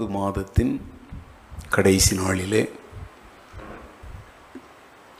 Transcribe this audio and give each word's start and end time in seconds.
ஆறாவது 0.00 0.16
மாதத்தின் 0.16 0.72
கடைசி 1.68 2.12
நாளிலே 2.16 2.60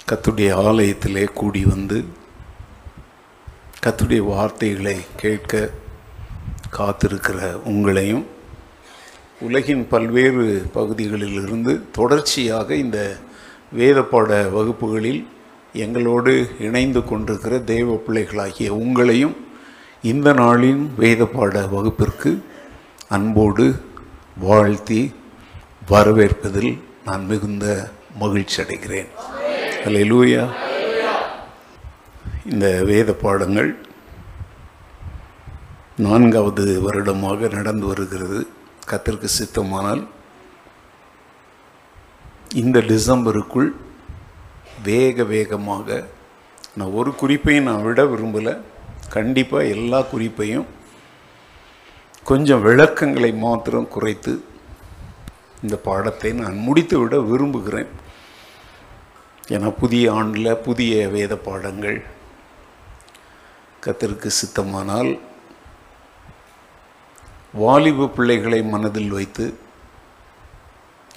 கத்துடைய 0.01 0.51
ஆலயத்திலே 0.63 1.25
கூடி 1.33 1.63
வந்து 1.65 1.99
கத்துடைய 3.83 4.21
வார்த்தைகளை 4.27 4.95
கேட்க 5.17 5.63
காத்திருக்கிற 6.77 7.41
உங்களையும் 7.65 8.25
உலகின் 9.41 9.83
பல்வேறு 9.87 10.47
பகுதிகளிலிருந்து 10.73 11.75
தொடர்ச்சியாக 11.93 12.77
இந்த 12.77 13.01
வேதப்பாட 13.73 14.41
வகுப்புகளில் 14.53 15.21
எங்களோடு 15.79 16.37
இணைந்து 16.61 17.03
கொண்டிருக்கிற 17.05 17.63
தெய்வ 17.67 17.99
பிள்ளைகளாகிய 18.01 18.71
உங்களையும் 18.79 19.37
இந்த 20.05 20.31
நாளின் 20.37 20.85
வேதப்பாட 20.99 21.67
வகுப்பிற்கு 21.69 22.33
அன்போடு 23.11 23.69
வாழ்த்தி 24.47 24.99
வரவேற்பதில் 25.91 26.73
நான் 27.05 27.25
மிகுந்த 27.31 27.67
மகிழ்ச்சி 28.23 28.57
அடைகிறேன். 28.63 29.09
அல்லேலூயா 29.87 30.43
இந்த 32.51 32.67
வேத 32.91 33.13
பாடங்கள் 33.23 33.71
நான்காவது 36.07 36.65
வருடமாக 36.87 37.49
நடந்து 37.57 37.87
வருகிறது. 37.87 38.41
கத்திற்கு 38.91 39.29
சித்தமானால் 39.39 40.03
இந்த 42.63 42.79
டிசம்பருக்குள் 42.93 43.71
வேக 44.91 45.25
வேகமாக 45.35 46.05
நான் 46.77 46.97
ஒரு 47.01 47.11
குறிப்பையும் 47.21 47.69
நான் 47.69 47.85
விட 47.87 48.03
விரும்பலை. 48.05 48.55
கண்டிப்பாக 49.17 49.73
எல்லா 49.77 50.01
குறிப்பையும் 50.13 50.67
கொஞ்சம் 52.29 52.65
விளக்கங்களை 52.67 53.29
மாத்திரம் 53.43 53.93
குறைத்து 53.93 54.33
இந்த 55.65 55.77
பாடத்தை 55.87 56.31
நான் 56.41 56.57
முடித்து 56.67 56.97
விட 57.01 57.15
விரும்புகிறேன். 57.29 57.93
ஏன்னா 59.55 59.69
புதிய 59.83 60.05
ஆண்டில் 60.19 60.51
புதிய 60.67 60.95
வேத 61.15 61.37
பாடங்கள் 61.47 61.99
கத்திற்கு 63.85 64.31
சித்தமானால் 64.39 65.11
வாலிப 67.63 68.09
பிள்ளைகளை 68.17 68.61
மனதில் 68.73 69.15
வைத்து 69.19 69.47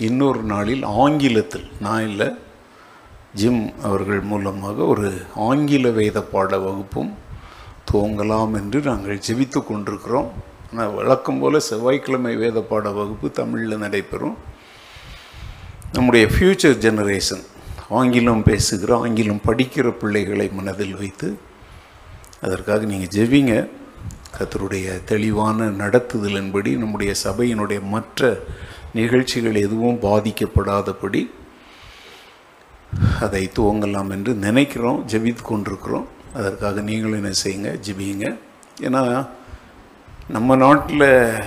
இன்னொரு 0.09 0.43
நாளில் 0.53 0.85
ஆங்கிலத்தில் 1.03 1.67
நான் 1.87 2.07
இல்லை 2.11 2.29
ஜிம் 3.41 3.65
அவர்கள் 3.89 4.23
மூலமாக 4.31 4.87
ஒரு 4.93 5.09
ஆங்கில 5.49 5.91
வேத 5.99 6.23
பாட 6.35 6.59
வகுப்பும் 6.67 7.11
துவங்கலாம் 7.91 8.55
என்று 8.61 8.81
நாங்கள் 8.89 9.23
ஜெபித்து 9.27 9.61
கொண்டிருக்கிறோம். 9.63 10.31
வழக்கம் 10.71 11.39
போல் 11.39 11.57
செவ்வாய்க்கிழமை 11.59 12.35
வேத 12.41 12.61
பாட 12.61 12.89
வகுப்பு 12.89 13.31
தமிழில் 13.31 13.81
நடைபெறும். 13.81 14.35
நம்முடைய 15.93 16.25
ஃப்யூச்சர் 16.33 16.77
ஜெனரேஷன் 16.85 17.41
ஆங்கிலம் 17.89 18.43
பேசுகிற 18.43 18.91
ஆங்கிலம் 18.97 19.41
படிக்கிற 19.47 19.91
பிள்ளைகளை 20.01 20.49
மனதில் 20.59 20.95
வைத்து 20.95 21.29
அதற்காக 22.41 22.85
நீங்கள் 22.91 23.11
ஜெவிங்க 23.15 23.55
கத்தருடைய 24.37 25.03
தெளிவான 25.11 25.67
நடத்துதலின்படி 25.81 26.73
நம்முடைய 26.77 27.13
சபையினுடைய 27.23 27.81
மற்ற 27.95 28.39
நிகழ்ச்சிகள் 28.93 29.61
எதுவும் 29.65 29.99
பாதிக்கப்படாதபடி 30.07 31.23
அதை 33.19 33.43
துவங்கலாம் 33.59 34.09
என்று 34.09 34.33
நினைக்கிறோம் 34.47 35.03
ஜெபித்து 35.07 35.43
கொண்டிருக்கிறோம். 35.43 36.07
அதற்காக 36.33 36.81
நீங்களும் 36.81 37.19
என்ன 37.21 37.35
செய்யுங்க 37.43 37.71
ஜெபியுங்க. 37.87 38.27
ஏன்னா 38.81 39.03
நம்ம 40.33 40.55
நாட்டில் 40.55 41.05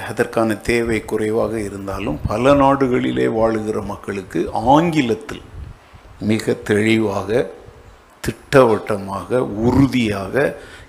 அதற்கான 0.08 0.54
தேவை 0.68 0.96
குறைவாக 1.10 1.52
இருந்தாலும் 1.60 2.18
பல 2.26 2.52
நாடுகளிலே 2.54 3.26
வாழுகிற 3.36 3.78
மக்களுக்கு 3.82 4.40
ஆங்கிலத்தில் 4.52 5.42
மிக 6.30 6.54
தெளிவாக 6.70 7.30
திட்டவட்டமாக 8.24 9.40
உறுதியாக 9.66 10.34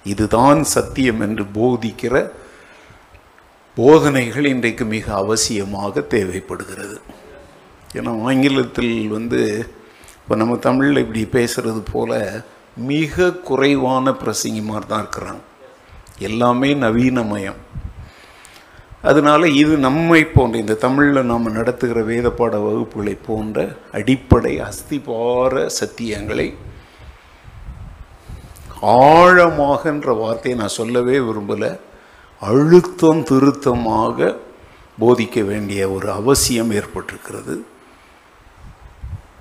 இதுதான் 0.04 0.64
சத்தியம் 0.64 1.22
என்று 1.26 1.46
போதிக்கிற 1.58 2.16
போதனைகள் 3.78 4.46
இன்றைக்கு 4.46 4.86
மிக 4.96 5.06
அவசியமாக 5.24 6.04
தேவைப்படுகிறது. 6.08 6.98
ஏன்னா 7.96 8.12
ஆங்கிலத்தில் 8.24 8.94
வந்து 9.08 9.42
இப்போ 10.20 10.36
நம்ம 10.36 10.58
தமிழில் 10.68 11.04
இப்படி 11.06 11.24
பேசுகிறது 11.38 11.84
போல் 11.92 12.18
மிக 12.92 13.32
குறைவான 13.50 14.16
பிரசங்கிமார் 14.24 14.92
தான் 14.92 15.04
இருக்கிறாங்க. 15.06 15.44
எல்லாமே 16.20 16.70
நவீனமயம். 16.86 17.62
அதனால் 19.10 19.46
இது 19.62 19.74
நம்மை 19.78 20.22
போன்ற 20.26 20.58
இந்த 20.58 20.76
தமிழில் 20.86 21.30
நாம் 21.32 21.56
நடத்துகிற 21.58 22.02
வேதப்பாட 22.12 22.56
வகுப்புகளை 22.68 23.16
போன்ற 23.28 23.66
அடிப்படை 23.92 24.54
அஸ்திபார 24.68 25.54
சத்தியங்களை 25.80 26.48
ஆழமாகன்ற 28.82 30.08
வார்த்தையை 30.22 30.56
நான் 30.60 30.78
சொல்லவே 30.80 31.18
விரும்பலை. 31.28 31.70
அழுத்தம் 32.42 33.22
திருத்தமாக 33.24 34.36
போதிக்க 35.00 35.46
வேண்டிய 35.46 35.82
ஒரு 35.90 36.08
அவசியம் 36.12 36.72
ஏற்பட்டிருக்கிறது. 36.72 37.56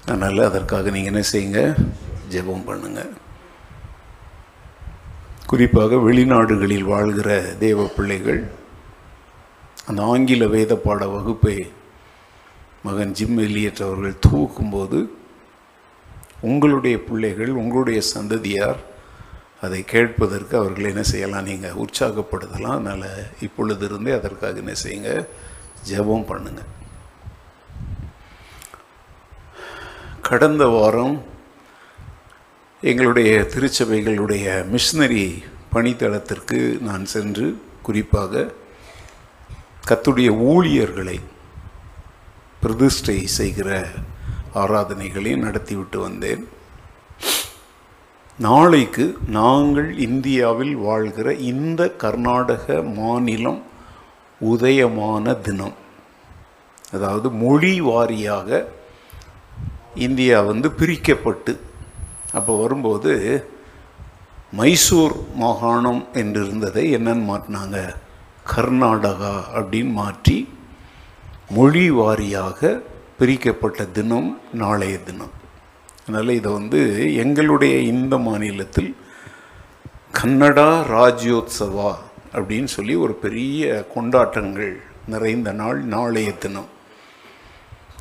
அதனால் 0.06 0.48
அதற்காக 0.48 0.90
நீங்கள் 0.90 1.12
என்ன 1.12 1.24
செய்யுங்க? 1.32 1.60
ஜெபம் 2.34 2.66
பண்ணுங்க. 2.66 3.02
குறிப்பாக 5.46 5.96
வெளிநாடுகளில் 5.96 6.90
வாழ்கிற 6.92 7.30
தேவ 7.64 7.86
பிள்ளைகள் 7.96 8.42
அந்த 9.86 10.02
ஆங்கில 10.02 10.46
வேத 10.46 10.76
பாட 10.76 11.06
வகுப்பை 11.06 11.72
மகன் 12.82 13.12
ஜிம் 13.12 13.38
எலியட் 13.38 13.82
அவர்கள் 13.82 14.22
தூக்கும்போது 14.28 14.98
உங்களுடைய 16.40 16.96
பிள்ளைகள் 17.04 17.48
உங்களுடைய 17.48 18.00
சந்ததியார் 18.14 18.80
அதை 19.60 19.84
கேட்பதற்கு 19.84 20.56
அவர்கள் 20.56 20.88
என்ன 20.88 21.02
செய்யலாம்? 21.02 21.44
நீங்கள் 21.44 21.76
உற்சாகப்படுத்தலாம். 21.82 22.78
அதனால் 22.78 23.26
இப்பொழுது 23.40 23.84
இருந்தே 23.84 24.12
அதற்காக 24.12 24.58
என்ன 24.58 24.72
செய்யுங்க? 24.82 25.26
ஜெபம் 25.90 26.26
பண்ணுங்க. 26.26 26.62
கடந்த 30.20 30.66
வாரம் 30.66 31.22
எங்களுடைய 32.80 33.48
திருச்சபைகளுடைய 33.54 34.46
மிஷினரி 34.72 35.42
பணித்தளத்திற்கு 35.72 36.80
நான் 36.80 37.04
சென்று 37.04 37.62
குறிப்பாக 37.82 38.52
கத்துடைய 39.88 40.30
ஊழியர்களை 40.50 41.16
பிரதிஷ்டை 42.62 43.16
செய்கிற 43.38 43.68
ஆராதனைகளையும் 44.62 45.44
நடத்திவிட்டு 45.46 45.98
வந்தேன். 46.00 46.44
நாளைக்கு 48.38 49.04
நாங்கள் 49.38 49.90
இந்தியாவில் 49.98 50.74
வாழ்கிற 50.86 51.34
இந்த 51.50 51.90
கர்நாடக 52.02 52.82
மாநிலம் 52.82 53.60
உதயமான 54.40 55.34
தினம். 55.40 55.76
அதாவது 56.92 57.30
மொழி 57.42 57.74
வாரியாக 57.80 58.64
இந்தியா 60.06 60.40
வந்து 60.50 60.70
பிரிக்கப்பட்டு 60.70 61.54
அப்போ 62.38 62.52
வரும்போது 62.62 63.12
மைசூர் 64.60 65.16
மாகாணம் 65.42 66.02
என்று 66.22 66.40
இருந்ததை 66.46 66.84
என்னன்னு 66.96 67.24
மாட்டினாங்க. 67.30 67.78
கர்நாடகா 68.52 69.34
அப்படின்னு 69.58 69.92
மாற்றி 70.00 70.36
மொழி 71.56 71.86
வாரியாக 71.98 72.60
பிரிக்கப்பட்ட 73.18 73.80
தினம் 73.96 74.30
நாளைய 74.62 74.96
தினம். 75.08 75.34
அதனால் 76.04 76.38
இதை 76.38 76.50
வந்து 76.58 76.80
எங்களுடைய 77.22 77.74
இந்த 77.92 78.14
மாநிலத்தில் 78.28 78.90
கன்னடா 80.18 80.70
ராஜ்யோத்சவா 80.96 81.92
அப்படின்னு 82.36 82.70
சொல்லி 82.76 82.94
ஒரு 83.04 83.14
பெரிய 83.24 83.84
கொண்டாட்டங்கள் 83.94 84.72
நிறைந்த 85.12 85.50
நாள் 85.60 85.78
நாளைய 85.94 86.30
தினம். 86.44 86.70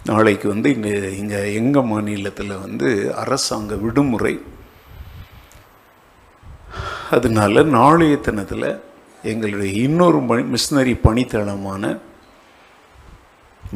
நாளைக்கு 0.09 0.47
வந்து 0.53 0.69
இங்கே 0.75 0.95
இங்கே 1.21 1.41
எங்கள் 1.59 1.89
மாநிலத்தில் 1.91 2.55
வந்து 2.65 2.89
அரசாங்க 3.21 3.75
விடுமுறை. 3.83 4.35
அதனால 7.17 7.63
நாளைய 7.77 8.15
தினத்தில் 8.27 8.67
எங்களுடைய 9.31 9.81
இன்னொரு 9.81 10.19
மிஷினரி 10.53 10.93
பணித்தளமான 11.03 11.99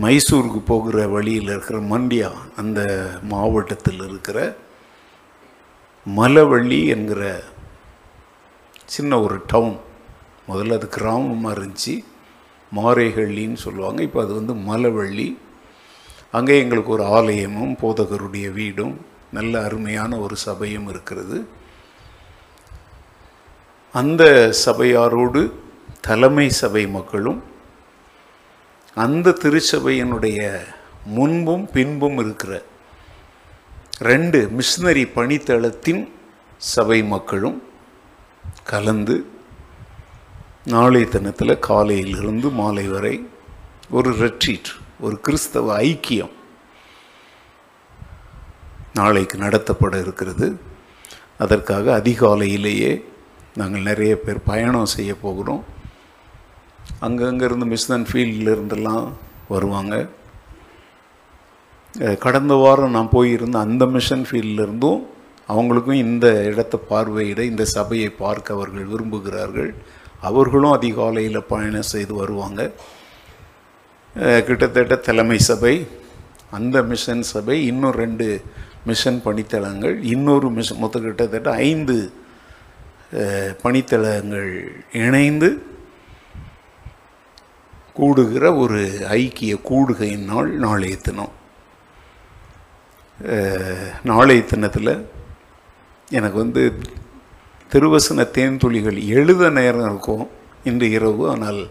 மைசூருக்கு 0.01 0.59
போகிற 0.65 1.07
வழியில் 1.07 1.49
இருக்கிற 1.53 1.79
மண்டியா 1.79 2.31
அந்த 2.55 2.79
மாவட்டத்தில் 3.21 4.01
இருக்கிற 4.07 4.55
மலவள்ளி 6.05 6.87
என்கிற 6.87 7.43
சின்ன 8.85 9.21
ஒரு 9.21 9.37
டவுன் 9.47 9.77
முதல்ல 10.49 10.77
அது 10.77 10.89
கிராமமாக 10.97 11.55
இருந்துச்சு. 11.57 11.95
மாரேஹள்ளின்னு 12.75 13.53
சொல்லுவாங்க. 13.53 14.01
இப்போ 14.01 14.19
அது 14.23 14.33
வந்து 14.33 14.53
மலவள்ளி. 14.69 15.37
அங்கே 16.31 16.59
எங்களுக்கு 16.59 16.91
ஒரு 16.91 17.03
ஆலயமும் 17.03 17.75
போதகருடைய 17.81 18.51
வீடும் 18.51 18.95
நல்ல 19.31 19.63
அருமையான 19.63 20.19
ஒரு 20.19 20.35
சபையும் 20.35 20.87
இருக்கிறது. 20.87 21.37
அந்த 23.91 24.23
சபையாரோடு 24.65 25.51
தலைமை 26.01 26.49
சபை 26.49 26.87
மக்களும் 26.87 27.43
அந்த 28.95 29.31
திருச்சபையினுடைய 29.31 30.65
முன்பும் 31.05 31.65
பின்பும் 31.71 32.17
இருக்கிற 32.17 32.63
ரெண்டு 33.99 34.39
மிஷினரி 34.57 35.05
பணித்தளத்தின் 35.15 36.11
சபை 36.57 37.03
மக்களும் 37.03 37.63
கலந்து 38.63 39.25
நாளைய 40.63 41.07
தினத்தில் 41.07 41.59
காலையிலிருந்து 41.59 42.49
மாலை 42.49 42.87
வரை 42.87 43.15
ஒரு 43.89 44.11
ரெட்ரீட் 44.11 44.71
ஒரு 44.99 45.19
கிறிஸ்தவ 45.19 45.77
ஐக்கியம் 45.81 46.33
நாளைக்கு 48.93 49.37
நடத்தப்பட 49.37 50.01
இருக்கிறது. 50.01 50.59
அதற்காக 51.37 52.01
அதிகாலையிலேயே 52.03 52.91
நாங்கள் 53.59 53.87
நிறைய 53.89 54.13
பேர் 54.23 54.47
பயணம் 54.51 54.93
செய்ய 54.95 55.11
போகிறோம். 55.25 55.63
அங்கங்கேருந்து 57.07 57.67
மிஸ்தன் 57.73 58.07
ஃபீல்டில் 58.09 58.87
வருவாங்க. 59.53 59.95
கடந்த 62.23 62.53
வாரம் 62.63 62.95
நான் 62.95 63.13
போயிருந்த 63.13 63.57
அந்த 63.67 63.83
மிஷன் 63.93 64.25
ஃபீல்டில் 64.29 64.63
இருந்தும் 64.65 64.99
அவங்களுக்கும் 65.53 66.01
இந்த 66.05 66.27
இடத்தை 66.51 66.77
பார்வையிட 66.89 67.39
இந்த 67.51 67.63
சபையை 67.75 68.09
பார்க்க 68.23 68.57
அவர்கள் 68.57 68.89
விரும்புகிறார்கள். 68.91 69.71
அவர்களும் 70.29 70.75
அதிகாலையில் 70.77 71.47
பயணம் 71.53 71.91
செய்து 71.93 72.13
வருவாங்க. 72.21 72.61
கிட்டத்தட்ட 74.47 74.95
தலைமை 75.07 75.39
சபை 75.49 75.73
அந்த 76.57 76.77
மிஷன் 76.91 77.23
சபை 77.31 77.57
இன்னும் 77.71 77.97
ரெண்டு 78.03 78.27
மிஷன் 78.89 79.19
பணித்தளங்கள் 79.25 79.95
இன்னொரு 80.13 80.47
மிஷன் 80.57 80.81
மொத்தம் 80.83 81.05
கிட்டத்தட்ட 81.07 81.49
ஐந்து 81.69 81.97
பணித்தளங்கள் 83.63 84.51
இணைந்து 84.91 85.49
கூடுகிற 87.93 88.45
ஒரு 88.53 88.79
ஐக்கிய 89.09 89.53
கூடுகையின் 89.69 90.29
நாள் 90.31 90.49
நாளைய 90.65 90.95
தினம். 90.97 91.33
நாளைய 94.03 94.41
தினத்தில் 94.43 94.93
எனக்கு 96.11 96.37
வந்து 96.37 96.63
திருவசன 97.71 98.25
தேன்துளிகள் 98.37 98.99
எழுத 99.15 99.49
நேரம் 99.49 99.87
இருக்கும் 99.89 100.25
இன்று 100.63 100.87
இரவு. 100.97 101.23
ஆனால் 101.29 101.61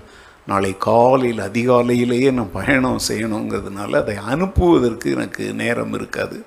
நாளை 0.46 0.72
காலையில் 0.78 1.46
அதிகாலையிலேயே 1.46 2.28
நான் 2.32 2.56
பயணம் 2.58 3.06
செய்யணுங்கிறதுனால 3.08 4.00
அதை 4.02 4.16
அனுப்புவதற்கு 4.32 5.06
எனக்கு 5.14 5.44
நேரம் 5.62 5.94
இருக்காது. 5.94 6.38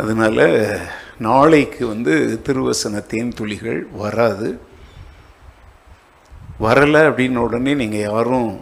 அதனால் 0.00 0.44
நாளைக்கு 1.18 1.86
வந்து 1.86 2.40
திருவசன 2.46 3.02
தேன்துளிகள் 3.10 3.86
வராது. 4.02 4.60
வரலை 6.60 7.02
அப்படின்ன 7.08 7.36
உடனே 7.36 7.74
நீங்கள் 7.74 8.00
யாரும் 8.00 8.60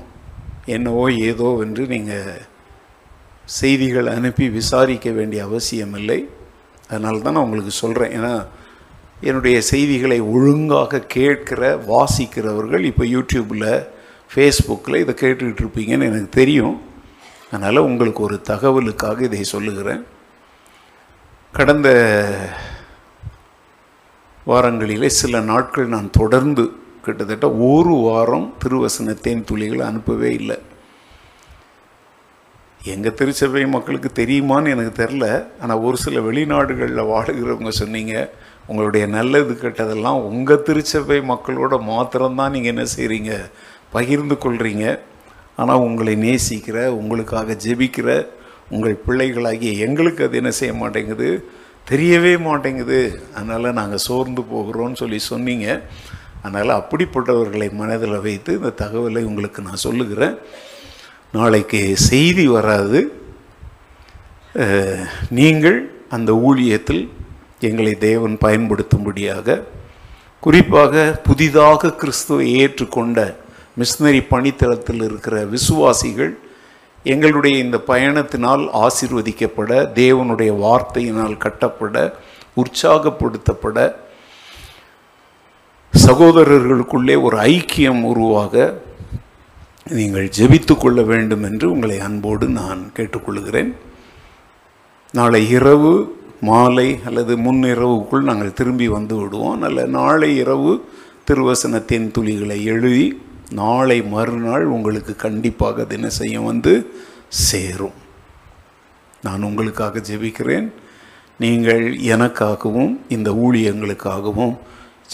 என்னவோ 0.66 1.10
ஏதோ 1.10 1.58
என்று 1.64 1.86
நீங்கள் 1.86 2.50
செய்திகள் 3.44 4.06
அனுப்பி 4.06 4.48
விசாரிக்க 4.48 5.10
வேண்டிய 5.10 5.44
அவசியம் 5.44 5.94
இல்லை 5.94 6.28
அதனால 6.88 7.18
தான் 7.18 7.32
நான் 7.32 7.44
உங்களுக்கு 7.44 7.70
சொல்கிறேன் 7.70 8.12
ஏன்னா 8.18 8.46
என்னுடைய 9.20 9.60
செய்திகளை 9.60 10.20
ஒழுங்காக 10.20 10.98
கேட்கிற 10.98 11.76
வாசிக்கிறவர்கள் 11.76 12.84
இப்போ 12.84 13.04
யூடியூப்பில் 13.04 13.86
ஃபேஸ்புக்கில் 14.34 15.02
இதை 15.02 15.14
கேட்டுக்கிட்டு 15.14 15.62
இருப்பீங்கன்னு 15.64 16.08
எனக்கு 16.10 16.28
தெரியும். 16.28 16.80
அதனால் 17.50 17.76
உங்களுக்கு 17.76 18.22
ஒரு 18.22 18.40
தகவலுக்காக 18.48 19.22
இதை 19.22 19.44
சொல்லுகிறேன். 19.44 20.02
கடந்த 21.54 21.88
வாரங்களிலே 24.46 25.06
சில 25.06 25.40
நாட்கள் 25.40 25.86
நான் 25.86 26.10
தொடர்ந்து 26.10 26.72
கிட்டத்தட்ட 27.02 27.50
ஒரு 27.50 27.90
வாரம் 27.90 28.54
திருவசன 28.64 29.14
தேன் 29.20 29.44
அனுப்பவே 29.80 30.32
இல்லை. 30.32 30.58
எங்கள் 32.84 33.14
திருச்சபை 33.14 33.66
மக்களுக்கு 33.66 34.10
தெரியுமான்னு 34.14 34.68
எனக்கு 34.68 35.06
தெரில. 35.06 35.46
ஆனால் 35.60 35.80
ஒரு 35.80 35.96
சில 35.96 36.20
வெளிநாடுகளில் 36.20 37.10
வாழுகிறவங்க 37.12 37.68
சொன்னீங்க 37.68 38.30
உங்களுடைய 38.66 39.06
நல்லது 39.06 39.54
கெட்டதெல்லாம் 39.54 40.20
உங்கள் 40.22 40.62
திருச்சபை 40.62 41.20
மக்களோட 41.20 41.82
மாத்திரம்தான் 41.82 42.50
நீங்கள் 42.50 42.74
என்ன 42.76 42.86
செய்கிறீங்க 42.96 43.50
பகிர்ந்து 43.90 44.34
கொள்கிறீங்க 44.34 44.98
ஆனால் 45.56 45.76
உங்களை 45.76 46.16
நேசிக்கிற 46.16 46.86
உங்களுக்காக 46.86 47.52
ஜெபிக்கிற 47.54 48.26
உங்கள் 48.74 49.02
பிள்ளைகளாகிய 49.06 49.72
எங்களுக்கு 49.86 50.24
அது 50.26 50.38
என்ன 50.40 50.52
செய்ய 50.60 50.74
மாட்டேங்குது? 50.82 51.28
தெரியவே 51.90 52.34
மாட்டேங்குது. 52.48 53.00
அதனால் 53.36 53.76
நாங்கள் 53.78 54.04
சோர்ந்து 54.08 54.42
போகிறோம்னு 54.52 55.00
சொல்லி 55.02 55.18
சொன்னீங்க. 55.30 55.66
அதனால் 56.42 56.78
அப்படிப்பட்டவர்களை 56.80 57.68
மனதில் 57.80 58.24
வைத்து 58.26 58.52
இந்த 58.58 58.70
தகவலை 58.82 59.22
உங்களுக்கு 59.30 59.60
நான் 59.66 59.84
சொல்லுகிறேன். 59.86 60.36
நாளைக்கு 61.38 61.80
செய்தி 62.10 62.44
வராது. 62.56 63.00
நீங்கள் 65.40 65.78
அந்த 66.16 66.30
ஊழியத்தில் 66.48 67.04
எங்களை 67.68 67.92
தேவன் 68.08 68.34
பயன்படுத்தும்படியாக 68.46 69.60
குறிப்பாக 70.44 71.02
புதிதாக 71.26 71.92
கிறிஸ்துவை 72.00 72.46
ஏற்றுக்கொண்ட 72.62 73.18
மிஷினரி 73.80 74.20
பணித்தளத்தில் 74.32 75.02
இருக்கிற 75.08 75.36
விசுவாசிகள் 75.54 76.32
எங்களுடைய 77.04 77.58
இந்த 77.58 77.80
பயணத்தினால் 77.86 78.64
ஆசிர்வதிக்கப்பட 78.82 79.72
தேவனுடைய 80.00 80.50
வார்த்தையினால் 80.64 81.36
கட்டப்பட 81.36 82.14
உற்சாகப்படுத்தப்பட 82.56 83.94
சகோதரர்களுக்குள்ளே 86.06 87.22
ஒரு 87.22 87.36
ஐக்கியம் 87.38 88.02
உருவாக 88.02 88.82
நீங்கள் 89.90 90.28
ஜெபித்து 90.38 90.78
கொள்ள 90.78 91.02
வேண்டும் 91.02 91.42
என்று 91.42 91.70
உங்களை 91.70 91.98
அன்போடு 91.98 92.46
நான் 92.46 92.92
கேட்டுக்கொள்கிறேன். 92.96 93.72
நாளை 95.12 95.48
இரவு 95.50 96.20
மாலை 96.40 96.98
அல்லது 97.06 97.36
முன்னிரவுக்குள் 97.36 98.22
நாங்கள் 98.22 98.52
திரும்பி 98.52 98.88
வந்து 98.88 99.16
விடுவோம். 99.16 99.58
நல்ல 99.58 99.86
நாளை 99.86 100.36
இரவு 100.36 100.88
திருவசனத்தின் 101.30 102.10
துளிகளை 102.10 102.64
எழுதி 102.64 103.22
நாளை 103.50 104.02
மறுநாள் 104.02 104.64
உங்களுக்கு 104.64 105.16
கண்டிப்பாக 105.16 105.82
தினசையும் 105.82 106.44
வந்து 106.44 106.94
சேரும். 107.28 107.92
நான் 109.22 109.42
உங்களுக்காக 109.42 109.98
ஜெபிக்கிறேன். 109.98 110.72
நீங்கள் 111.38 111.96
எனக்காகவும் 111.96 112.98
இந்த 113.08 113.30
ஊழியங்களுக்காகவும் 113.30 114.58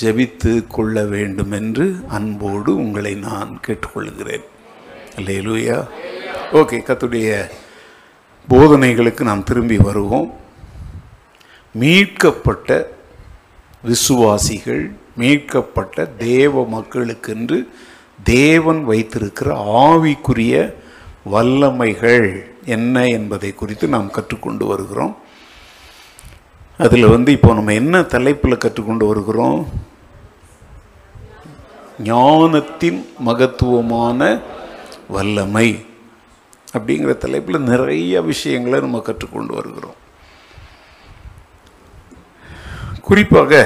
ஜெபித்து 0.00 0.66
கொள்ள 0.66 1.04
வேண்டும் 1.04 1.52
என்று 1.52 2.00
அன்போடு 2.08 2.76
உங்களை 2.76 3.14
நான் 3.14 3.60
கேட்டுக்கொள்கிறேன். 3.66 4.44
அல்லேலூயா. 5.16 5.88
ஓகே 6.52 6.82
கத்துடைய 6.82 7.50
போதனைகளுக்கு 8.48 9.22
நாம் 9.22 9.44
திரும்பி 9.44 9.76
வருவோம். 9.76 10.32
மீட்கப்பட்ட 11.72 12.96
விசுவாசிகள் 13.82 14.92
மீட்கப்பட்ட 15.16 16.04
தேவ 16.04 16.66
மக்களுக்கென்று 16.66 17.68
தேவன் 18.22 18.84
வைத்திருக்கிற 18.84 19.54
ஆவிக்குரிய 19.56 20.74
வல்லமைகள் 21.32 22.44
என்ன 22.64 23.06
என்பதை 23.06 23.54
குறித்து 23.54 23.88
நாம் 23.88 24.10
கற்றுக்கொண்டு 24.10 24.66
வருகிறோம். 24.66 25.16
அதில் 26.78 27.06
வந்து 27.06 27.32
இப்போ 27.32 27.54
நம்ம 27.54 27.72
என்ன 27.72 28.02
தலைப்பில் 28.02 28.58
கற்றுக்கொண்டு 28.58 29.06
வருகிறோம்? 29.06 29.68
ஞானத்தின் 32.04 33.10
மகத்துவமான 33.18 34.40
வல்லமை 35.08 35.86
அப்படிங்கிற 36.72 37.16
தலைப்பில் 37.16 37.60
நிறைய 37.60 38.22
விஷயங்களை 38.22 38.80
நம்ம 38.80 38.98
கற்றுக்கொண்டு 38.98 39.54
வருகிறோம். 39.54 39.96
குறிப்பாக 43.02 43.62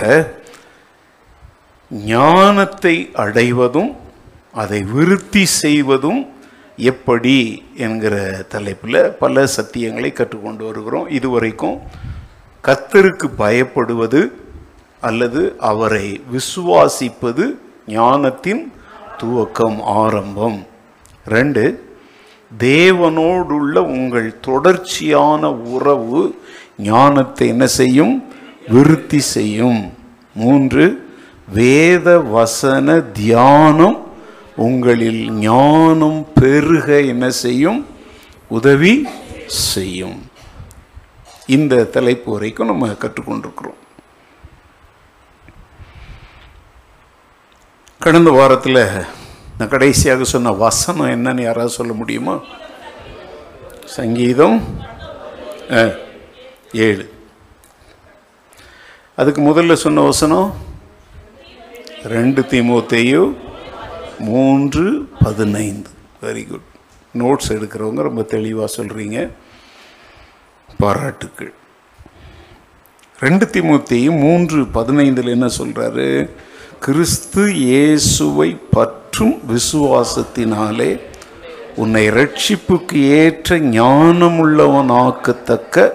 ஞானத்தை 1.90 3.11
அடைவதும் 3.12 3.97
அதை 4.52 4.82
விருத்தி 4.82 5.44
செய்வதும் 5.44 6.30
எப்படி 6.76 7.62
என்கிற 7.76 8.14
தலைப்பில் 8.49 9.11
பல 9.12 9.44
சத்தியங்களை 9.44 10.12
கற்றுக்கொண்டு 10.12 10.64
வருகிறோம். 10.64 11.09
இதுவரைக்கும் 11.09 11.78
கத்தருக்கு 12.64 13.28
பயப்படுவது 13.38 14.32
அல்லது 15.00 15.54
அவரை 15.59 16.21
விசுவாசிப்பது 16.32 17.56
ஞானத்தின் 17.87 18.73
துவக்கம் 19.23 19.82
ஆரம்பம். 19.82 20.66
ரெண்டு 21.26 21.90
தேவனோடுள்ள 22.59 23.78
உங்கள் 23.78 24.40
தொடர்ச்சியான 24.40 25.50
உறவு 25.50 26.35
ஞானத்தை 26.78 27.49
என்ன 27.49 27.66
செய்யும்? 27.66 28.25
விருத்தி 28.68 29.21
செய்யும். 29.21 29.92
மூன்று 30.35 31.11
வேத 31.49 32.18
வசன 32.18 33.00
தியானம் 33.00 34.11
உங்களில் 34.56 35.30
ஞானம் 35.30 36.28
பெருக 36.40 37.00
என்ன 37.00 37.30
செய்யும்? 37.30 37.87
உதவி 38.49 39.09
செய்யும். 39.47 40.18
இந்த 41.47 41.85
தலைப்பு 41.85 42.32
வரைக்கும் 42.32 42.66
நம்ம 42.66 42.88
கற்றுக்கொண்டிருக்கிறோம். 42.88 43.80
கடந்த 47.99 48.30
வாரத்தில் 48.30 48.80
நான் 49.59 49.68
கடைசியாக 49.68 50.25
சொன்ன 50.25 50.52
வசனம் 50.52 51.11
என்னன்னு 51.14 51.42
யாராவது 51.42 51.73
சொல்ல 51.78 51.92
முடியுமா? 51.92 52.37
சங்கீதம் 53.85 54.59
ஏழு. 56.73 57.04
அதுக்கு 59.16 59.40
முதல்ல 59.42 59.73
சொன்ன 59.73 60.00
வசனம் 60.00 60.54
ரெண்டு 62.02 62.42
தீமோத்தேயு 62.42 63.23
மூன்று 64.19 65.09
பதினைந்து. 65.21 65.90
வெரி 66.23 66.49
குட் 66.49 66.61
நோட்ஸ் 67.14 67.49
எடுக்கிறவங்க 67.49 68.02
ரொம்ப 68.02 68.23
தெளிவாக 68.23 68.73
சொல்கிறீங்க 68.76 69.31
பாராட்டுக்கள். 70.81 71.52
ரெண்டு 73.21 73.47
தீமோத்தேயு 73.47 74.19
மூன்று 74.19 74.62
பதினைந்தில் 74.62 75.26
என்ன 75.26 75.49
சொல்கிறாரு 75.59 76.31
கிறிஸ்து 76.78 77.52
இயேசுவை 77.52 78.59
பற்றும் 78.71 79.40
விசுவாசத்தினாலே 79.49 81.00
உன்னை 81.76 82.11
ரட்சிப்புக்கு 82.11 82.92
ஏற்ற 82.92 83.59
ஞானமுள்ளவனாக்கத்தக்க 83.59 85.92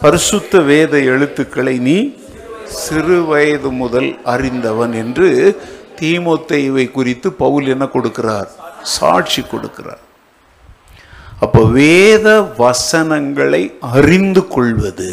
பரிசுத்த 0.00 0.60
வேத 0.60 0.98
எழுத்துக்களை 0.98 1.78
நீ 1.78 2.16
சிறு 2.64 3.24
வயது 3.24 3.70
முதல் 3.70 4.18
அறிந்தவன் 4.24 4.92
என்று 4.92 5.60
தீமோத்தேயுவை 6.00 6.86
குறித்து 6.96 7.28
பவுல் 7.42 7.66
என்ன 7.74 7.84
கொடுக்கிறார்? 7.94 8.50
சாட்சி 8.96 9.42
கொடுக்கிறார். 9.52 10.02
அப்போ 11.44 11.60
வேத 11.80 12.28
வசனங்களை 12.62 13.62
அறிந்து 13.96 14.42
கொள்வது 14.54 15.10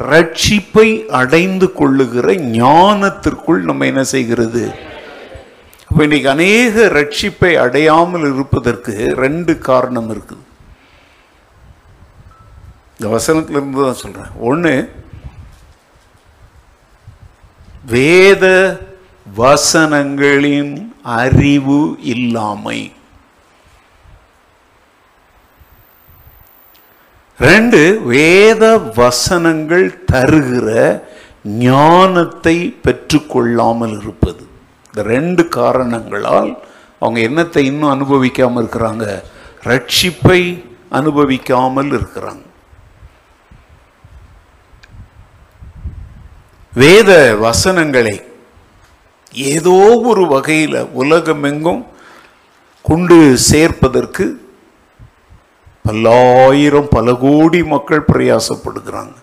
ரட்சிப்பை 0.00 0.88
அடைந்து 1.20 1.66
கொள்ளுகிற 1.78 2.34
ஞானத்திற்குள் 2.58 3.60
நம்ம 3.68 3.86
என்ன 3.92 4.02
செய்கிறது? 4.14 4.64
அப்போ 5.88 6.00
இன்னைக்கு 6.06 6.28
அநேக 6.34 6.86
ரட்சிப்பை 6.98 7.52
அடையாமல் 7.64 8.26
இருப்பதற்கு 8.32 8.94
ரெண்டு 9.24 9.52
காரணம் 9.68 10.10
இருக்குது. 10.14 10.44
இந்த 12.96 13.08
வசனத்திலிருந்து 13.16 13.80
தான் 13.86 14.02
சொல்றேன். 14.02 14.30
ஒன்று 14.50 14.74
வேத 17.94 18.44
வசனங்களின் 19.34 20.92
அறிவு 21.02 21.98
இல்லாமை. 22.00 22.92
ரெண்டு 27.38 28.00
வேத 28.04 28.78
வசனங்கள் 28.78 30.04
தருகிற 30.12 31.02
ஞானத்தை 31.44 32.76
பெற்றுக்கொள்ளாமல் 32.82 34.00
இருப்பது. 34.00 34.46
இந்த 34.86 35.02
ரெண்டு 35.02 35.48
காரணங்களால் 35.48 36.64
அவங்க 36.98 37.20
என்னத்தை 37.20 37.58
இன்னும் 37.58 37.90
அனுபவிக்காமல் 37.90 38.64
இருக்கிறாங்க? 38.64 39.22
ரட்சிப்பை 39.64 40.64
அனுபவிக்காமல் 40.90 41.90
இருக்கிறாங்க. 41.92 42.44
வேத 46.74 47.36
வசனங்களை 47.36 48.25
ஏதோ 49.36 49.98
ஒரு 50.02 50.26
வகையில் 50.26 50.88
உலகமெங்கும் 50.92 51.86
கொண்டு 52.82 53.36
சேர்ப்பதற்கு 53.52 54.40
பல்லாயிரம் 55.82 56.88
பல 56.88 57.14
கோடி 57.14 57.64
மக்கள் 57.64 58.08
பிரயாசப்படுகிறாங்க. 58.12 59.14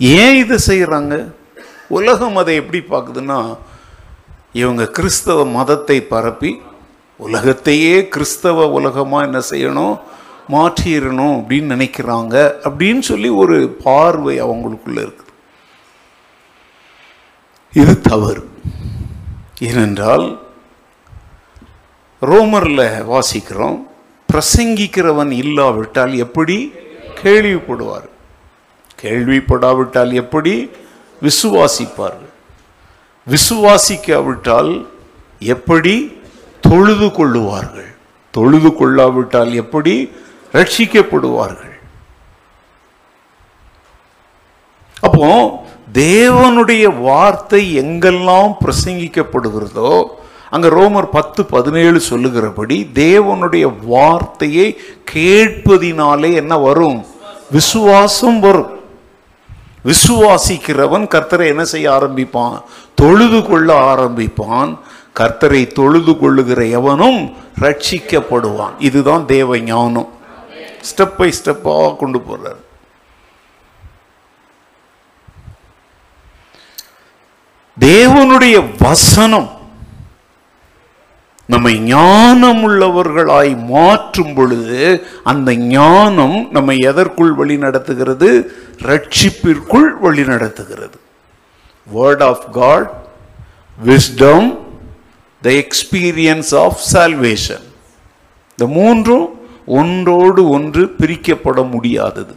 ஏன் 0.00 0.34
இதை 0.34 0.58
செய்கிறாங்க 0.66 1.34
உலகம் 1.88 2.36
அதை 2.36 2.54
எப்படி 2.54 2.78
பார்க்குதுன்னா 2.78 3.56
இவங்க 4.52 4.86
கிறிஸ்தவ 4.86 5.44
மதத்தை 5.44 6.02
பரப்பி 6.02 6.62
உலகத்தையே 7.16 8.08
கிறிஸ்தவ 8.08 8.66
உலகமாக 8.68 9.24
என்ன 9.24 9.42
செய்யணும் 9.50 9.98
மாற்றிடணும் 10.48 11.36
அப்படின்னு 11.38 11.74
நினைக்கிறாங்க 11.76 12.54
அப்படின்னு 12.64 12.98
சொல்லி 12.98 13.28
ஒரு 13.28 13.76
பார்வை 13.84 14.40
அவங்களுக்குள்ளே 14.40 15.02
இருக்குது 15.02 15.23
இது 17.74 18.00
தவறு. 18.00 18.50
ஏனென்றால் 19.58 20.40
ரோமரில் 22.22 22.84
வாசிக்கிறோம் 23.12 23.86
பிரசங்கிக்கிறவன் 24.28 25.30
இல்லாவிட்டால் 25.30 26.14
எப்படி 26.14 26.72
கேள்விப்படுவார்? 27.22 28.08
கேள்விப்படாவிட்டால் 29.02 30.12
எப்படி 30.12 30.70
விசுவாசிப்பார்கள்? 31.22 32.32
விசுவாசிக்காவிட்டால் 33.28 34.86
எப்படி 35.38 36.22
தொழுது 36.60 37.06
கொள்ளுவார்கள்? 37.06 37.94
தொழுது 38.30 38.74
கொள்ளாவிட்டால் 38.74 39.52
எப்படி 39.52 40.12
ரட்சிக்கப்படுவார்கள்? 40.52 41.74
அப்போ 45.00 45.63
தேவனுடைய 45.94 47.00
வார்த்தை 47.00 47.78
எங்கெல்லாம் 47.78 48.54
பிரசங்கிக்கப்படுகிறதோ 48.64 50.04
அங்க 50.50 50.68
ரோமர் 50.68 51.08
பத்து 51.12 51.44
பதினேழு 51.44 52.00
சொல்லுகிறபடி 52.00 52.90
தேவனுடைய 52.94 53.72
வார்த்தையை 53.82 54.78
கேட்பதினாலே 55.12 56.34
என்ன 56.34 56.58
வரும்? 56.58 57.04
விசுவாசம் 57.50 58.40
வரும். 58.40 58.70
விசுவாசிக்கிறவன் 59.84 61.06
கர்த்தரை 61.06 61.46
என்ன 61.46 61.64
செய்ய 61.64 61.90
ஆரம்பிப்பான்? 61.90 62.62
தொழுது 62.94 63.42
கொள்ள 63.42 63.94
ஆரம்பிப்பான். 63.94 64.78
கர்த்தரை 65.18 65.72
தொழுது 65.72 66.18
கொள்ளுகிற 66.18 66.64
எவனும் 66.64 67.32
ரட்சிக்கப்படுவான். 67.60 68.74
இதுதான் 68.78 69.26
தேவ 69.26 69.58
ஞானம் 69.58 70.08
ஸ்டெப் 70.80 71.14
பை 71.16 71.32
ஸ்டெப்பாக 71.44 71.96
கொண்டு 71.96 72.18
போறார். 72.18 72.63
தேவனுடைய 77.80 78.74
வசனம் 78.78 79.50
நம்மை 81.46 81.78
ஞானம் 81.78 82.70
உள்ளவர்களாய் 82.70 83.66
மாற்றும் 83.66 84.34
பொழுது 84.34 85.06
அந்த 85.24 85.54
ஞானம் 85.54 86.48
நம்மை 86.50 86.78
எதற்குள் 86.78 87.32
வழி 87.32 87.56
நடத்துகிறது? 87.56 88.52
ரட்சிப்பிற்குள் 88.78 89.98
வழி 90.00 90.24
நடத்துகிறது. 90.24 91.00
Word 91.94 92.22
of 92.22 92.52
God 92.52 92.90
wisdom 93.86 94.58
the 95.42 95.50
experience 95.50 96.58
of 96.58 96.80
salvation 96.92 97.64
இந்த 98.50 98.72
மூன்றும் 98.72 99.40
ஒன்றோடு 99.66 100.48
ஒன்று 100.48 100.94
பிரிக்கப்பட 100.98 101.70
முடியாதது. 101.70 102.36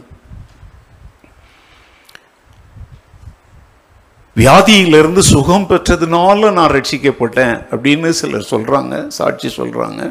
வியாதியிலிருந்து 4.38 5.22
சுகம் 5.32 5.68
பெற்றதுனால 5.70 6.50
நான் 6.58 6.74
ரட்சிக்கப்பட்டேன் 6.76 7.56
அப்படின்னு 7.72 8.08
சிலர் 8.20 8.50
சொல்கிறாங்க 8.50 8.94
சாட்சி 9.18 9.48
சொல்கிறாங்க 9.56 10.02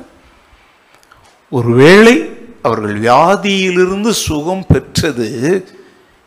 ஒருவேளை 1.51 2.15
அவர்கள் 2.61 2.95
வியாதியிலிருந்து 2.99 4.11
சுகம் 4.25 4.65
பெற்றது 4.71 5.29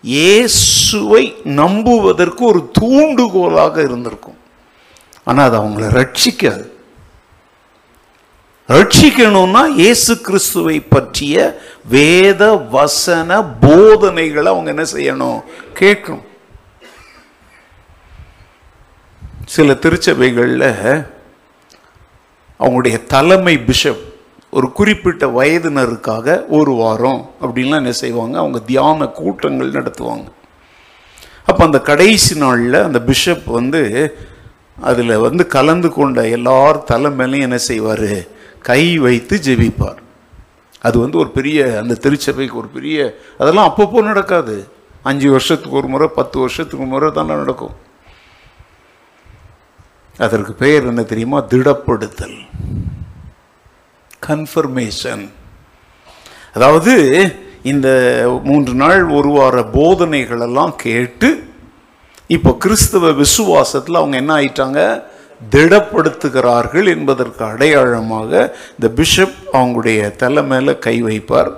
இயேசுவை 0.05 1.25
நம்புவதற்கு 1.61 2.43
ஒரு 2.51 2.61
தூண்டுகோலாக 2.79 3.77
இருந்திருக்கும். 3.83 4.39
ஆனால் 5.25 5.47
அது 5.49 5.57
அவங்கள 5.61 5.89
ரட்சிக்காது. 5.99 6.65
ரட்சிக்கணும்னா 8.69 9.63
இயேசு 9.83 10.13
கிறிஸ்துவை 10.21 10.81
பற்றிய 10.95 11.37
வேத 11.97 12.43
வசன 12.77 13.43
போதனைகளை 13.65 14.49
அவங்க 14.53 14.71
என்ன 14.75 14.85
செய்யணும்? 14.97 15.41
கேட்கணும். 15.81 16.27
சில 19.53 19.75
திருச்சபைகளில் 19.75 21.05
அவங்களுடைய 22.61 23.07
தலைமை 23.07 23.59
பிஷப் 23.59 24.03
ஒரு 24.51 24.73
குறிப்பிட்ட 24.73 25.27
வயதினருக்காக 25.27 26.45
ஒரு 26.49 26.73
வாரம் 26.73 27.31
அப்படின்லாம் 27.41 27.81
என்ன 27.81 27.93
செய்வாங்க? 27.93 28.39
அவங்க 28.39 28.59
தியான 28.59 29.07
கூட்டங்கள் 29.07 29.71
நடத்துவாங்க. 29.71 30.27
அப்போ 31.45 31.65
அந்த 31.65 31.81
கடைசி 31.81 32.39
நாளில் 32.39 32.75
அந்த 32.75 33.01
பிஷப் 33.01 33.45
வந்து 33.45 33.83
அதில் 34.81 35.17
வந்து 35.17 35.47
கலந்து 35.47 35.93
கொண்ட 35.93 36.29
எல்லார் 36.29 36.85
தலைமையிலையும் 36.93 37.41
என்ன 37.41 37.59
செய்வார்? 37.59 38.11
கை 38.63 38.99
வைத்து 38.99 39.37
ஜெபிப்பார். 39.37 40.01
அது 40.81 40.99
வந்து 40.99 41.19
ஒரு 41.19 41.31
பெரிய 41.31 41.79
அந்த 41.83 41.95
திருச்சபைக்கு 41.95 42.57
ஒரு 42.57 42.69
பெரிய 42.69 43.19
அதெல்லாம் 43.39 43.75
அப்பப்போ 43.75 44.03
நடக்காது. 44.03 44.69
அஞ்சு 45.03 45.31
வருஷத்துக்கு 45.31 45.77
ஒரு 45.77 45.89
முறை 45.89 46.09
பத்து 46.15 46.39
வருஷத்துக்கு 46.39 46.85
ஒரு 46.85 46.95
முறை 46.95 47.13
தானே 47.13 47.35
நடக்கும். 47.35 47.89
அதற்கு 50.25 50.53
பெயர் 50.63 50.89
என்ன 50.93 51.03
தெரியுமா? 51.13 51.39
திடப்படுத்தல். 51.53 52.39
கன்ஃபர்மேஷன் 54.29 55.23
அதாவது 56.55 56.95
இந்த 57.73 57.89
மூன்று 58.49 58.73
நாள் 58.83 59.03
ஒரு 59.19 59.31
வார 59.37 59.63
போதனைகள் 59.77 60.43
எல்லாம் 60.49 60.75
கேட்டு 60.87 61.29
இப்போ 62.37 62.51
கிறிஸ்தவ 62.65 63.13
விசுவாசத்தில் 63.23 64.01
அவங்க 64.01 64.17
என்ன 64.23 64.33
ஆயிட்டாங்க? 64.37 64.81
திடப்படுத்துகிறார்கள் 65.55 66.89
என்பதற்கு 66.95 67.43
அடையாளமாக 67.45 68.31
இந்த 68.71 68.89
பிஷப் 68.99 69.39
அவங்களுடைய 69.53 70.01
தலை 70.23 70.43
மேலே 70.53 70.73
கை 70.87 70.97
வைப்பார். 71.03 71.53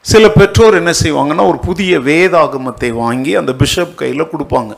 சில 0.00 0.24
பெற்றோர் 0.40 0.80
என்ன 0.80 0.92
செய்வாங்கன்னா 1.02 1.46
ஒரு 1.52 1.58
புதிய 1.68 1.98
வேதாகமத்தை 2.10 2.90
வாங்கி 3.04 3.34
அந்த 3.40 3.54
பிஷப் 3.62 3.96
கையில் 4.02 4.30
கொடுப்பாங்க. 4.32 4.74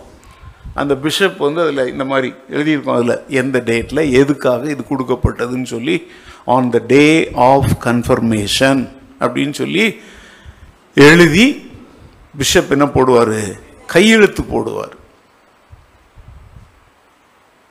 அந்த 0.75 0.97
பிஷப் 0.97 1.37
வந்து 1.37 1.63
அதில் 1.63 1.87
இந்த 1.87 2.05
மாதிரி 2.05 2.35
எழுதியிருக்கோம் 2.51 2.95
அதில் 2.95 3.23
எந்த 3.29 3.63
டேட்டில் 3.67 4.11
எதுக்காக 4.11 4.71
இது 4.71 4.85
கொடுக்கப்பட்டதுன்னு 4.91 5.63
சொல்லி 5.63 6.07
on 6.45 6.71
the 6.71 6.83
day 6.87 7.31
of 7.35 7.77
confirmation 7.81 8.89
அப்படின்னு 9.21 9.53
சொல்லி 9.53 10.01
எழுதி 10.95 11.71
பிஷப் 12.39 12.71
என்ன 12.71 12.85
போடுவார்? 12.85 13.57
கையெழுத்து 13.87 14.43
போடுவார். 14.43 14.93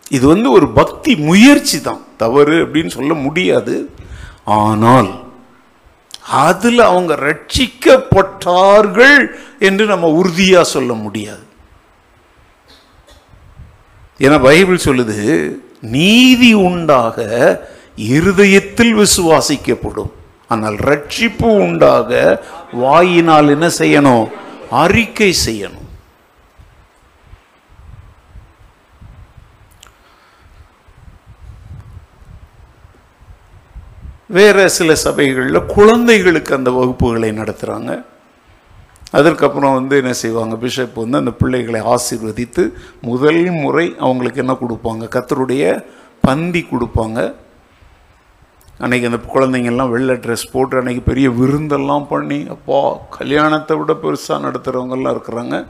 இது 0.09 0.27
வந்து 0.27 0.51
ஒரு 0.51 0.69
பக்தி 0.69 1.15
முயற்சி 1.15 1.81
தான். 1.81 2.05
தவறு 2.17 2.65
அப்படின்னு 2.65 2.87
சொல்ல 2.87 3.13
முடியாது. 3.13 3.89
ஆனால் 4.45 5.27
அதில் 6.29 6.79
அவங்க 6.79 7.15
ரட்சிக்கப்பட்டார்கள் 7.15 9.35
என்று 9.59 9.85
நம்ம 9.85 10.07
உறுதியாக 10.07 10.63
சொல்ல 10.63 10.93
முடியாது. 10.93 11.47
ஏன்னா 14.19 14.43
பைபிள் 14.43 14.85
சொல்லுது 14.85 15.19
நீதி 15.81 16.53
உண்டாக 16.53 17.17
இருதயத்தில் 17.95 18.95
விசுவாசிக்கப்படும். 18.95 20.11
ஆனால் 20.47 20.75
ரட்சிப்பு 20.75 21.49
உண்டாக 21.65 22.41
வாயினால் 22.71 23.49
என்ன 23.49 23.67
செய்யணும்? 23.67 24.27
அறிக்கை 24.69 25.35
செய்யணும். 25.45 25.87
வேற 34.27 34.67
சில 34.67 34.95
சபைகளில் 34.95 35.65
குழந்தைகளுக்கு 35.65 36.55
அந்த 36.55 36.69
வகுப்புகளை 36.71 37.29
நடத்துகிறாங்க 37.39 37.91
அதற்கப்புறம் 39.11 39.73
வந்து 39.73 39.97
என்ன 39.97 40.13
செய்வாங்க? 40.13 40.55
பிஷப் 40.55 40.93
வந்து 40.93 41.17
அந்த 41.17 41.31
பிள்ளைகளை 41.31 41.81
ஆசீர்வதித்து 41.81 42.71
முதல் 43.01 43.49
முறை 43.51 43.95
அவங்களுக்கு 43.99 44.39
என்ன 44.39 44.53
கொடுப்பாங்க? 44.53 45.07
கத்தருடைய 45.07 45.85
பந்தி 46.21 46.67
கொடுப்பாங்க. 46.71 47.35
அன்றைக்கி 48.79 49.05
அந்த 49.05 49.19
குழந்தைங்கள்லாம் 49.33 49.89
வெள்ளை 49.89 50.15
ட்ரெஸ் 50.15 50.51
போட்டு 50.51 50.83
அன்றைக்கி 50.83 51.01
பெரிய 51.05 51.29
விருந்தெல்லாம் 51.29 52.05
பண்ணி 52.05 52.47
அப்பா 52.49 52.93
கல்யாணத்தை 53.09 53.77
விட 53.77 53.93
பெருசாக 53.93 54.41
நடத்துகிறவங்கெல்லாம் 54.41 55.19
இருக்கிறாங்க. 55.19 55.67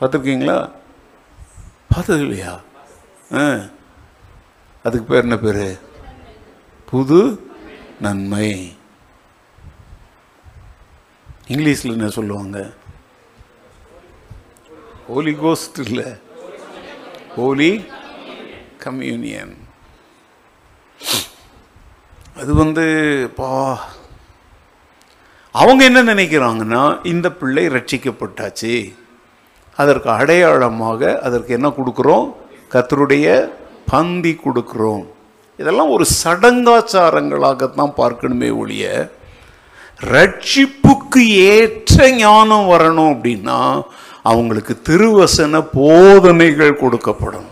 பார்த்துருக்கீங்களா? 0.00 0.70
பார்த்தது 1.88 2.20
இல்லையா 2.20 2.60
ஆ. 3.34 3.56
அதுக்கு 4.82 5.06
பேர் 5.08 5.22
என்ன 5.22 5.38
பேர்? 5.38 5.80
புது 6.84 7.50
நன்மை. 8.00 8.72
இங்கிலீஷில் 11.48 11.96
என்ன 11.96 12.08
சொல்லுவாங்க? 12.08 12.58
ஹோலி 15.08 15.32
கோஸ்ட் 15.42 15.78
இல்லை. 15.86 16.06
ஹோலி 17.36 17.84
கம்யூனியன் 18.84 19.52
அது 22.40 22.54
வந்து 22.54 22.84
பா 23.36 23.48
அவங்க 25.60 25.82
என்ன 25.84 26.02
நினைக்கிறாங்கன்னா 26.02 27.06
இந்த 27.06 27.32
பிள்ளை 27.40 27.66
ரட்சிக்கப்பட்டாச்சு. 27.66 28.72
அதற்கு 29.76 30.10
அடையாளமாக 30.10 31.20
அதற்கு 31.22 31.52
என்ன 31.58 31.68
கொடுக்குறோம்? 31.68 32.26
கத்தருடைய 32.72 33.26
பந்தி 33.92 34.32
கொடுக்குறோம். 34.44 35.04
இதெல்லாம் 35.56 35.92
ஒரு 35.96 36.06
சடங்காச்சாரங்களாகத்தான் 36.24 37.92
பார்க்கணுமே 38.00 38.50
ஒழிய 38.56 39.12
ரட்சிப்புக்கு 40.12 41.22
ஏற்ற 41.26 42.10
ஞானம் 42.10 42.70
வரணும் 42.70 43.10
அப்படின்னா 43.14 43.82
அவங்களுக்கு 44.22 44.74
திருவசன 44.88 45.60
போதனைகள் 45.72 46.80
கொடுக்கப்படும். 46.82 47.48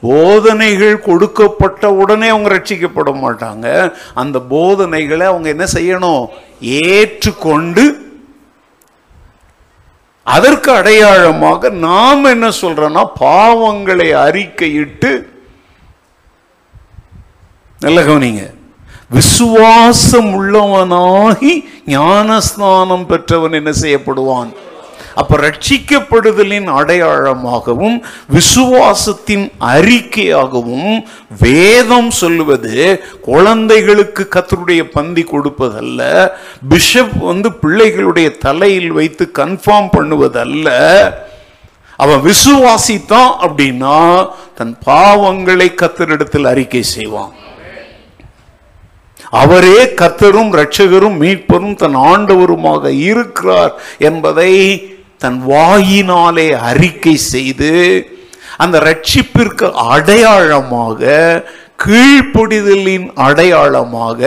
போதனைகள் 0.00 1.00
கொடுக்கப்பட்ட 1.00 1.92
உடனே 1.92 2.28
அவங்க 2.28 2.50
ரட்சிக்கப்பட 2.56 3.12
மாட்டாங்க. 3.24 3.92
அந்த 4.14 4.38
போதனைகளை 4.38 5.26
அவங்க 5.26 5.48
என்ன 5.48 5.66
செய்யணும்? 5.74 6.28
ஏற்றுக்கொண்டு 6.60 8.06
அதற்கு 10.22 10.70
அடையாளமாக 10.72 11.68
நாம் 11.68 12.24
என்ன 12.24 12.48
சொல்றோம்னா 12.62 13.04
பாவங்களை 13.20 14.08
அறிக்கையிட்டு 14.26 15.10
நல்ல 17.80 18.00
கவனிங்க. 18.02 18.44
விசுவாசம் 19.10 20.30
உள்ளவனாகி 20.38 21.52
ஞானஸ்நானம் 21.86 23.06
பெற்றவன் 23.06 23.52
என்ன 23.52 23.70
செய்யப்படுவான்? 23.80 24.50
அப்ப 25.14 25.36
ரட்சிக்கப்படுதலின் 25.36 26.68
அடையாளமாகவும் 26.78 27.96
விசுவாசத்தின் 28.34 29.50
அறிக்கையாகவும் 29.58 31.04
வேதம் 31.40 32.10
சொல்லுவது 32.10 32.74
குழந்தைகளுக்கு 33.22 34.28
கத்தருடைய 34.34 34.82
பந்தி 34.96 35.22
கொடுப்பதல்ல 35.22 36.30
பிஷப் 36.68 37.16
வந்து 37.30 37.50
பிள்ளைகளுடைய 37.62 38.38
தலையில் 38.38 38.92
வைத்து 38.92 39.30
கன்ஃபார்ம் 39.34 39.90
பண்ணுவதல்ல. 39.96 40.68
அவன் 41.96 42.24
விசுவாசித்தான் 42.30 43.32
அப்படின்னா 43.46 43.98
தன் 44.54 44.76
பாவங்களை 44.86 45.68
கத்தரிடத்தில் 45.82 46.44
அறிக்கை 46.44 46.82
செய்வான். 46.82 47.34
அவரே 49.30 49.94
கத்தரும் 49.94 50.52
இரட்சகரும் 50.54 51.16
மீட்பரும் 51.20 51.74
தன் 51.74 51.94
ஆண்டவருமாக 51.94 52.84
இருக்கிறார் 52.88 53.72
என்பதை 53.98 54.52
தன் 55.18 55.42
வாயினாலே 55.48 56.58
அறிக்கை 56.58 57.16
செய்து 57.16 57.72
அந்த 58.56 58.78
ரட்சிப்பிற்கு 58.78 59.72
அடையாளமாக 59.72 61.02
கீழ்ப்பொடிதலின் 61.84 63.12
அடையாளமாக 63.14 64.20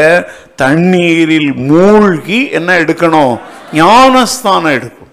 தண்ணீரில் 0.55 1.53
மூழ்கி 1.53 2.49
என்ன 2.49 2.73
எடுக்கணும்? 2.73 3.39
ஞானஸ்தானம் 3.73 4.71
எடுக்கும். 4.71 5.11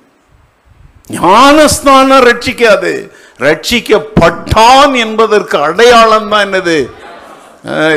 ஞானஸ்தானம் 1.08 2.24
ரட்சிக்காது. 2.24 3.10
ரட்சிக்கப்பட்டான் 3.40 4.94
என்பதற்கு 4.94 5.62
அடையாளம் 5.62 6.28
தான் 6.28 6.52
என்னது? 6.52 6.88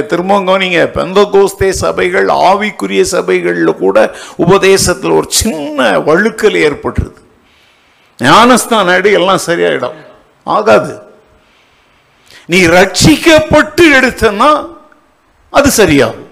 திரும்பவும் 0.05 0.47
கவனிங்க 0.47 0.89
பெந்தகோஸ்தே 0.95 1.69
சபைகள் 1.69 2.25
ஆவிக்குரிய 2.25 3.01
சபைகளில் 3.01 3.75
கூட 3.75 4.15
உபதேசத்தில் 4.35 5.11
ஒரு 5.11 5.25
சின்ன 5.29 5.99
வழுக்கல் 5.99 6.71
ஏற்பட்டுருது. 6.71 7.19
ஞானஸ்தான 8.17 8.93
அடி 8.93 9.11
எல்லாம் 9.11 9.39
சரியாயிடும். 9.45 9.93
ஆகாது. 10.43 11.01
நீ 12.45 12.65
ரட்சிக்கப்பட்டு 12.65 13.81
எடுத்தனா 13.81 14.67
அது 15.49 15.69
சரியாகும். 15.77 16.29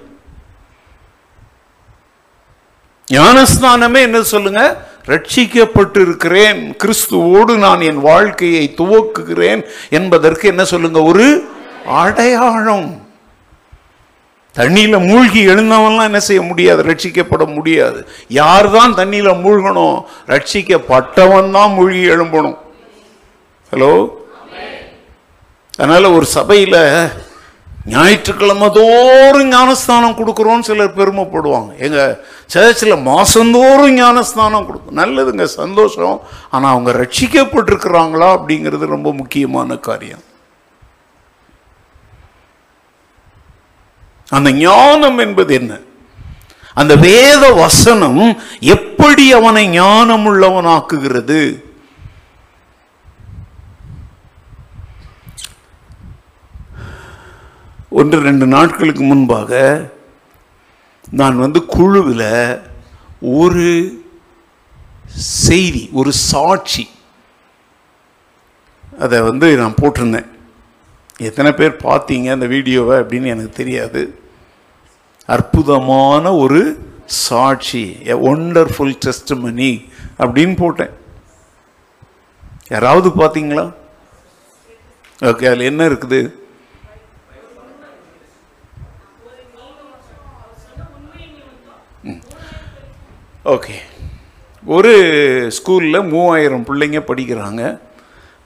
ஞானஸ்தானமே 3.12 4.02
என்ன 4.02 4.22
சொல்லுங்க? 4.22 4.88
ரட்சிக்கப்பட்டு 5.06 6.02
இருக்கிறேன் 6.02 6.76
கிறிஸ்துவோடு 6.84 7.58
நான் 7.58 7.82
என் 7.82 8.02
வாழ்க்கையை 8.02 8.76
துவக்குகிறேன் 8.78 9.63
என்பதற்கு 9.89 10.48
என்ன 10.48 10.65
சொல்லுங்க? 10.65 11.02
ஒரு 11.02 11.50
அடையாளம். 11.88 13.09
தண்ணியில் 14.58 15.06
மூழ்கி 15.10 15.42
எழுந்தவன்லாம் 15.52 16.10
என்ன 16.10 16.20
செய்ய 16.28 16.42
முடியாது? 16.50 16.82
ரட்சிக்கப்பட 16.90 17.44
முடியாது. 17.56 18.00
யார் 18.42 18.68
தான் 18.78 18.96
தண்ணியில் 19.00 19.40
மூழ்கணும் 19.46 19.98
ரட்சிக்கப்பட்டவன் 20.34 21.52
தான் 21.58 21.74
மூழ்கி 21.78 22.04
எழும்பணும். 22.14 22.58
ஹலோ 23.74 23.94
அதனால் 25.80 26.14
ஒரு 26.18 26.26
சபையில் 26.38 26.80
ஞாயிற்றுக்கிழமை 27.92 28.68
தோறும் 28.78 29.52
ஞானஸ்தானம் 29.56 30.18
கொடுக்குறோன்னு 30.18 30.68
சிலர் 30.70 30.98
பெருமைப்படுவாங்க. 30.98 31.72
எங்கள் 31.86 32.18
சர்ச்சில் 32.54 33.04
மாசந்தோறும் 33.10 33.96
ஞானஸ்தானம் 34.02 34.66
கொடுக்கும். 34.68 34.98
நல்லதுங்க 35.02 35.46
சந்தோஷம். 35.62 36.18
ஆனால் 36.50 36.74
அவங்க 36.74 36.92
ரட்சிக்கப்பட்டிருக்கிறாங்களா 37.02 38.30
அப்படிங்கிறது 38.38 38.94
ரொம்ப 38.96 39.12
முக்கியமான 39.22 39.78
காரியம். 39.88 40.24
அந்த 44.32 44.52
ஞானம் 44.52 45.18
என்பது 45.18 45.54
என்ன? 45.54 45.74
அந்த 46.74 46.96
வேத 46.96 47.44
வசனம் 47.63 48.22
எப்படி 48.60 49.26
அவனை 49.32 49.63
ஞானம் 49.68 50.26
உள்ளவனாக்குகிறது 50.32 51.39
ஒன்று 58.00 58.18
ரெண்டு 58.28 58.46
நாட்களுக்கு 58.46 59.04
முன்பாக 59.04 59.52
நான் 61.20 61.44
வந்து 61.44 61.65
குழுவில் 61.65 62.28
ஒரு 63.42 63.68
செய்தி 65.46 65.89
ஒரு 66.00 66.12
சாட்சி 66.12 66.86
அதை 69.04 69.22
வந்து 69.22 69.48
நான் 69.62 69.80
போட்டிருந்தேன். 69.82 70.30
எத்தனை 71.28 71.52
பேர் 71.52 71.84
பார்த்தீங்க 71.88 72.28
அந்த 72.32 72.46
வீடியோவை 72.46 72.96
அப்படின்னு 73.02 73.34
எனக்கு 73.34 73.54
தெரியாது. 73.60 74.02
அற்புதமான 75.36 76.34
ஒரு 76.44 76.62
சாட்சி 77.26 77.84
எ 78.13 78.15
ஒண்டர்ஃபுல் 78.32 78.96
டெஸ்ட்மனி 79.06 79.72
அப்படின்னு 80.24 80.56
போட்டேன். 80.63 80.94
யாராவது 82.74 83.10
பார்த்தீங்களா? 83.22 83.65
ஓகே 85.30 85.46
அதில் 85.52 85.70
என்ன 85.72 85.82
இருக்குது? 85.92 86.20
ஓகே. 93.54 93.76
ஒரு 94.78 94.94
ஸ்கூலில் 95.58 96.08
மூவாயிரம் 96.13 96.65
பிள்ளைங்க 96.70 97.00
படிக்கிறாங்க. 97.12 97.63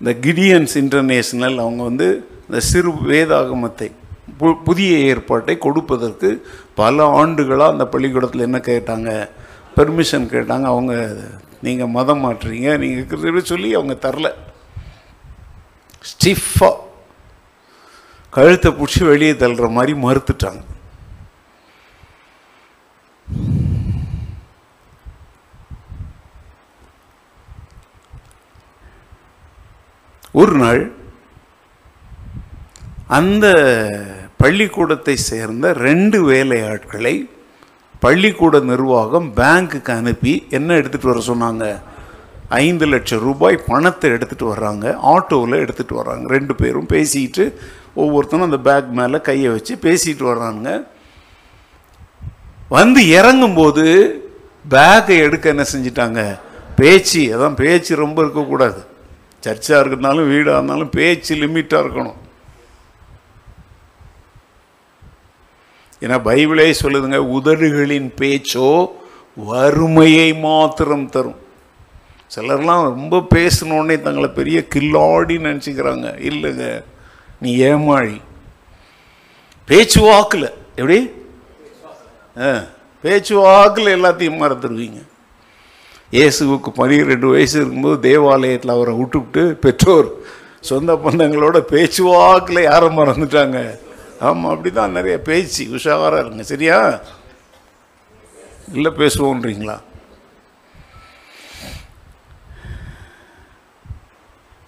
இந்த 0.01 0.11
கிடியன்ஸ் 0.25 0.73
இன்டர்நேஷ்னல் 0.83 1.57
அவங்க 1.63 1.81
வந்து 1.89 2.07
இந்த 2.45 2.59
சிறு 2.69 2.91
வேதாகமத்தை 3.11 3.89
பு- 4.43 4.63
புதிய 4.63 4.97
ஏற்பாட்டை 4.97 5.57
கொடுப்பதற்கு 5.57 6.47
பல 6.75 7.05
ஆண்டுகளாக 7.05 7.71
அந்த 7.71 7.85
பள்ளிக்கூடத்தில் 7.85 8.41
என்ன 8.41 8.57
கேட்டாங்க? 8.57 9.29
பெர்மிஷன் 9.75 10.27
கேட்டாங்க. 10.27 10.63
அவங்க 10.63 11.15
நீங்கள் 11.61 11.87
மதம் 11.87 12.25
மாற்றுறீங்க. 12.25 12.77
நீங்கள் 12.77 13.05
கிறிஸ்தவ 13.05 13.39
சொல்லி 13.39 13.73
அவங்க 13.73 14.09
தரல. 14.09 14.31
ஸ்டிஃபாக 16.01 16.75
கழுத்தை 18.29 18.71
பிடிச்சி 18.71 19.03
வெளியே 19.03 19.31
தள்ளுற 19.31 19.69
மாதிரி 19.69 19.93
மறுத்துட்டாங்க. 19.93 20.61
ஒரு 30.31 30.57
நாள் 30.57 30.91
அந்த 33.07 33.47
பள்ளிக்கூடத்தை 34.43 35.15
சேர்ந்த 35.29 35.65
ரெண்டு 35.87 36.17
வேலையாட்களை 36.31 37.13
பள்ளிக்கூட 38.03 38.59
நிர்வாகம் 38.69 39.27
பேங்க்குக்கு 39.35 39.91
அனுப்பி 39.91 40.33
என்ன 40.57 40.69
எடுத்துகிட்டு 40.79 41.11
வர 41.11 41.19
சொன்னாங்க? 41.27 41.65
ஐந்து 42.49 42.85
லட்சம் 42.85 43.21
ரூபாய் 43.27 43.57
பணத்தை 43.67 44.07
எடுத்துகிட்டு 44.11 44.47
வர்றாங்க. 44.53 44.85
ஆட்டோவில் 45.11 45.55
எடுத்துகிட்டு 45.63 45.95
வர்றாங்க. 45.99 46.25
ரெண்டு 46.35 46.55
பேரும் 46.55 46.89
பேசிக்கிட்டு 46.93 47.45
ஒவ்வொருத்தனும் 47.95 48.47
அந்த 48.47 48.59
பேக் 48.67 48.89
மேலே 48.99 49.19
கையை 49.21 49.51
வச்சு 49.51 49.75
பேசிட்டு 49.85 50.25
வர்றாங்க 50.31 50.67
வந்து 52.69 53.01
இறங்கும்போது 53.19 53.85
பேக்கை 54.75 55.17
எடுக்க 55.27 55.55
என்ன 55.55 55.65
செஞ்சிட்டாங்க? 55.73 56.21
பேச்சு 56.75 57.21
அதான் 57.37 57.59
பேச்சு 57.63 57.95
ரொம்ப 58.03 58.21
இருக்கக்கூடாது. 58.21 58.81
சர்ச்சாக 59.45 59.79
இருக்கிறதுனாலும் 59.81 60.29
வீடாக 60.33 60.57
இருந்தாலும் 60.57 60.89
பேச்சு 60.89 61.33
லிமிட்டாக 61.35 61.83
இருக்கணும். 61.85 62.19
ஏன்னா 66.03 66.17
பைபிளே 66.27 66.67
சொல்லுதுங்க 66.81 67.19
உதடுகளின் 67.37 68.09
பேச்சோ 68.21 68.69
வறுமையை 69.49 70.29
மாத்திரம் 70.45 71.07
தரும். 71.13 71.39
சிலர்லாம் 72.33 72.83
ரொம்ப 72.89 73.15
பேசணுன்னே 73.35 73.95
தங்களை 74.05 74.29
பெரிய 74.39 74.59
கில்லாடி 74.75 75.35
நினச்சிக்கிறாங்க. 75.47 76.07
இல்லைங்க 76.29 76.67
நீ 77.43 77.51
ஏமாழி. 77.69 78.17
பேச்சு 79.67 79.99
வாக்கில் 80.01 80.47
எப்படி? 80.79 80.99
ஆ 82.45 82.49
பேச்சு 83.03 83.33
வாக்கில் 83.45 83.95
எல்லாத்தையும் 83.97 84.41
மறந்துடுவீங்க. 84.43 84.99
இயேசுவுக்கு 86.17 86.69
பன்னிரெண்டு 86.79 87.27
வயசு 87.35 87.55
இருக்கும்போது 87.59 87.97
தேவாலயத்தில் 88.07 88.75
அவரை 88.75 88.93
விட்டுவிட்டு 88.99 89.43
பெற்றோர் 89.65 90.09
சொந்த 90.71 90.93
பந்தங்களோட 91.05 91.57
பேச்சு 91.71 92.03
வாக்கில் 92.03 92.67
யாரை 92.69 92.89
மறந்துட்டாங்க. 92.97 93.59
ஆமாம் 94.19 94.51
அப்படி 94.51 94.73
தான் 94.73 94.91
நிறைய 94.91 95.21
பேச்சு 95.21 95.65
உஷாராக 95.65 96.19
இருங்க 96.19 96.43
சரியா? 96.43 96.99
இல்லை 98.73 98.91
பேசுவோன்றீங்களா? 98.91 99.79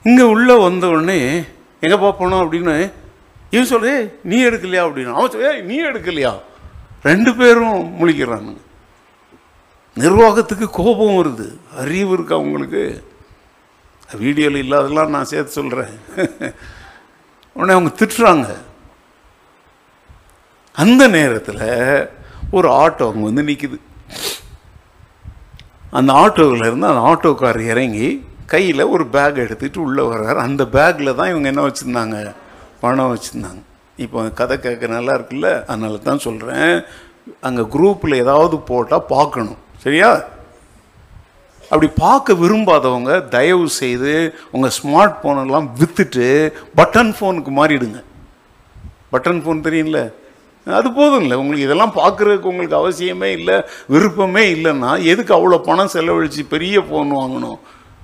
இங்கே 0.03 0.21
உள்ளே 0.21 0.55
வந்த 0.57 0.87
உடனே 0.87 1.39
எங்கேப்பா 1.81 2.13
போனோம்? 2.19 2.43
அப்படின்னு 2.43 2.91
இவன் 3.49 3.69
சொல்றே 3.69 4.11
நீ 4.23 4.43
எடுக்கலையா? 4.43 4.83
அப்படின்னு. 4.85 5.13
அவன் 5.13 5.31
சொல்ல 5.31 5.61
நீ 5.61 5.83
எடுக்கலையா? 5.83 6.39
ரெண்டு 7.03 7.35
பேரும் 7.35 7.99
முழிக்கிறானுங்க. 7.99 8.57
நிர்வாகத்துக்கு 9.93 10.69
கோபம் 10.69 11.23
வருது. 11.23 11.57
அறிவு 11.75 12.13
இருக்கா 12.13 12.37
உங்களுக்கு? 12.37 13.05
வீடியோவில் 14.13 14.63
இல்லாதெல்லாம் 14.63 15.07
நான் 15.07 15.25
சேர்த்து 15.25 15.51
சொல்கிறேன் 15.51 15.99
உடனே 17.53 17.71
அவங்க 17.71 17.91
திட்டுறாங்க. 17.99 18.57
அந்த 20.83 21.07
நேரத்தில் 21.07 21.65
ஒரு 22.57 22.67
ஆட்டோ 22.83 23.05
அங்கே 23.11 23.25
வந்து 23.27 23.43
நிற்குது 23.49 23.77
அந்த 25.99 26.11
ஆட்டோவிலேருந்து 26.23 26.89
அந்த 26.91 27.03
ஆட்டோக்கார் 27.11 27.59
இறங்கி 27.73 28.07
கையில் 28.53 28.89
ஒரு 28.93 29.03
பேக் 29.07 29.37
எடுத்துகிட்டு 29.43 29.77
உள்ளே 29.77 30.03
வர்றாரு. 30.03 30.39
அந்த 30.47 30.63
பேக்கில் 30.75 31.17
தான் 31.19 31.31
இவங்க 31.33 31.47
என்ன 31.51 31.61
வச்சுருந்தாங்க? 31.67 32.17
பணம் 32.81 33.11
வச்சுருந்தாங்க. 33.13 33.61
இப்போ 34.05 34.23
கதை 34.39 34.55
கேட்க 34.59 34.87
நல்லா 34.87 35.13
இருக்குல்ல? 35.17 35.49
அதனால 35.65 35.97
தான் 35.97 36.23
சொல்கிறேன் 36.27 36.83
அங்கே 37.47 37.63
குரூப்பில் 37.75 38.21
ஏதாவது 38.23 38.55
போட்டால் 38.71 39.07
பார்க்கணும். 39.15 39.61
சரியா? 39.83 40.09
அப்படி 41.69 41.87
பார்க்க 42.05 42.33
விரும்பாதவங்க 42.33 43.13
தயவு 43.27 43.65
செய்து 43.81 44.13
உங்கள் 44.51 44.75
ஸ்மார்ட் 44.79 45.15
ஃபோனெல்லாம் 45.21 45.69
விற்றுட்டு 45.79 46.27
பட்டன் 46.79 47.13
ஃபோனுக்கு 47.19 47.53
மாறிடுங்க. 47.59 48.01
பட்டன் 49.13 49.41
ஃபோன் 49.43 49.65
தெரியும்ல? 49.69 50.01
அது 50.65 50.89
போதும் 50.91 51.21
இல்லை 51.21 51.35
உங்களுக்கு 51.37 51.65
இதெல்லாம் 51.67 51.97
பார்க்குறதுக்கு 51.97 52.51
உங்களுக்கு 52.51 52.77
அவசியமே 52.81 53.29
இல்லை 53.37 53.57
விருப்பமே 53.93 54.43
இல்லைன்னா 54.55 54.91
எதுக்கு 55.11 55.33
அவ்வளோ 55.37 55.57
பணம் 55.67 55.91
செலவழித்து 55.93 56.43
பெரிய 56.53 56.79
ஃபோன் 56.87 57.11
வாங்கணும்? 57.19 57.59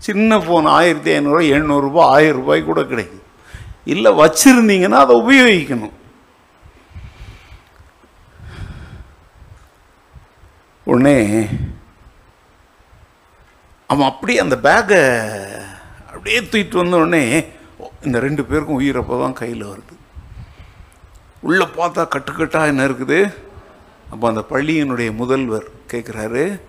சின்ன 0.08 0.38
ஃபோன் 0.44 0.68
ஆயிரத்தி 0.78 1.12
ஐநூறுரூவா 1.16 1.48
எழுநூறுபா 1.56 2.04
ஆயிரம் 2.18 2.40
ரூபாய் 2.42 2.70
கூட 2.70 2.82
கிடைக்குது 2.82 3.20
இல்லை 3.94 4.12
வச்சுருந்தீங்கன்னா 4.22 5.00
அதை 5.06 5.16
உபயோகிக்கணும். 5.24 5.96
உடனே 10.88 11.18
அவன் 13.90 14.10
அப்படியே 14.12 14.40
அந்த 14.46 14.56
பேக்கை 14.68 15.02
அப்படியே 16.12 16.40
தூக்கிட்டு 16.40 16.82
வந்த 16.82 17.02
உடனே 17.04 17.24
இந்த 18.08 18.20
ரெண்டு 18.28 18.46
பேருக்கும் 18.46 18.80
உயிரப்போ 18.82 19.16
தான் 19.24 19.40
கையில் 19.42 19.70
வருது. 19.72 19.96
உள்ளே 21.42 21.66
பார்த்தா 21.66 22.08
கட்டுக்கட்டாக 22.16 22.66
என்ன 22.66 22.88
இருக்குது? 22.88 23.34
அப்போ 24.10 24.28
அந்த 24.28 24.42
பள்ளியினுடைய 24.50 25.16
முதல்வர் 25.16 25.68
கேட்குறாரு 25.92 26.60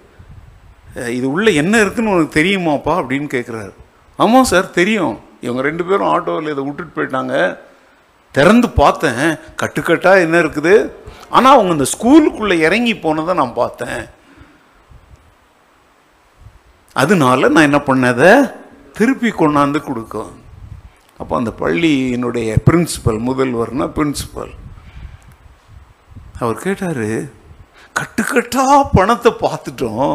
இது 0.94 1.30
உள்ளே 1.30 1.54
என்ன 1.54 1.78
இருக்குதுன்னு 1.84 2.14
உனக்கு 2.14 2.42
தெரியுமாப்பா? 2.42 2.94
அப்படின்னு 3.02 3.28
கேட்குறாரு 3.36 3.72
ஆமாம் 4.16 4.44
சார் 4.44 4.70
தெரியும். 4.70 5.20
இவங்க 5.40 5.62
ரெண்டு 5.62 5.84
பேரும் 5.84 6.10
ஆட்டோவில் 6.14 6.50
இதை 6.50 6.64
விட்டுட்டு 6.64 6.92
போயிட்டாங்க. 6.96 7.58
திறந்து 8.32 8.70
பார்த்தேன். 8.70 9.38
கட்டுக்கட்டாக 9.62 10.20
என்ன 10.20 10.36
இருக்குது? 10.38 10.90
ஆனால் 11.30 11.54
அவங்க 11.54 11.72
இந்த 11.72 11.86
ஸ்கூலுக்குள்ளே 11.94 12.58
இறங்கி 12.58 12.96
போனதை 12.96 13.34
நான் 13.34 13.54
பார்த்தேன். 13.54 14.02
அதனால 16.92 17.48
நான் 17.48 17.68
என்ன 17.70 17.80
பண்ணதை? 17.86 18.52
திருப்பி 18.92 19.30
கொண்டாந்து 19.30 19.80
கொடுக்கும். 19.84 20.41
அப்போ 21.22 21.36
அந்த 21.40 21.52
பள்ளியினுடைய 21.62 22.50
பிரின்சிபல் 22.66 23.20
முதல்வர்னா 23.28 23.88
பிரின்சிபல் 23.96 24.52
அவர் 26.42 26.62
கேட்டார் 26.66 27.08
கட்டுக்கட்டாக 27.98 28.76
பணத்தை 28.92 29.30
பார்த்துட்டோம். 29.42 30.14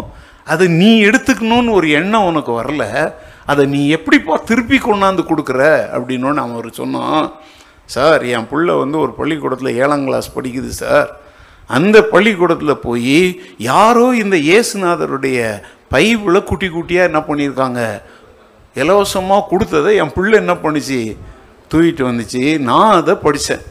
அதை 0.53 0.65
நீ 0.81 0.89
எடுத்துக்கணும்னு 1.09 1.71
ஒரு 1.79 1.87
எண்ணம் 1.99 2.27
உனக்கு 2.29 2.51
வரல. 2.61 2.83
அதை 3.51 3.63
நீ 3.73 3.81
எப்படிப்பா 3.97 4.35
திருப்பி 4.49 4.77
கொண்டாந்து 4.77 5.23
கொடுக்குற? 5.29 5.61
அப்படின்னு 5.95 6.41
அவர் 6.45 6.69
சொன்னான் 6.79 7.25
சார் 7.95 8.23
என் 8.35 8.47
பிள்ளை 8.51 8.73
வந்து 8.81 8.97
ஒரு 9.03 9.13
பள்ளிக்கூடத்தில் 9.19 9.77
ஏழாம் 9.81 10.05
கிளாஸ் 10.07 10.29
படிக்குது 10.37 10.71
சார். 10.83 11.09
அந்த 11.77 11.97
பள்ளிக்கூடத்தில் 12.13 12.83
போய் 12.87 13.19
யாரோ 13.71 14.05
இந்த 14.23 14.35
இயேசுநாதருடைய 14.49 15.39
பைபிளை 15.93 16.39
குட்டி 16.49 16.67
குட்டியாக 16.67 17.09
என்ன 17.09 17.19
பண்ணியிருக்காங்க? 17.27 17.81
இலவசமாக 18.83 19.47
கொடுத்ததை 19.49 19.91
என் 20.01 20.13
பிள்ளை 20.15 20.35
என்ன 20.39 20.53
பண்ணுச்சு? 20.63 20.99
தூக்கிட்டு 21.71 22.03
வந்துச்சு. 22.09 22.43
நான் 22.69 22.97
அதை 22.99 23.15
படித்தேன் 23.25 23.63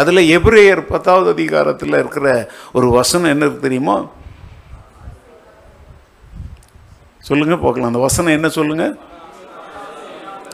அதில் 0.00 0.28
எபிரேயர் 0.36 0.82
பத்தாவது 0.92 1.28
அதிகாரத்தில் 1.30 1.98
இருக்கிற 2.02 2.28
ஒரு 2.76 2.86
வசனம் 2.98 3.32
என்ன 3.34 3.48
தெரியுமா? 3.64 3.96
சொல்லுங்கள் 7.28 7.62
பார்க்கலாம். 7.64 7.90
அந்த 7.90 8.02
வசனம் 8.06 8.36
என்ன 8.38 8.48
சொல்லுங்கள் 8.48 8.94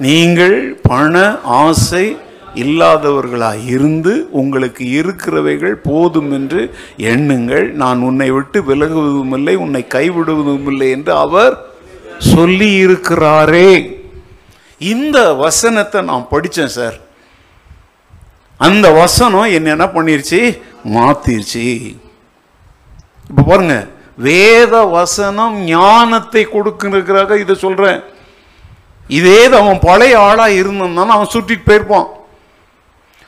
நீங்கள் 0.07 0.59
பண 0.83 1.15
ஆசை 1.63 2.05
இல்லாதவர்களாக 2.55 3.65
இருந்து 3.75 4.13
உங்களுக்கு 4.41 4.85
இருக்கிறவைகள் 5.01 5.75
போதும் 5.89 6.31
என்று 6.39 6.63
எண்ணுங்கள். 7.13 7.67
நான் 7.83 8.01
உன்னை 8.09 8.29
விட்டு 8.31 8.61
விலகுவதும் 8.71 9.35
இல்லை 9.39 9.55
உன்னை 9.65 9.83
கைவிடுவதும் 9.95 10.69
இல்லை 10.73 10.89
என்று 10.97 11.13
அவர் 11.25 11.55
சொல்லி 12.35 12.69
இருக்கிறாரே 12.85 13.71
இந்த 14.81 15.19
வசனத்தை 15.45 16.01
நான் 16.11 16.31
படித்தேன் 16.33 16.75
சார். 16.77 16.99
அந்த 18.61 18.87
வசனம் 19.03 19.55
என்ன 19.57 19.71
என்ன 19.77 19.87
பண்ணிருச்சு? 19.97 20.41
மாத்திருச்சு. 20.97 21.67
இப்போ 23.31 23.43
பாருங்க 23.51 23.77
வேத 24.29 24.75
வசனம் 24.99 25.55
ஞானத்தை 25.75 26.43
கொடுக்கிறதுக்காக 26.55 27.39
இதை 27.43 27.55
சொல்கிறேன் 27.67 28.01
இதே 29.19 29.41
தான் 29.49 29.63
அவன் 29.65 29.85
பழைய 29.89 30.19
ஆளாக 30.29 30.59
இருந்தான் 30.61 31.15
அவன் 31.17 31.33
சுட்டிட்டு 31.35 31.69
போயிருப்பான். 31.69 32.09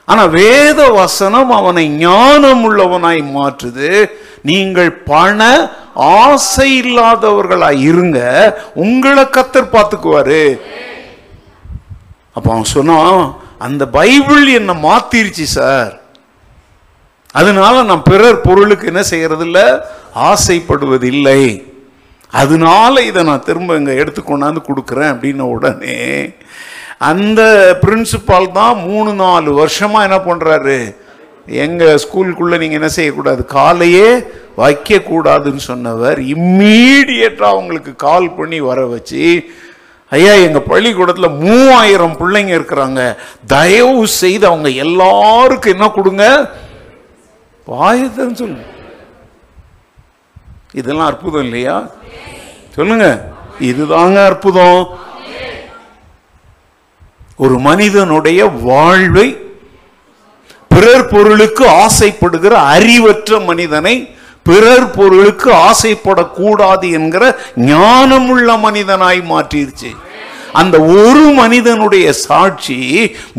ஆனால் 0.08 0.34
வேத 0.40 0.80
வசனம் 1.00 1.50
அவனை 1.58 1.84
ஞானம் 1.88 2.62
உள்ளவனாய் 2.68 3.22
மாற்றுது. 3.36 3.90
நீங்கள் 4.50 4.92
பண 5.10 5.40
ஆசை 5.94 6.68
இல்லாதவர்களா 6.82 7.70
இருங்க 7.88 8.18
உங்களை 8.84 9.24
கத்தர் 9.36 9.74
பார்த்துக்குவாரு. 9.74 10.44
அப்ப 12.36 12.46
அவன் 12.52 12.72
சொன்னான் 12.76 13.18
அந்த 13.66 13.82
பைபிள் 13.98 14.44
என்னை 14.58 14.74
மாத்திருச்சு 14.86 15.46
சார். 15.58 15.92
அதனால 17.40 17.82
நான் 17.90 18.08
பிறர் 18.08 18.44
பொருளுக்கு 18.46 18.86
என்ன 18.92 19.02
செய்யறது 19.10 19.44
இல்லை 19.48 19.66
ஆசைப்படுவதில்லை. 20.30 21.42
அதனால 22.40 22.94
இதை 23.10 23.20
நான் 23.28 23.46
திரும்ப 23.48 23.76
இங்க 23.76 23.94
எடுத்து 24.02 24.20
கொண்டாந்து 24.22 24.60
கொடுக்குறேன் 24.68 25.12
அப்படின்ன 25.12 25.46
உடனே 25.54 25.98
அந்த 27.10 27.40
பிரின்சிபால் 27.82 28.52
தான் 28.58 28.76
மூணு 28.88 29.10
நாலு 29.22 29.50
வருஷமா 29.60 30.00
என்ன 30.08 30.18
பண்றாரு? 30.28 30.76
எங்கள் 31.46 31.98
ஸ்கூலுக்குள்ளே 31.98 32.58
நீங்கள் 32.58 32.78
என்ன 32.80 32.88
செய்யக்கூடாது? 32.88 33.44
காலையே 33.44 34.26
வைக்கக்கூடாதுன்னு 34.56 35.56
சொன்னவர் 35.56 36.18
இம்மீடியட்டாக 36.18 37.54
அவங்களுக்கு 37.54 37.96
கால் 37.96 38.34
பண்ணி 38.34 38.60
வர 38.60 38.86
வச்சு 38.86 39.50
ஐயா 40.10 40.32
எங்கள் 40.32 40.62
பள்ளிக்கூடத்தில் 40.62 41.28
மூவாயிரம் 41.28 42.16
பிள்ளைங்க 42.20 42.52
இருக்கிறாங்க. 42.58 43.16
தயவு 43.46 44.06
செய்து 44.06 44.46
அவங்க 44.46 44.68
எல்லாருக்கும் 44.68 45.72
என்ன 45.72 45.88
கொடுங்க? 45.88 46.50
பாயத்தன்னு 47.66 48.34
சொல்லுங்க 48.34 48.64
இதெல்லாம் 50.72 51.06
அற்புதம் 51.06 51.42
இல்லையா? 51.42 51.90
சொல்லுங்க. 52.70 53.34
இதுதாங்க 53.60 54.26
அற்புதம். 54.26 54.88
ஒரு 57.36 57.58
மனிதனுடைய 57.58 58.46
வாழ்வை 58.46 59.36
பிறர் 60.72 61.08
பொருளுக்கு 61.08 61.64
ஆசைப்படுகிற 61.84 62.54
அறிவற்ற 62.74 63.40
மனிதனை 63.50 63.94
பிறர் 64.46 64.86
பொருளுக்கு 64.96 65.50
ஆசைப்படக்கூடாது 65.68 66.86
என்கிற 66.98 67.24
ஞானமுள்ள 67.66 68.48
மனிதனாய் 68.66 69.20
மாற்றிருச்சு 69.32 69.90
அந்த 70.60 70.76
ஒரு 70.80 71.26
மனிதனுடைய 71.40 72.06
சாட்சி 72.12 72.78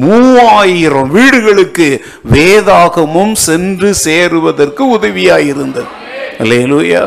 மூவாயிரம் 0.05 1.09
வீடுகளுக்கு 1.17 1.87
வேதாகமும் 2.33 3.35
சென்று 3.47 3.89
சேருவதற்கு 4.05 4.83
உதவியாயிருந்தது 4.95 5.91
அல்லேலூயா. 6.43 7.03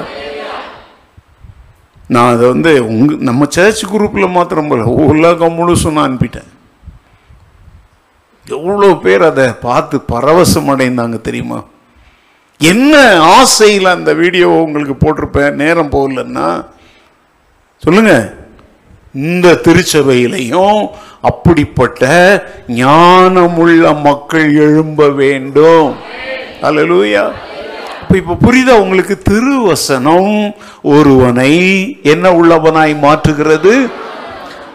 நான் 2.15 2.33
அதை 2.35 2.45
வந்து 2.49 2.73
உங்க 2.89 3.15
நம்ம 3.29 3.47
சர்ச் 3.57 3.85
குரூப்பில் 3.93 4.35
மாத்திரம் 4.37 4.69
போல 4.69 4.85
உலகம் 5.09 5.57
முழுசும் 5.59 5.97
நான் 5.99 6.09
அனுப்பிட்டேன். 6.09 6.51
எவ்வளோ 8.51 8.95
பேர் 8.95 9.23
அதை 9.23 9.47
பார்த்து 9.67 9.97
பரவசம் 10.13 10.69
அடைந்தாங்க 10.73 11.21
தெரியுமா? 11.21 11.65
என்ன 12.61 13.21
ஆசையில் 13.21 13.85
அந்த 13.85 14.15
வீடியோவை 14.15 14.59
உங்களுக்கு 14.59 14.97
போட்டிருப்பேன்? 15.03 15.55
நேரம் 15.55 15.91
போகலன்னா 15.91 16.65
சொல்லுங்க. 17.79 18.35
இந்த 19.15 19.55
திருச்சபையிலையும் 19.55 20.89
அப்படிப்பட்ட 21.21 22.05
ஞானமுள்ள 22.69 24.03
மக்கள் 24.09 24.55
எழும்ப 24.55 25.09
வேண்டும். 25.09 25.95
அலலூயா 26.63 27.25
இப்போ 28.03 28.17
இப்போ 28.17 28.35
புரியுதா 28.45 28.75
உங்களுக்கு? 28.81 29.15
திருவசனம் 29.31 30.55
ஒருவனை 30.83 31.53
என்ன 32.03 32.27
உள்ளவனாய் 32.33 32.95
மாற்றுகிறது? 33.07 33.91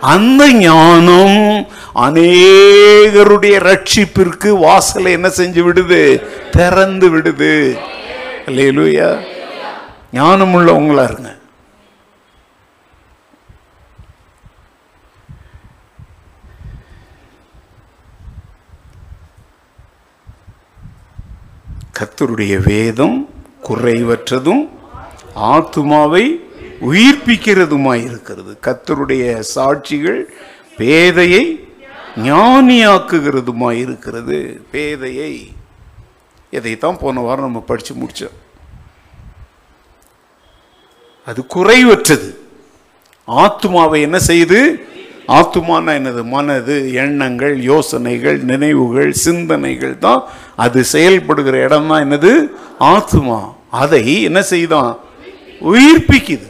அந்த 0.01 0.53
ஞானம் 0.53 1.67
அநேகருடைய 1.95 3.57
ரட்சிப்பிற்கு 3.59 4.49
வாசலை 4.59 5.11
என்ன 5.11 5.27
செஞ்சு 5.27 5.61
விடுது? 5.67 6.23
திறந்து 6.51 7.17
விடுது. 7.17 7.77
இல்லையிலூயா 8.45 9.21
ஞானம் 10.11 10.55
உள்ளவங்களா 10.55 11.03
இருங்க. 11.03 11.39
கத்தருடைய 21.99 22.63
வேதம் 22.65 23.29
குறைவற்றதும் 23.63 24.69
ஆத்துமாவை 25.35 26.25
உயிர்ப்பிக்கிறதுமாய் 26.81 28.03
இருக்கிறது 28.03 28.57
கத்தருடைய 28.65 29.43
சாட்சிகள் 29.55 30.21
பேதையை 30.77 31.69
ஞானியாக்குகிறதுமாய் 32.17 33.79
இருக்கிறது 33.85 34.61
பேதையை. 34.73 35.47
இதைத்தான் 36.49 36.97
போன 36.97 37.19
வாரம் 37.19 37.43
நம்ம 37.43 37.59
படித்து 37.59 37.95
முடித்தோம் 37.95 38.37
அது 41.25 41.45
குறைவற்றது. 41.55 42.29
ஆத்துமாவை 43.27 44.01
என்ன 44.01 44.17
செய்யுது? 44.27 44.75
ஆத்துமானா 45.27 45.91
என்னது? 45.99 46.23
மனது 46.23 46.93
எண்ணங்கள் 46.93 47.63
யோசனைகள் 47.63 48.39
நினைவுகள் 48.43 49.11
சிந்தனைகள் 49.11 49.97
தான் 49.97 50.23
அது 50.55 50.83
செயல்படுகிற 50.83 51.63
இடம் 51.63 51.87
தான் 51.87 52.11
என்னது? 52.11 52.51
ஆத்துமா. 52.79 53.53
அதை 53.69 54.23
என்ன 54.23 54.41
செய்தான்? 54.41 54.99
உயிர்ப்பிக்குது. 55.61 56.47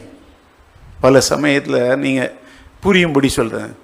பல 1.02 1.20
சமயத்தில் 1.20 1.98
நீங்கள் 1.98 2.32
புரியும்படி 2.80 3.28
சொல்கிறேன் 3.28 3.76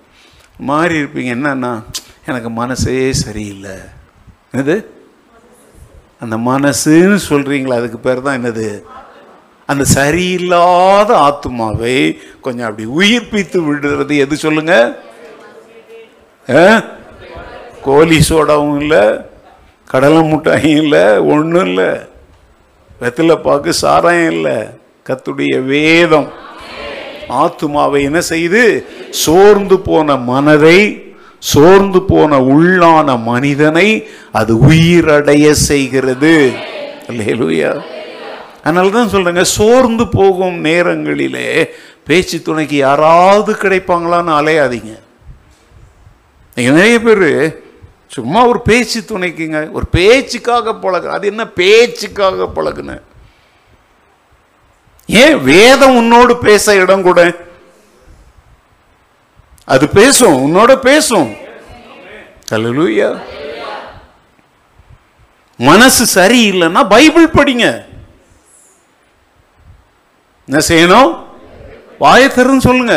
மாறி 0.59 1.03
இருப்பீங்க. 1.03 1.33
என்னன்னா 1.35 1.83
எனக்கு 2.27 2.51
மனசே 2.51 3.13
சரியில்லை. 3.13 3.71
என்னது? 4.53 4.85
அந்த 6.21 6.37
மனசுன்னு 6.37 7.19
சொல்கிறீங்களா 7.29 7.73
அதுக்கு 7.73 7.99
பேர் 7.99 8.23
தான் 8.23 8.45
என்னது? 8.45 8.83
அந்த 9.67 9.85
சரியில்லாத 9.95 11.07
ஆத்மாவை 11.07 12.21
கொஞ்சம் 12.41 12.67
அப்படி 12.67 12.89
உயிர்ப்பித்து 12.89 13.75
விடுறது. 13.75 14.19
எது 14.19 14.37
சொல்லுங்க? 14.37 14.99
ஆ? 16.51 16.85
கோழி 17.83 18.23
சோடாவும் 18.29 18.81
இல்லை 18.81 19.21
கடலை 19.87 20.33
முட்டாயும் 20.33 20.83
இல்லை 20.83 21.19
ஒன்றும் 21.19 21.67
இல்லை. 21.67 22.01
வெத்தில 23.01 23.37
பாக்கு 23.37 23.73
சாராயம் 23.73 24.33
இல்லை. 24.33 24.57
கத்துடைய 25.07 25.65
வேதம். 25.65 26.47
ஆத்துமாவை 27.29 28.03
என்ன 28.03 28.21
செய்து? 28.21 28.87
சோர்ந்து 29.11 29.79
போன 29.79 30.17
மனதை 30.17 31.03
சோர்ந்து 31.39 32.03
போன 32.03 32.39
உள்ளான 32.39 33.23
மனிதனை 33.23 34.09
அது 34.33 34.57
உயிரடைய 34.57 35.51
செய்கிறது. 35.51 36.53
அல்லேலூயா. 37.09 37.83
அதனால 38.65 38.89
தான் 38.89 39.11
சொல்றேங்க 39.11 39.41
சோர்ந்து 39.41 40.09
போகும் 40.09 40.61
நேரங்களிலே 40.61 41.71
பேச்சு 42.05 42.43
துணைக்கு 42.43 42.77
யாராவது 42.77 43.53
கிடைப்பாங்களான்னு 43.53 44.33
அலையாதீங்க. 44.41 44.95
நிறைய 46.57 47.01
பேர் 47.01 47.61
சும்மா 48.07 48.47
ஒரு 48.47 48.61
பேச்சு 48.61 49.01
துணைக்குங்க 49.01 49.73
ஒரு 49.73 49.85
பேச்சுக்காக 49.91 50.75
பழகு 50.75 51.11
அது 51.11 51.27
என்ன 51.27 51.49
பேச்சுக்காக 51.49 52.49
பழகுனேன் 52.55 53.03
ஏன் 55.09 55.37
வேதம் 55.43 55.97
உன்னோடு 55.97 56.37
பேச 56.37 56.75
இடம் 56.75 57.03
கூட? 57.03 57.21
அது 59.65 59.89
பேசும் 59.89 60.37
உன்னோட 60.45 60.73
பேசும். 60.89 61.31
கலலூயா 62.51 63.09
மனசு 65.69 66.05
சரியில்லைன்னா 66.21 66.83
பைபிள் 66.89 67.27
படிங்க. 67.29 67.67
என்ன 70.49 70.61
செய்யணும்? 70.69 71.11
வாயத்தருன்னு 72.01 72.67
சொல்லுங்க. 72.69 72.97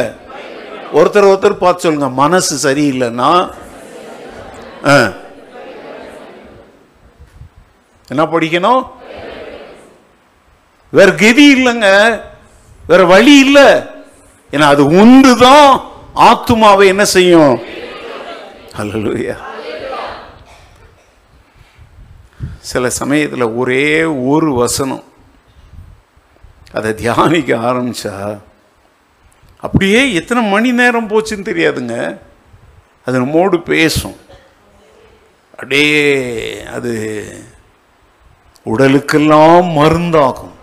ஒருத்தர் 0.94 1.30
ஒருத்தர் 1.32 1.62
பார்த்து 1.64 1.86
சொல்லுங்க. 1.86 2.10
மனசு 2.24 2.54
சரியில்லைன்னா 2.70 3.32
என்ன 8.08 8.24
படிக்கணும்? 8.34 8.82
வேற 10.92 11.12
கதி 11.12 11.46
இல்லைங்க. 11.56 12.22
வேற 12.88 13.06
வழி 13.06 13.40
இல்லை. 13.40 13.70
ஏன்னா 14.52 14.68
அது 14.74 14.86
ஒன்று 14.86 15.38
தான் 15.38 15.82
ஆத்துமாவை 16.16 16.86
என்ன 16.86 17.06
செய்யும்? 17.06 17.62
அல்லேலூயா 18.78 19.36
சில 22.60 22.90
சமயத்தில் 22.90 23.42
ஒரே 23.42 24.04
ஒரு 24.04 24.54
வசனம். 24.54 25.04
அதை 26.74 26.94
தியானிக்க 26.94 27.56
ஆரம்பிச்சா 27.56 28.40
அப்படியே 29.62 30.14
எத்தனை 30.14 30.44
மணி 30.44 30.72
நேரம் 30.72 31.10
போச்சுன்னு 31.10 31.48
தெரியாதுங்க. 31.50 32.20
அது 33.06 33.18
நம்மோடு 33.18 33.60
பேசும். 33.60 34.16
அப்படியே 35.52 36.64
அது 36.64 36.94
உடலுக்கெல்லாம் 38.66 39.70
மருந்தாகும். 39.78 40.60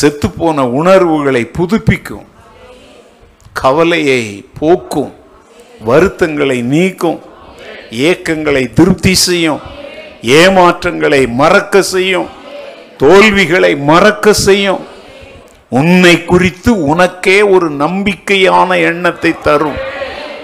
செத்துப்போன 0.00 0.60
உணர்வுகளை 0.60 1.50
புதுப்பிக்கும். 1.58 2.24
கவலையை 3.52 4.46
போக்கும். 4.58 5.14
வருத்தங்களை 5.86 6.62
நீக்கும். 6.62 7.20
ஏக்கங்களை 7.90 8.72
திருப்தி 8.72 9.14
செய்யும். 9.14 9.60
ஏமாற்றங்களை 10.22 11.28
மறக்க 11.28 11.82
செய்யும். 11.82 12.28
தோல்விகளை 12.96 13.76
மறக்க 13.76 14.32
செய்யும். 14.32 14.86
உன்னை 15.68 16.24
குறித்து 16.24 16.82
உனக்கே 16.86 17.42
ஒரு 17.42 17.70
நம்பிக்கையான 17.70 18.80
எண்ணத்தை 18.82 19.34
தரும். 19.42 19.76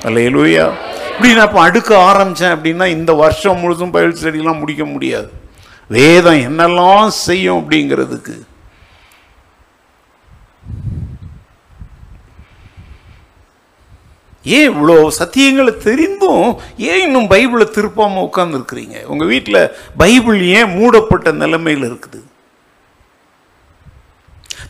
அல்லையிலூயா 0.03 0.73
இப்படி 1.11 1.35
நான் 1.35 1.47
இப்போ 1.47 1.71
அடுக்க 1.71 1.95
ஆரம்பித்தேன் 1.95 2.51
அப்படின்னா 2.51 2.87
இந்த 2.87 3.13
வருஷம் 3.13 3.59
முழுதும் 3.59 3.91
பயிர் 3.91 4.23
செடியெலாம் 4.23 4.59
முடிக்க 4.59 4.85
முடியாது. 4.85 5.31
வேதம் 5.89 6.41
என்னெல்லாம் 6.49 7.09
செய்யும் 7.09 7.59
அப்படிங்கிறதுக்கு 7.59 8.41
ஏன் 14.45 14.69
இவ்வளோ 14.73 14.97
சத்தியங்களை 15.19 15.77
தெரிந்தும் 15.77 16.59
ஏன் 16.77 17.03
இன்னும் 17.07 17.31
பைபிளை 17.31 17.67
திருப்பாமல் 17.77 18.27
உட்காந்துருக்குறீங்க 18.29 19.05
உங்கள் 19.05 19.27
வீட்டில் 19.27 19.73
பைபிள் 19.97 20.41
ஏன் 20.47 20.75
மூடப்பட்ட 20.79 21.33
நிலைமையில் 21.33 21.87
இருக்குது? 21.91 22.21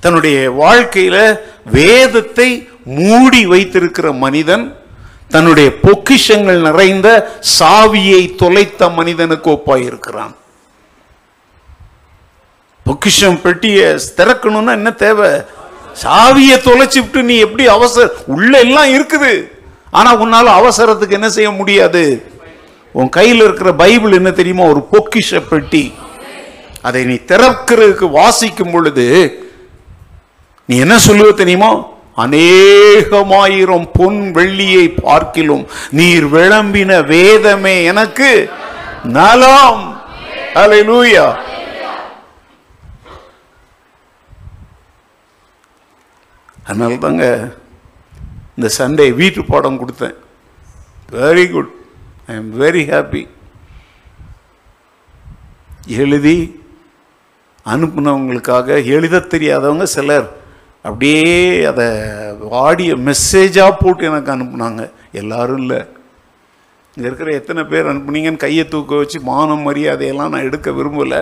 தன்னுடைய 0.01 0.51
வாழ்க்கையில் 0.51 1.41
வேதத்தை 1.65 2.69
மூடி 2.85 3.47
வைத்திருக்கிற 3.47 4.13
மனிதன் 4.13 4.77
தன்னுடைய 5.29 5.71
பொக்கிஷங்கள் 5.83 6.61
நிறைந்த 6.61 7.09
சாவியை 7.59 8.35
தொலைத்த 8.35 8.89
மனிதனுக்கு 8.89 9.51
ஒப்பாயிருக்கிறான். 9.51 10.35
பொக்கிஷம் 12.87 13.41
பெட்டியை 13.41 13.87
திறக்கணும்னா 14.17 14.71
என்ன 14.71 14.91
தேவை? 14.91 15.31
சாவியை 16.05 16.57
தொலைச்சிவிட்டு 16.69 17.23
நீ 17.23 17.37
எப்படி 17.39 17.67
அவசர 17.67 18.13
உள்ள 18.27 18.59
எல்லாம் 18.59 18.91
இருக்குது. 18.97 19.33
ஆனால் 19.91 20.17
உன்னால் 20.17 20.57
அவசரத்துக்கு 20.61 21.19
என்ன 21.19 21.29
செய்ய 21.29 21.51
முடியாது? 21.51 22.03
உன் 22.93 23.09
கையில் 23.09 23.43
இருக்கிற 23.43 23.73
பைபிள் 23.73 24.13
என்ன 24.13 24.31
தெரியுமா? 24.31 24.65
ஒரு 24.65 24.89
பொக்கிஷ 24.93 25.41
பெட்டி. 25.49 25.95
அதை 26.83 27.05
நீ 27.05 27.15
திறக்கிறதுக்கு 27.15 28.11
வாசிக்கும் 28.11 28.71
பொழுது 28.71 29.07
நீ 30.65 30.77
என்ன 30.79 30.97
சொல்லுவ 30.97 31.35
தெரியுமா? 31.35 31.71
அநேகமாயிரம் 32.17 33.91
பொன் 33.93 34.33
வெள்ளியை 34.35 34.85
பார்க்கிலும் 35.03 35.67
நீர் 35.91 36.27
விளம்பின 36.35 37.07
வேதமே 37.07 37.85
எனக்கு 37.85 38.51
நலம். 39.19 39.85
அல்லேலூயா 40.55 41.27
அதனால 46.65 46.95
தாங்க 46.95 47.27
இந்த 48.59 48.69
சண்டே 48.77 49.05
வீட்டு 49.19 49.41
பாடம் 49.49 49.81
கொடுத்தேன். 49.81 50.17
Very 51.19 51.45
good 51.51 51.73
I 52.31 52.35
am 52.39 52.49
very 52.63 52.83
happy 52.93 53.23
எழுதி 56.05 56.39
அனுப்புனவங்களுக்காக 57.73 58.79
எழுத 58.97 59.23
தெரியாதவங்க 59.35 59.87
சிலர் 59.95 60.27
அப்படியே 60.89 61.31
அதை 61.71 61.87
ஆடியோ 62.65 62.95
மெசேஜாக 63.09 63.79
போட்டு 63.83 64.03
எனக்கு 64.11 64.35
அனுப்புனாங்க. 64.35 64.83
எல்லாரும் 65.21 65.61
இல்லை. 65.63 65.81
இங்கே 66.97 67.09
இருக்கிற 67.09 67.31
எத்தனை 67.41 67.63
பேர் 67.73 67.91
அனுப்புனீங்கன்னு 67.93 68.45
கையை 68.45 68.65
தூக்க 68.75 69.03
வச்சு 69.03 69.19
மானம் 69.33 69.67
மரியாதையெல்லாம் 69.69 70.33
நான் 70.35 70.49
எடுக்க 70.51 70.71
விரும்பலை. 70.79 71.21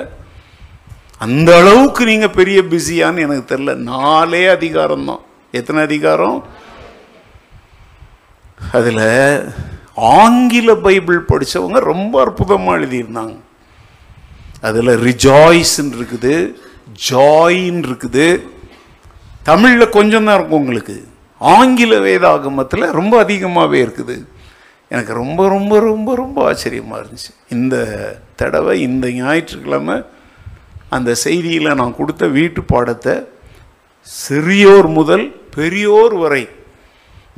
அந்த 1.27 1.51
அளவுக்கு 1.61 2.03
நீங்கள் 2.13 2.37
பெரிய 2.41 2.61
பிஸியான்னு 2.73 3.25
எனக்கு 3.27 3.51
தெரில 3.55 3.75
நாலே 3.93 4.45
அதிகாரம் 4.59 5.09
தான் 5.11 5.23
எத்தனை 5.59 5.81
அதிகாரம்? 5.89 6.39
அதில் 8.59 9.07
ஆங்கில 9.97 10.75
பைபிள் 10.75 11.19
படித்தவங்க 11.31 11.79
ரொம்ப 11.79 12.21
அற்புதமாக 12.21 12.79
எழுதியிருந்தாங்க. 12.79 13.37
அதில் 14.63 14.93
ரிஜாய்ஸ்ன்னு 15.09 15.97
இருக்குது 15.99 16.35
ஜாயின்னு 17.09 17.87
இருக்குது. 17.89 18.27
தமிழில் 19.43 19.95
கொஞ்சம் 19.99 20.25
தான் 20.25 20.39
இருக்கும் 20.39 20.61
உங்களுக்கு. 20.61 20.97
ஆங்கில 21.41 21.99
வேதாகமத்தில் 21.99 22.91
ரொம்ப 22.91 23.15
அதிகமாகவே 23.25 23.79
இருக்குது. 23.87 24.17
எனக்கு 24.91 25.13
ரொம்ப 25.15 25.49
ரொம்ப 25.49 25.79
ரொம்ப 25.81 26.15
ரொம்ப 26.15 26.45
ஆச்சரியமாக 26.45 27.01
இருந்துச்சு. 27.03 27.33
இந்த 27.49 27.77
தடவை 28.37 28.81
இந்த 28.81 29.07
ஞாயிற்றுக்கிழமை 29.09 29.97
அந்த 30.89 31.15
செய்தியில் 31.25 31.79
நான் 31.81 31.99
கொடுத்த 32.01 32.27
வீட்டு 32.27 32.63
பாடத்தை 32.63 33.15
சிறியோர் 34.09 34.89
முதல் 34.89 35.27
பெரியோர் 35.57 36.15
வரை 36.15 36.49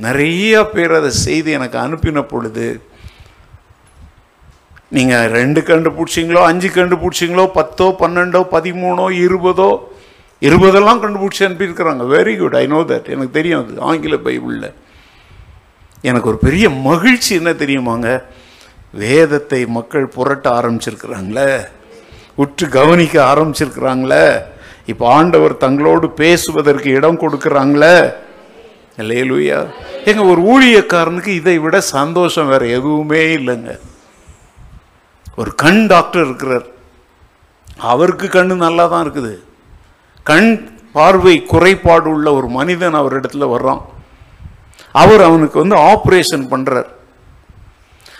நிறைய 0.05 0.69
பேர் 0.73 0.93
அதை 0.99 1.09
செய்து 1.09 1.51
எனக்கு 1.51 1.77
அனுப்பின 1.77 2.21
பொழுது 2.21 2.67
நீங்கள் 4.95 5.31
ரெண்டு 5.37 5.61
கண்டுபிடிச்சிங்களோ 5.61 6.41
அஞ்சு 6.49 6.67
கண்டுபிடிச்சிங்களோ 6.67 7.45
பத்தோ 7.53 7.87
பன்னெண்டோ 7.99 8.41
பதிமூணோ 8.55 9.05
இருபதோ 9.25 9.71
இருபதெல்லாம் 10.41 11.01
கண்டுபிடிச்சி 11.03 11.41
அனுப்பியிருக்கிறாங்க. 11.45 12.03
Very 12.15 12.33
good 12.37 12.55
I 12.55 12.65
know 12.65 12.79
that 12.91 13.09
எனக்கு 13.13 13.31
தெரியும் 13.31 13.61
அது. 13.63 13.81
ஆங்கில 13.81 14.15
பைபிளில். 14.15 14.69
எனக்கு 16.01 16.27
ஒரு 16.27 16.37
பெரிய 16.37 16.69
மகிழ்ச்சி 16.69 17.35
என்ன 17.35 17.51
தெரியுமாங்க? 17.63 18.23
வேதத்தை 18.91 19.65
மக்கள் 19.65 20.07
புரட்ட 20.07 20.45
ஆரம்பிச்சிருக்கிறாங்களே. 20.59 21.49
உற்று 22.35 22.69
கவனிக்க 22.69 23.15
ஆரம்பிச்சிருக்கிறாங்களே. 23.33 24.25
இப்போ 24.85 25.05
ஆண்டவர் 25.13 25.55
தங்களோடு 25.65 26.07
பேசுவதற்கு 26.21 26.89
இடம் 26.89 27.19
கொடுக்குறாங்களே. 27.19 28.13
இல்லையா 29.03 29.59
எங்க 30.05 30.21
ஒரு 30.31 30.41
ஊழியக்காரனுக்கு 30.53 31.27
இதை 31.27 31.57
விட 31.57 31.81
சந்தோஷம் 31.81 32.47
வேற 32.47 32.65
எதுவுமே 32.65 33.21
இல்லைங்க. 33.37 33.79
ஒரு 35.35 35.55
கண் 35.55 35.87
டாக்டர் 35.87 36.25
இருக்கிறார். 36.25 36.67
அவருக்கு 37.77 38.27
கண் 38.27 38.53
நல்லா 38.65 38.85
தான் 38.85 39.05
இருக்குது. 39.05 39.33
கண் 40.23 40.51
பார்வை 40.91 41.45
குறைபாடு 41.45 42.09
உள்ள 42.09 42.33
ஒரு 42.33 42.47
மனிதன் 42.47 42.93
அவர் 42.93 43.15
இடத்துல 43.19 43.47
வர்றான். 43.55 43.81
அவர் 44.91 45.21
அவனுக்கு 45.21 45.57
வந்து 45.59 45.75
ஆப்ரேஷன் 45.75 46.45
பண்றார். 46.53 46.89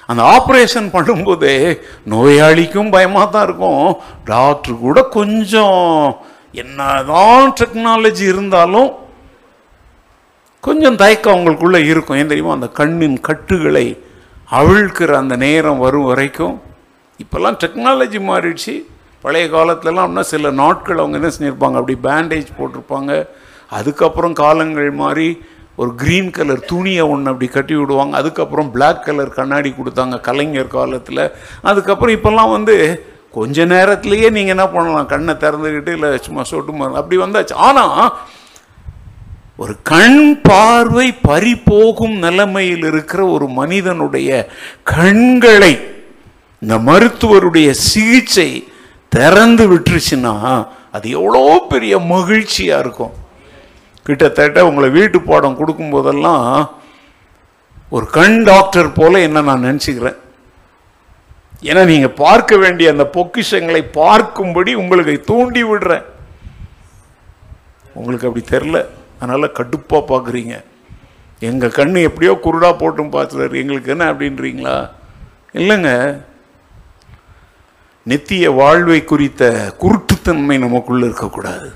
அந்த 0.05 0.21
ஆப்ரேஷன் 0.35 0.87
பண்ணும்போதே 0.93 1.55
நோயாளிக்கும் 2.09 2.91
பயமாக 2.91 3.25
தான் 3.25 3.45
இருக்கும். 3.47 3.97
டாக்டர் 4.25 4.77
கூட 4.77 5.01
கொஞ்சம் 5.17 6.17
என்னதான் 6.51 7.53
டெக்னாலஜி 7.59 8.25
இருந்தாலும் 8.33 8.89
கொஞ்சம் 10.61 10.95
தயக்கம் 10.95 11.33
அவங்களுக்குள்ளே 11.33 11.85
இருக்கும். 11.85 12.17
ஏன் 12.17 12.27
தெரியுமா? 12.27 12.53
அந்த 12.53 12.67
கண்ணின் 12.67 13.19
கட்டுகளை 13.19 14.03
அவிழ்க்கிற 14.51 15.11
அந்த 15.13 15.35
நேரம் 15.35 15.77
வரும் 15.77 16.03
வரைக்கும் 16.03 16.61
இப்போல்லாம் 17.23 17.57
டெக்னாலஜி 17.63 18.19
மாறிடுச்சு. 18.29 18.73
பழைய 19.21 19.47
காலத்துலலாம் 19.47 20.05
அப்படின்னா 20.05 20.19
சில 20.19 20.49
நாட்கள் 20.49 20.97
அவங்க 20.97 21.17
என்ன 21.17 21.31
செஞ்சுருப்பாங்க? 21.39 21.77
அப்படி 21.81 21.97
பேண்டேஜ் 22.03 22.49
போட்டிருப்பாங்க. 22.59 23.27
அதுக்கப்புறம் 23.69 24.33
காலங்கள் 24.33 24.91
மாறி 24.91 25.41
ஒரு 25.75 25.91
க்ரீன் 25.97 26.31
கலர் 26.31 26.59
துணியை 26.59 27.01
ஒன்று 27.01 27.31
அப்படி 27.31 27.51
கட்டி 27.51 27.75
விடுவாங்க. 27.75 28.17
அதுக்கப்புறம் 28.17 28.71
பிளாக் 28.71 29.05
கலர் 29.05 29.29
கண்ணாடி 29.29 29.73
கொடுத்தாங்க 29.77 30.19
கலைஞர் 30.19 30.67
காலத்தில். 30.67 31.31
அதுக்கப்புறம் 31.61 32.15
இப்போல்லாம் 32.15 32.51
வந்து 32.51 32.75
கொஞ்ச 33.31 33.65
நேரத்துலையே 33.65 34.29
நீங்கள் 34.37 34.55
என்ன 34.55 34.67
பண்ணலாம்? 34.67 35.05
கண்ணை 35.05 35.33
திறந்துக்கிட்டு 35.33 35.87
இல்லை 35.87 36.17
சும்மா 36.17 36.43
சொட்டு 36.43 36.71
மருந்து 36.71 37.01
அப்படி 37.01 37.21
வந்தாச்சு. 37.21 37.53
ஆனால் 37.53 38.17
ஒரு 39.61 39.73
கண் 39.91 40.21
பார்வை 40.47 41.07
பறி 41.27 41.53
போகும் 41.69 42.17
நிலைமையில் 42.25 42.85
இருக்கிற 42.91 43.21
ஒரு 43.35 43.47
மனிதனுடைய 43.59 44.29
கண்களை 44.95 45.73
இந்த 46.61 46.75
மருத்துவருடைய 46.89 47.69
சிகிச்சை 47.89 48.49
திறந்து 49.15 49.65
விட்டுருச்சுன்னா 49.71 50.33
அது 50.95 51.05
எவ்வளோ 51.17 51.41
பெரிய 51.71 51.93
மகிழ்ச்சியாக 52.13 52.83
இருக்கும். 52.83 53.13
கிட்டத்தட்ட 54.07 54.59
உங்களை 54.67 54.89
வீட்டு 54.97 55.17
பாடம் 55.29 55.59
கொடுக்கும்போதெல்லாம் 55.59 56.45
ஒரு 57.95 58.05
கண் 58.17 58.39
டாக்டர் 58.49 58.89
போல 58.99 59.21
என்ன 59.27 59.43
நான் 59.49 59.65
நினச்சிக்கிறேன். 59.67 60.19
ஏன்னா 61.69 61.83
நீங்கள் 61.91 62.17
பார்க்க 62.23 62.61
வேண்டிய 62.63 62.93
அந்த 62.93 63.05
பொக்கிஷங்களை 63.17 63.81
பார்க்கும்படி 64.01 64.73
உங்களுக்கு 64.83 65.15
தூண்டி 65.31 65.63
விடுறேன். 65.71 66.05
உங்களுக்கு 67.99 68.27
அப்படி 68.29 68.45
தெரில 68.55 68.79
அதனால் 69.19 69.55
கடுப்பாக 69.59 70.01
பார்க்குறீங்க 70.11 70.55
எங்கள் 71.49 71.75
கண்ணு 71.77 71.99
எப்படியோ 72.07 72.33
குருடா 72.45 72.69
போட்டும் 72.81 73.13
பார்த்துறாரு 73.15 73.55
எங்களுக்கு 73.61 73.91
என்ன 73.93 74.05
அப்படின்றீங்களா? 74.13 74.77
இல்லைங்க. 75.59 75.91
நித்திய 78.11 78.51
வாழ்வை 78.51 79.03
குறித்த 79.03 79.43
குருட்டுத்தன்மை 79.83 80.57
நமக்குள்ள 80.65 81.05
இருக்கக்கூடாது. 81.05 81.69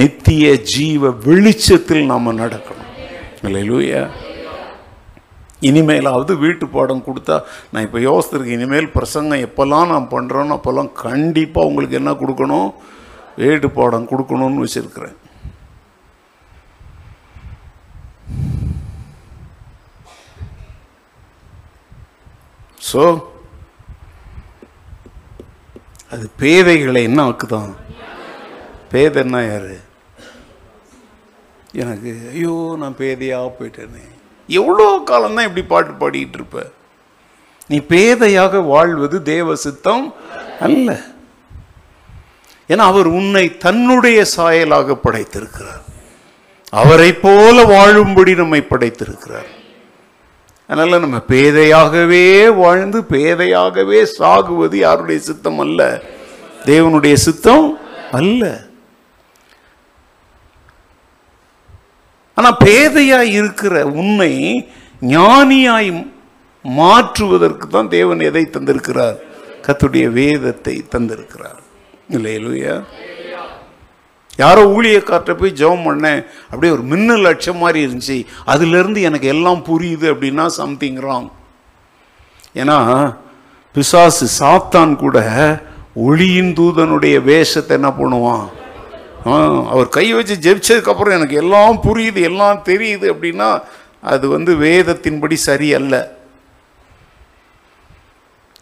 நித்திய 0.00 0.52
ஜீவ 0.74 1.10
வெளிச்சத்தில் 1.28 2.10
நாம் 2.10 2.38
நடக்கணும். 2.42 2.90
இல்லையா 3.46 4.02
இனிமேலாவது 5.68 6.32
வீட்டு 6.44 6.66
பாடம் 6.66 7.04
கொடுத்தா 7.06 7.36
நான் 7.72 7.84
இப்போ 7.86 7.98
யோசித்திருக்கேன் 7.98 8.58
இனிமேல் 8.58 8.94
பிரசங்கம் 8.96 9.44
எப்போல்லாம் 9.46 9.90
நான் 9.92 10.12
பண்ணுறோன்னு 10.14 10.56
அப்போல்லாம் 10.56 10.92
கண்டிப்பாக 11.04 11.68
உங்களுக்கு 11.70 11.98
என்ன 12.00 12.12
கொடுக்கணும்? 12.22 12.70
வீட்டு 13.42 13.70
பாடம் 13.70 14.08
கொடுக்கணும்னு 14.12 14.64
வச்சுருக்கிறேன். 14.64 15.16
ஸோ 22.92 23.02
அது 26.10 26.30
பேதைகளை 26.40 27.02
என்ன 27.02 27.28
ஆக்குதான்? 27.28 27.74
பேதைன்னா 28.92 29.50
யாரு? 29.50 29.80
எனக்கு 31.72 32.30
ஐயோ 32.32 32.76
நான் 32.78 32.96
பேதையாக 32.98 33.52
போயிட்டேனே. 33.60 34.02
எவ்வளோ 34.46 35.02
காலம்தான் 35.04 35.48
இப்படி 35.48 35.66
பாட்டு 35.66 35.92
பாடிட்டு 35.92 36.32
இருப்ப? 36.32 36.70
நீ 37.68 37.78
பேதையாக 37.78 38.66
வாழ்வது 38.66 39.22
தேவ 39.22 39.54
சித்தம் 39.54 40.14
அல்ல. 40.60 41.04
ஏன்னா 42.68 42.84
அவர் 42.92 43.06
உன்னை 43.06 43.56
தன்னுடைய 43.56 44.26
சாயலாக 44.36 44.94
படைத்திருக்கிறார். 44.94 45.82
அவரை 46.72 47.12
போல 47.12 47.64
வாழும்படி 47.64 48.34
நம்மை 48.34 48.60
படைத்திருக்கிறார். 48.60 49.48
அதனால 50.66 50.98
நம்ம 50.98 51.18
பேதையாகவே 51.28 52.54
வாழ்ந்து 52.54 53.00
பேதையாகவே 53.00 54.06
சாகுவது 54.18 54.76
யாருடைய 54.76 55.20
சித்தம் 55.20 55.58
அல்ல? 55.58 56.02
தேவனுடைய 56.64 57.14
சித்தம் 57.14 57.78
அல்ல. 58.12 58.42
ஆனா 62.34 62.56
பேதையாய் 62.64 63.32
இருக்கிற 63.40 63.86
உன்னை 63.86 64.32
ஞானியாய் 65.00 65.90
மாற்றுவதற்கு 66.62 67.66
தான் 67.68 67.88
தேவன் 67.88 68.20
எதை 68.20 68.48
தந்திருக்கிறார்? 68.52 69.18
கத்துடைய 69.66 70.06
வேதத்தை 70.10 70.84
தந்திருக்கிறார். 70.96 71.60
இல்லையா 72.08 72.76
யாரோ 74.42 74.62
ஊழியக்கார்ட்ட 74.64 75.34
போய் 75.34 75.52
ஜெபம் 75.56 75.86
பண்ணேன். 75.86 76.20
அப்படியே 76.44 76.72
ஒரு 76.72 76.82
மின்னல் 76.82 77.20
லட்சம் 77.20 77.56
மாதிரி 77.56 77.80
இருந்துச்சு. 77.86 78.16
அதுலேருந்து 78.46 79.00
எனக்கு 79.00 79.28
எல்லாம் 79.28 79.62
புரியுது 79.64 80.06
அப்படின்னா 80.14 80.46
சம்திங் 80.46 80.96
ராங் 80.96 81.30
ஏன்னா 82.54 82.78
பிசாசு 83.74 84.26
சாத்தான் 84.40 84.96
கூட 84.96 85.18
ஒளியின் 85.94 86.54
தூதனுடைய 86.54 87.22
வேஷத்தை 87.22 87.76
என்ன 87.76 87.90
பண்ணுவான்? 87.98 88.44
ஆ, 89.26 89.32
அவர் 89.68 89.88
கை 89.88 90.14
வச்சு 90.14 90.34
ஜெபிச்சதுக்கப்புறம் 90.36 91.12
எனக்கு 91.12 91.36
எல்லாம் 91.36 91.82
புரியுது 91.82 92.20
எல்லாம் 92.22 92.62
தெரியுது 92.64 93.06
அப்படின்னா 93.12 93.62
அது 94.00 94.28
வந்து 94.28 94.54
வேதத்தின்படி 94.54 95.34
சரி 95.34 95.74
அல்ல 95.74 95.94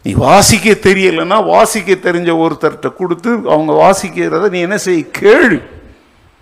நீ 0.05 0.11
வாசிக்க 0.13 0.69
தெரியலைன்னா 0.69 1.37
வாசிக்க 1.45 1.93
தெரிஞ்ச 1.93 2.29
ஒருத்தர்கிட்ட 2.43 2.89
கொடுத்து 2.93 3.31
அவங்க 3.53 3.73
வாசிக்கிறத 3.81 4.49
நீ 4.49 4.59
என்ன 4.59 4.77
செய்? 4.77 5.05
கேளு. 5.19 5.57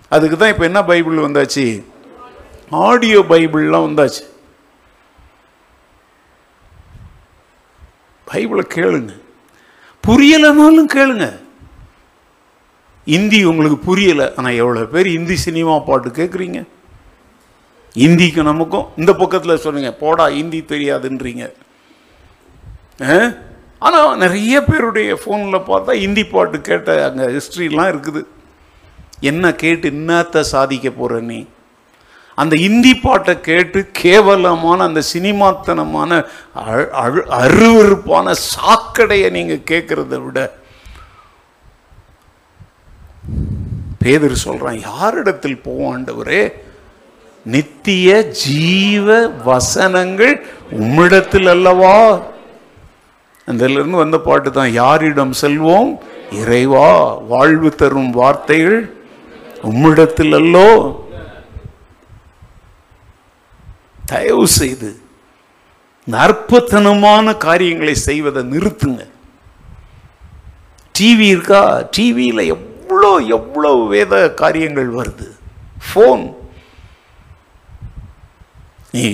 அதுக்கு 0.08 0.36
தான் 0.36 0.48
இப்போ 0.48 0.64
என்ன 0.64 0.84
பைபிள் 0.84 1.24
வந்தாச்சு? 1.26 1.84
ஆடியோ 2.70 3.20
பைபிள்லாம் 3.28 3.86
வந்தாச்சு. 3.88 4.22
பைபிளை 8.30 8.64
கேளுங்க. 8.76 9.12
புரியலைனாலும் 10.06 10.90
கேளுங்க. 10.96 11.26
இந்தி 13.04 13.44
உங்களுக்கு 13.44 13.78
புரியலை. 13.88 14.26
ஆனால் 14.36 14.58
எவ்வளோ 14.62 14.84
பேர் 14.84 15.06
இந்தி 15.06 15.36
சினிமா 15.36 15.78
பாட்டு 15.78 16.08
கேட்குறீங்க 16.08 16.60
இந்திக்கு 17.94 18.42
நமக்கும் 18.42 18.88
இந்த 18.96 19.12
பக்கத்தில் 19.12 19.62
சொன்னீங்க 19.64 19.92
போடா 19.92 20.28
இந்தி 20.28 20.60
தெரியாதுன்றீங்க. 20.72 21.44
ஆனால் 23.82 24.16
நிறைய 24.16 24.64
பேருடைய 24.64 25.14
ஃபோனில் 25.14 25.66
பார்த்தா 25.66 25.92
இந்தி 25.98 26.24
பாட்டு 26.24 26.60
கேட்ட 26.60 27.04
அங்கே 27.04 27.24
ஹிஸ்ட்ரிலாம் 27.26 27.90
இருக்குது. 27.90 28.20
என்ன 29.20 29.54
கேட்டு 29.54 29.90
என்னத்தை 29.90 30.40
சாதிக்க 30.40 30.90
போகிற 30.90 31.20
நீ? 31.20 31.46
அந்த 32.38 32.56
இந்தி 32.56 32.94
பாட்டை 32.94 33.40
கேட்டு 33.40 33.88
கேவலமான 33.92 34.82
அந்த 34.82 35.02
சினிமாத்தனமான 35.12 36.10
அருவறுப்பான 37.40 38.26
அழு- 38.28 38.38
சாக்கடையை 38.52 39.30
நீங்கள் 39.30 39.68
கேட்குறத 39.70 40.24
விட 40.24 40.38
பேதர் 43.98 44.34
சொல்கிறான் 44.36 44.80
யாரிடத்தில் 44.80 45.62
போவோம் 45.62 45.90
ஆண்டவரே? 45.90 46.42
நித்திய 47.46 48.22
ஜீவ 48.22 49.08
வசனங்கள் 49.44 50.34
உம்மிடத்தில் 50.72 51.48
அல்லவா? 51.48 51.96
அதுல 53.48 53.78
இருந்து 53.78 53.96
வந்த 53.96 54.18
பாட்டு 54.18 54.52
தான் 54.52 54.72
யாரிடம் 54.72 55.34
செல்வோம் 55.42 55.90
இறைவா 56.32 56.88
வாழ்வு 57.26 57.74
தரும் 57.74 58.10
வார்த்தைகள் 58.10 58.80
உம்மிடத்தில் 59.62 60.34
அல்லோ 60.34 60.68
தயவு 64.04 64.46
செய்து 64.58 64.90
நற்பத்தனமான 66.06 67.36
காரியங்களை 67.38 67.94
செய்வதை 67.94 68.42
நிறுத்துங்க. 68.44 69.02
டிவி 70.94 71.26
இருக்கா? 71.26 71.60
டிவியில் 71.96 72.42
எவ்வளோ 72.54 73.10
எவ்வளோ 73.36 73.70
வேத 73.86 74.14
காரியங்கள் 74.34 74.88
வருது? 74.90 75.28
ஃபோன் 75.86 76.24
நீ 78.94 79.04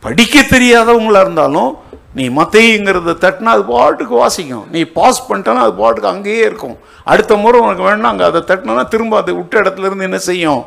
படிக்க 0.00 0.42
தெரியாதவங்களா 0.42 1.20
இருந்தாலும் 1.20 1.70
நீ 2.14 2.24
மத்தைங்கிறத 2.38 3.12
தட்டினா 3.24 3.52
அது 3.56 3.64
பாட்டுக்கு 3.74 4.14
வாசிக்கும். 4.22 4.64
நீ 4.74 4.80
பாஸ் 4.96 5.26
பண்ணிட்டனா 5.28 5.60
அது 5.66 5.74
பாட்டுக்கு 5.82 6.12
அங்கேயே 6.14 6.42
இருக்கும். 6.50 6.76
அடுத்த 7.12 7.36
முறை 7.42 7.60
உனக்கு 7.60 7.86
வேணும்னா 7.88 8.10
அங்கே 8.14 8.26
அதை 8.30 8.40
தட்டினா 8.50 8.84
திரும்ப 8.94 9.16
அது 9.20 9.36
விட்ட 9.36 9.62
இடத்துல 9.62 9.88
இருந்து 9.88 10.08
என்ன 10.08 10.18
செய்யும்? 10.30 10.64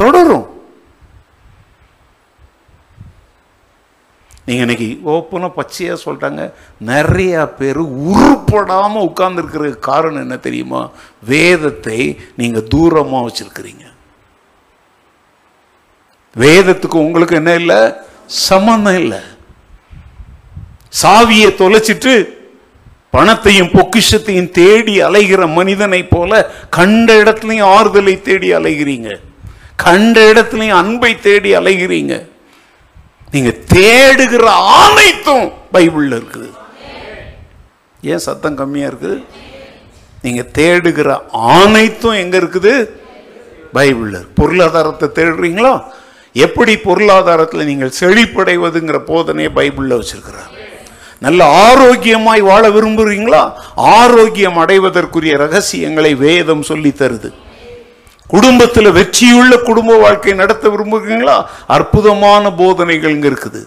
தொடரும். 0.00 0.46
நீங்கள் 4.46 4.64
இன்னைக்கு 4.64 4.88
ஓப்பனாக 5.12 5.56
பச்சையாக 5.58 6.02
சொல்லிட்டாங்க. 6.04 6.42
நிறையா 6.92 7.42
பேர் 7.58 7.80
உருப்படாமல் 8.12 9.06
உட்கார்ந்துருக்கிற 9.08 9.70
காரணம் 9.90 10.24
என்ன 10.26 10.36
தெரியுமா? 10.46 10.82
வேதத்தை 11.32 12.00
நீங்கள் 12.40 12.68
தூரமாக 12.74 13.26
வச்சுருக்கிறீங்க. 13.26 13.84
வேதத்துக்கு 16.36 16.98
உங்களுக்கு 17.06 17.34
என்ன 17.40 17.54
இல்லை? 17.62 17.80
சம்மந்தம் 18.48 18.98
இல்லை. 19.02 19.20
சாவியை 21.02 21.50
தொலைச்சிட்டு 21.60 22.14
பணத்தையும் 23.14 23.70
பொக்கிஷத்தையும் 23.76 24.50
தேடி 24.58 24.94
அலைகிற 25.06 25.42
மனிதனை 25.58 26.00
போல 26.04 26.32
கண்ட 26.76 27.08
இடத்துலையும் 27.22 27.70
ஆறுதலை 27.76 28.14
தேடி 28.28 28.48
அலைகிறீங்க. 28.58 29.10
கண்ட 29.84 30.16
இடத்துலையும் 30.32 30.80
அன்பை 30.82 31.12
தேடி 31.26 31.50
அலைகிறீங்க. 31.58 32.14
நீங்க 33.32 33.50
தேடுகிற 33.74 34.46
அனைத்தும் 34.80 35.46
பைபிள்ல 35.74 36.18
இருக்குது. 36.20 36.50
ஏன் 38.12 38.24
சத்தம் 38.26 38.58
கம்மியா 38.60 38.88
இருக்குது? 38.90 39.16
நீங்க 40.24 40.42
தேடுகிற 40.58 41.10
அனைத்தும் 41.30 42.20
எங்க 42.24 42.36
இருக்குது? 42.42 42.74
பைபிள்ல 43.76 44.18
பொருளாதாரத்தை 44.40 45.08
தேடுறீங்களா? 45.18 45.74
எப்படி 46.46 46.76
பொருளாதாரத்தில் 46.88 47.68
நீங்கள் 47.70 47.96
செழிப்படைவதுங்கிற 48.00 49.00
போதனையை 49.12 49.50
பைபிளில் 49.60 49.98
வச்சிருக்கிறார். 50.00 50.52
நல்ல 51.24 51.40
ஆரோக்கியமாய் 51.66 52.42
வாழ 52.50 52.64
விரும்புகிறீங்களா 52.68 53.42
ஆரோக்கியம் 53.74 54.58
அடைவதற்குரிய 54.62 55.34
ரகசியங்களை 55.44 56.12
வேதம் 56.24 56.64
சொல்லி 56.70 56.90
தருது. 56.90 57.30
குடும்பத்தில் 58.34 58.96
வெற்றியுள்ள 58.98 59.54
குடும்ப 59.68 59.96
வாழ்க்கை 60.04 60.32
நடத்த 60.32 60.64
விரும்புகிறீங்களா? 60.68 61.36
அற்புதமான 61.66 62.52
போதனைகள் 62.60 63.14
இங்கே 63.14 63.28
இருக்குது. 63.28 63.62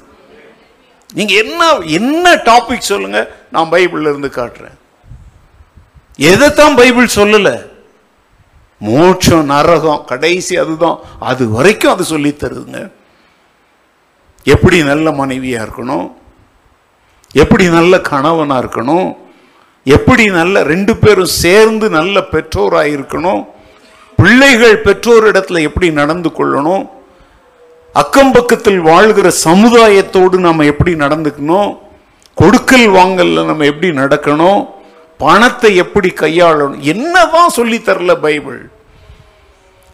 நீங்க 1.14 1.34
என்ன 1.44 1.70
என்ன 2.00 2.36
டாபிக் 2.50 2.90
சொல்லுங்க 2.92 3.20
நான் 3.52 3.72
பைபிள்ல 3.72 4.12
இருந்து 4.12 4.32
காட்டுறேன். 4.40 4.78
எதைத்தான் 6.32 6.76
பைபிள் 6.76 7.16
சொல்லல? 7.16 7.50
மோட்சம் 8.88 9.50
நரகம் 9.52 10.06
கடைசி 10.06 10.56
அதுதான். 10.64 10.98
அது 11.20 11.44
வரைக்கும் 11.52 11.94
அது 11.94 12.04
சொல்லி 12.04 12.32
தருதுங்க. 12.32 12.82
எப்படி 14.44 14.78
நல்ல 14.84 15.10
மனைவியா 15.12 15.62
இருக்கணும்? 15.66 16.08
எப்படி 17.34 17.70
நல்ல 17.70 18.02
கணவனாக 18.02 18.66
இருக்கணும்? 18.66 19.18
எப்படி 19.84 20.26
நல்ல 20.26 20.64
ரெண்டு 20.64 20.98
பேரும் 20.98 21.26
சேர்ந்து 21.26 21.90
நல்ல 21.90 22.22
பெற்றோராக 22.22 22.88
இருக்கணும்? 22.88 23.48
பிள்ளைகள் 24.16 24.82
பெற்றோரிடத்தில் 24.82 25.62
எப்படி 25.62 25.92
நடந்து 25.92 26.30
கொள்ளணும்? 26.30 26.90
அக்கம் 27.94 28.32
பக்கத்தில் 28.32 28.80
வாழ்கிற 28.80 29.32
சமுதாயத்தோடு 29.44 30.38
நம்ம 30.38 30.66
எப்படி 30.66 30.94
நடந்துக்கணும்? 30.94 31.78
கொடுக்கல் 32.36 32.90
வாங்கல்ல 32.90 33.46
நம்ம 33.46 33.66
எப்படி 33.66 33.98
நடக்கணும்? 33.98 34.70
பணத்தை 35.18 35.76
எப்படி 35.76 36.14
கையாளணும்? 36.16 36.80
என்னதான் 36.80 37.50
சொல்லி 37.50 37.78
தரல 37.78 38.16
பைபிள். 38.16 38.70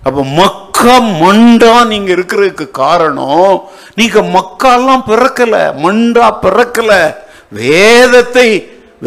அப்ப 0.04 0.24
மக்கா 0.24 1.00
மண்டா 1.00 1.86
நீங்க 1.86 2.14
இருக்கிறதுக்கு 2.14 2.72
காரணம் 2.72 3.64
நீங்க 3.96 4.22
மக்காலாம் 4.22 5.04
பிறக்கல 5.08 5.74
மண்டா 5.84 6.34
பிறக்கலை. 6.42 7.16
வேதத்தை 7.60 8.47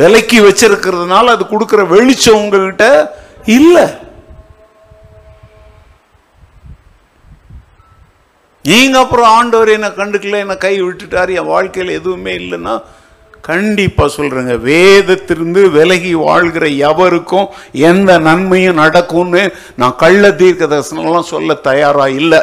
விலக்கி 0.00 0.38
வச்சிருக்கிறதுனால 0.46 1.32
அது 1.34 1.44
கொடுக்குற 1.52 1.82
வெளிச்சம் 1.94 2.40
உங்ககிட்ட 2.40 2.86
இல்லை. 3.58 3.86
நீங்க 8.64 8.96
அப்புறம் 9.02 9.32
ஆண்டவர் 9.38 9.70
என்ன 9.74 9.88
கண்டுக்கல 9.96 10.38
என்ன 10.44 10.54
கை 10.64 10.76
விட்டுட்டார் 10.82 11.30
என் 11.38 11.52
வாழ்க்கையில் 11.54 11.98
எதுவுமே 11.98 12.32
இல்லைன்னா 12.44 12.74
கண்டிப்பா 13.48 14.04
சொல்றேங்க. 14.16 14.54
வேதத்திலிருந்து 14.70 15.62
விலகி 15.76 16.12
வாழ்கிற 16.28 16.66
எவருக்கும் 16.88 17.46
எந்த 17.90 18.18
நன்மையும் 18.28 18.80
நடக்கும்னு 18.82 19.42
நான் 19.80 20.00
கள்ள 20.02 20.32
தீர்க்க 20.40 20.70
தரிசனம்லாம் 20.72 21.32
சொல்ல 21.34 21.54
தயாரா 21.68 22.06
இல்லை. 22.20 22.40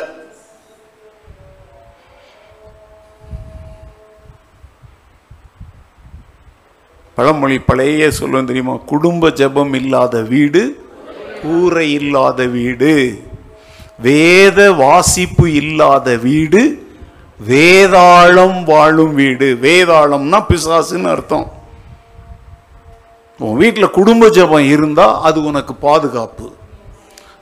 பழமொழி 7.15 7.59
பழைய 7.59 8.11
சொல்லுவோம் 8.11 8.45
தெரியுமா? 8.45 8.75
குடும்ப 8.91 9.29
ஜெபம் 9.29 9.73
இல்லாத 9.73 10.21
வீடு 10.21 10.61
கூரை 11.41 11.87
இல்லாத 11.93 12.45
வீடு. 12.45 12.93
வேத 14.07 14.71
வாசிப்பு 14.71 15.53
இல்லாத 15.53 16.15
வீடு 16.27 16.61
வேதாளம் 17.49 18.63
வாழும் 18.63 19.13
வீடு. 19.15 19.47
வேதாளம்னா 19.61 20.39
பிசாசுன்னு 20.49 21.09
அர்த்தம். 21.15 21.47
உன் 23.39 23.57
வீட்டில் 23.57 23.95
குடும்ப 23.99 24.27
ஜெபம் 24.27 24.69
இருந்தால் 24.75 25.15
அது 25.21 25.43
உனக்கு 25.43 25.73
பாதுகாப்பு. 25.73 26.47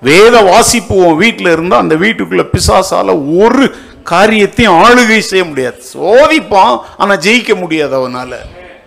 வேத 0.02 0.36
வாசிப்பு 0.42 0.96
உன் 1.06 1.20
வீட்டில் 1.24 1.52
இருந்தால் 1.52 1.80
அந்த 1.80 1.96
வீட்டுக்குள்ளே 1.96 2.46
பிசாசால் 2.56 3.12
ஒரு 3.44 3.76
காரியத்தையும் 4.04 4.80
ஆளுகை 4.84 5.20
செய்ய 5.20 5.44
முடியாது. 5.46 5.80
சோதிப்பான் 5.94 6.76
ஆனால் 6.98 7.24
ஜெயிக்க 7.28 7.56
முடியாது 7.56 7.96
அவனால். 7.96 8.40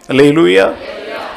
லூயா 0.08 0.74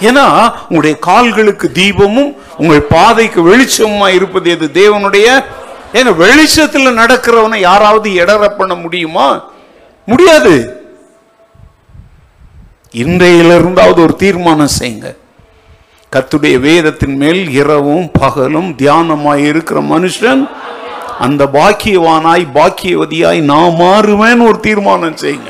ஏன்னா 0.01 0.51
உங்களுடைய 0.61 0.97
கால்களுக்கு 0.99 1.71
தீபமும் 1.71 2.35
உங்கள் 2.57 2.81
பாதைக்கு 2.81 3.47
வெளிச்சமுமா 3.47 4.13
இருப்பது 4.13 4.49
எது? 4.49 4.69
தேவனுடைய? 4.73 5.43
ஏன்னா 5.93 6.13
வெளிச்சத்துல 6.23 6.93
நடக்கிறவனை 6.93 7.55
யாராவது 7.55 8.09
இடர 8.09 8.57
பண்ண 8.57 8.75
முடியுமா? 8.75 9.49
முடியாது. 10.05 10.85
இன்றையிலிருந்தாவது 12.93 14.01
ஒரு 14.01 14.15
தீர்மானம் 14.15 14.69
செய்யுங்க. 14.79 15.15
கத்துடைய 16.15 16.59
வேதத்தின் 16.59 17.15
மேல் 17.15 17.49
இரவும் 17.49 18.11
பகலும் 18.11 18.75
தியானமாய் 18.77 19.47
இருக்கிற 19.47 19.81
மனுஷன் 19.81 20.49
அந்த 21.19 21.45
பாக்கியவானாய் 21.45 22.45
பாக்கியவதியாய் 22.53 23.41
நான் 23.41 23.75
மாறுவேன்னு 23.79 24.47
ஒரு 24.47 24.59
தீர்மானம் 24.59 25.15
செய்யுங்க. 25.15 25.49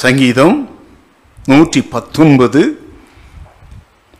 சங்கீதம் 0.00 0.56
நூற்றி 1.50 1.80
பத்தொன்பது 1.94 2.62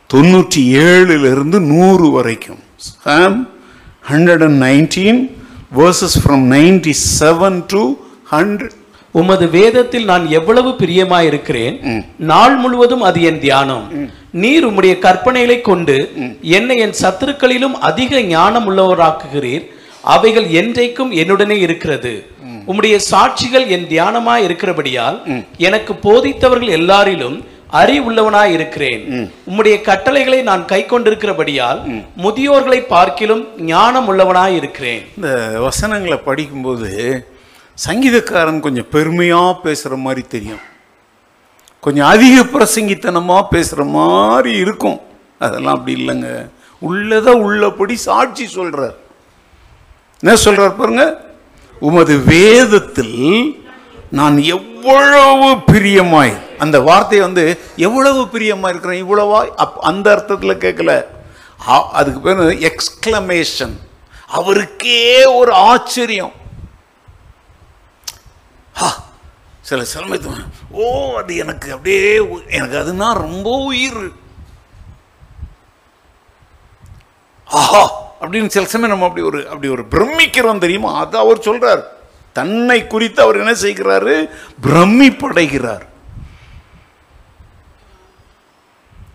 தொண்ணூற்றி 0.09 0.61
ஏழுலிருந்து 0.85 1.57
நூறு 1.71 2.07
வரைக்கும். 2.15 2.61
Some 2.89 3.37
hundred 4.09 4.43
and 4.47 4.59
nineteen 4.65 5.19
verses 5.79 6.17
from 6.23 6.45
ninety 6.55 6.93
seven 7.19 7.59
to 7.73 7.83
hundred 8.33 8.75
உமது 9.21 9.45
வேதத்தில் 9.57 10.09
நான் 10.11 10.25
எவ்வளவு 10.37 10.69
பிரியமாயிருக்கிறேன். 10.81 11.75
நாள் 12.31 12.55
முழுவதும் 12.63 13.03
அது 13.09 13.19
என் 13.29 13.43
தியானம். 13.45 13.85
நீர் 14.43 14.65
உம்முடைய 14.69 14.93
கற்பனைகளை 15.05 15.57
கொண்டு 15.69 15.95
என்னை 16.57 16.77
என் 16.85 16.99
சத்துருக்களிலும் 17.03 17.77
அதிக 17.89 18.21
ஞானம் 18.35 18.67
உள்ளவராக்குகிறீர் 18.71 19.65
அவைகள் 20.13 20.47
என்றைக்கும் 20.61 21.11
என்னுடனே 21.21 21.57
இருக்கிறது. 21.65 22.13
உம்முடைய 22.69 22.95
சாட்சிகள் 23.11 23.65
என் 23.75 23.89
தியானமாய் 23.91 24.45
இருக்கிறபடியால் 24.47 25.17
எனக்கு 25.67 25.93
போதித்தவர்கள் 26.05 26.71
எல்லாரிலும் 26.79 27.37
அறிவுள்ளவனாய் 27.79 28.53
இருக்கிறேன். 28.55 29.01
உம்முடைய 29.49 29.75
கட்டளைகளை 29.87 30.39
நான் 30.49 30.63
கை 30.71 30.81
கொண்டிருக்கிறபடியால் 30.91 31.79
முதியோர்களை 32.23 32.79
பார்க்கிலும் 32.93 33.43
ஞானம் 33.71 34.07
உள்ளவனாய் 34.11 34.57
இருக்கிறேன். 34.59 35.01
இந்த 35.17 35.31
வசனங்களை 35.67 36.17
படிக்கும்போது 36.29 36.91
சங்கீதக்காரன் 37.87 38.63
கொஞ்சம் 38.65 38.91
பெருமையாக 38.95 39.53
பேசுகிற 39.65 39.95
மாதிரி 40.05 40.23
தெரியும். 40.35 40.63
கொஞ்சம் 41.85 42.09
அதிக 42.13 42.35
பிரசங்கித்தனமாக 42.53 43.49
பேசுகிற 43.53 43.83
மாதிரி 43.97 44.53
இருக்கும். 44.65 44.99
அதெல்லாம் 45.45 45.75
அப்படி 45.77 45.95
இல்லைங்க. 46.01 46.29
உள்ளதை 46.81 47.33
உள்ளபடி 47.47 47.95
சாட்சி 48.07 48.45
சொல்கிறார் 48.57 48.95
என்ன 50.19 50.37
சொல்றார் 50.43 50.77
பாருங்க? 50.77 51.05
உமது 51.79 52.17
வேதத்தில் 52.17 53.19
நான் 54.11 54.37
எவ்வளவு 54.37 55.55
பிரியமாய் 55.71 56.33
அந்த 56.57 56.79
வார்த்தை 56.79 57.19
வந்து 57.19 57.43
எவ்வளவு 57.75 58.27
பிரியமாக 58.27 58.69
இருக்கிறேன் 58.73 59.03
இவ்வளவா? 59.05 59.39
அப் 59.63 59.77
அந்த 59.79 60.11
அர்த்தத்தில் 60.11 60.61
கேட்கல. 60.65 61.05
அதுக்கு 61.91 62.19
பேர் 62.19 62.71
எக்ஸ்கிளமேஷன் 62.71 63.75
அவருக்கே 64.27 65.25
ஒரு 65.25 65.53
ஆச்சரியம். 65.53 66.33
சில 69.61 69.83
சமயத்து 69.93 70.33
ஓ 70.71 70.83
அது 71.17 71.35
எனக்கு 71.35 71.67
அப்படியே 71.73 72.19
எனக்கு 72.49 72.77
அதுனா 72.77 73.13
ரொம்ப 73.13 73.49
உயிர். 73.49 74.03
ஆஹா! 77.45 77.83
அப்படின்னு 78.21 78.53
சில 78.55 78.65
சமயம் 78.71 78.93
நம்ம 78.93 79.07
அப்படி 79.07 79.25
ஒரு 79.29 79.39
அப்படி 79.51 79.67
ஒரு 79.75 79.83
பிரமிக்கிறோம் 79.93 80.63
தெரியுமா? 80.65 80.91
அது 81.03 81.17
அவர் 81.23 81.45
சொல்கிறார் 81.47 81.83
தன்னை 82.37 82.79
குறித்து 82.93 83.19
அவர் 83.25 83.41
என்ன 83.41 83.53
செய்கிறாரு? 83.65 84.15
பிரமிப்படைகிறார். 84.65 85.85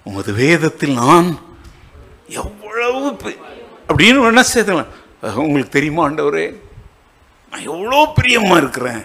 உமது 0.08 0.32
வேதத்தில் 0.42 0.98
நான் 1.02 1.28
எவ்வளவு 2.42 3.00
அப்படின்னு 3.90 4.28
என்ன 4.32 4.42
செய்யலாம் 4.50 4.92
உங்களுக்கு 5.44 5.76
தெரியுமா 5.76 6.02
ஆண்டவரே? 6.08 6.44
நான் 7.52 7.68
எவ்வளோ 7.72 8.00
பிரியமாக 8.18 8.60
இருக்கிறேன். 8.62 9.02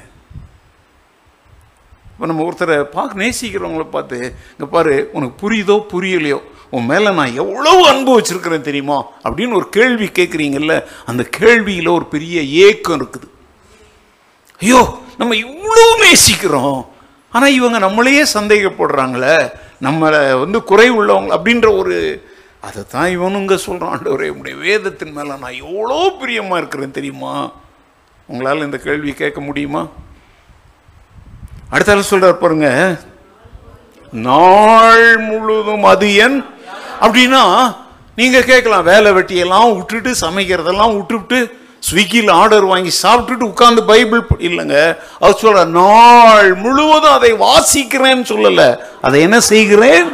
இப்போ 2.12 2.26
நம்ம 2.30 2.44
ஒருத்தரை 2.48 2.76
பார்க்க 2.98 3.22
நேசிக்கிறவங்கள 3.22 3.86
பார்த்து 3.96 4.18
இங்கே 4.52 4.68
பாரு 4.76 4.94
உனக்கு 5.16 5.36
புரியுதோ 5.42 5.76
புரியலையோ? 5.94 6.40
உன் 6.76 6.90
மேலே 6.92 7.10
நான் 7.20 7.38
எவ்வளவு 7.44 7.82
அன்பு 7.92 8.12
வச்சுருக்கிறேன் 8.18 8.68
தெரியுமா? 8.68 8.98
அப்படின்னு 9.26 9.58
ஒரு 9.60 9.68
கேள்வி 9.78 10.08
கேட்குறீங்கல்ல 10.20 10.76
அந்த 11.10 11.24
கேள்வியில் 11.40 11.96
ஒரு 11.98 12.06
பெரிய 12.14 12.38
ஏக்கம் 12.66 12.98
இருக்குது. 13.00 13.28
ஐயோ 14.62 14.82
நம்ம 15.20 15.36
இவ்வளோ 15.46 15.88
நேசிக்கிறோம். 16.04 16.80
ஆனால் 17.34 17.56
இவங்க 17.60 17.78
நம்மளையே 17.86 18.24
சந்தேகப்படுறாங்களே 18.38 19.38
நம்மளை 19.86 20.22
வந்து 20.44 20.60
குறை 20.72 20.88
உள்ளவங்க 21.00 21.32
அப்படின்ற 21.38 21.70
ஒரு 21.82 21.96
அதை 22.68 22.82
தான் 22.94 23.12
இவனுங்க 23.16 23.56
சொல்கிறான் 23.66 23.92
ஆண்டவரே 23.94 24.28
உடைய 24.38 24.56
வேதத்தின் 24.68 25.16
மேலே 25.18 25.34
நான் 25.42 25.60
எவ்வளோ 25.66 25.98
பிரியமாக 26.22 26.60
இருக்கிறேன் 26.62 26.96
தெரியுமா? 26.98 27.34
உங்களால் 28.30 28.66
இந்த 28.68 28.78
கேள்வி 28.86 29.12
கேட்க 29.22 29.40
முடியுமா? 29.48 29.82
அடுத்தால 31.74 32.06
சொல்கிறார் 32.12 32.42
பாருங்க 32.42 32.70
நாள் 34.28 35.06
முழுதும் 35.30 35.86
அது 35.92 36.08
என் 36.26 36.40
அப்படின்னா 37.04 37.44
நீங்க 38.16 38.42
கேட்கலாம் 38.42 38.84
வேலை 38.84 39.12
வெட்டியெல்லாம் 39.12 39.76
விட்டுட்டு 39.76 40.12
சமைக்கிறதெல்லாம் 40.24 40.96
விட்டுவிட்டு 40.98 41.40
ஸ்விக்கியில் 41.88 42.32
ஆர்டர் 42.32 42.66
வாங்கி 42.66 42.92
சாப்பிட்டுட்டு 43.04 43.50
உட்காந்து 43.52 43.82
பைபிள் 43.90 44.22
இல்லைங்க. 44.48 44.78
அவர் 45.20 45.40
சொல்ற 45.42 45.66
நாள் 45.80 46.56
முழுவதும் 46.56 47.16
அதை 47.18 47.32
வாசிக்கிறேன்னு 47.34 48.26
சொல்லலை. 48.32 48.70
அதை 49.02 49.22
என்ன 49.22 49.40
செய்கிறேன்? 49.40 50.08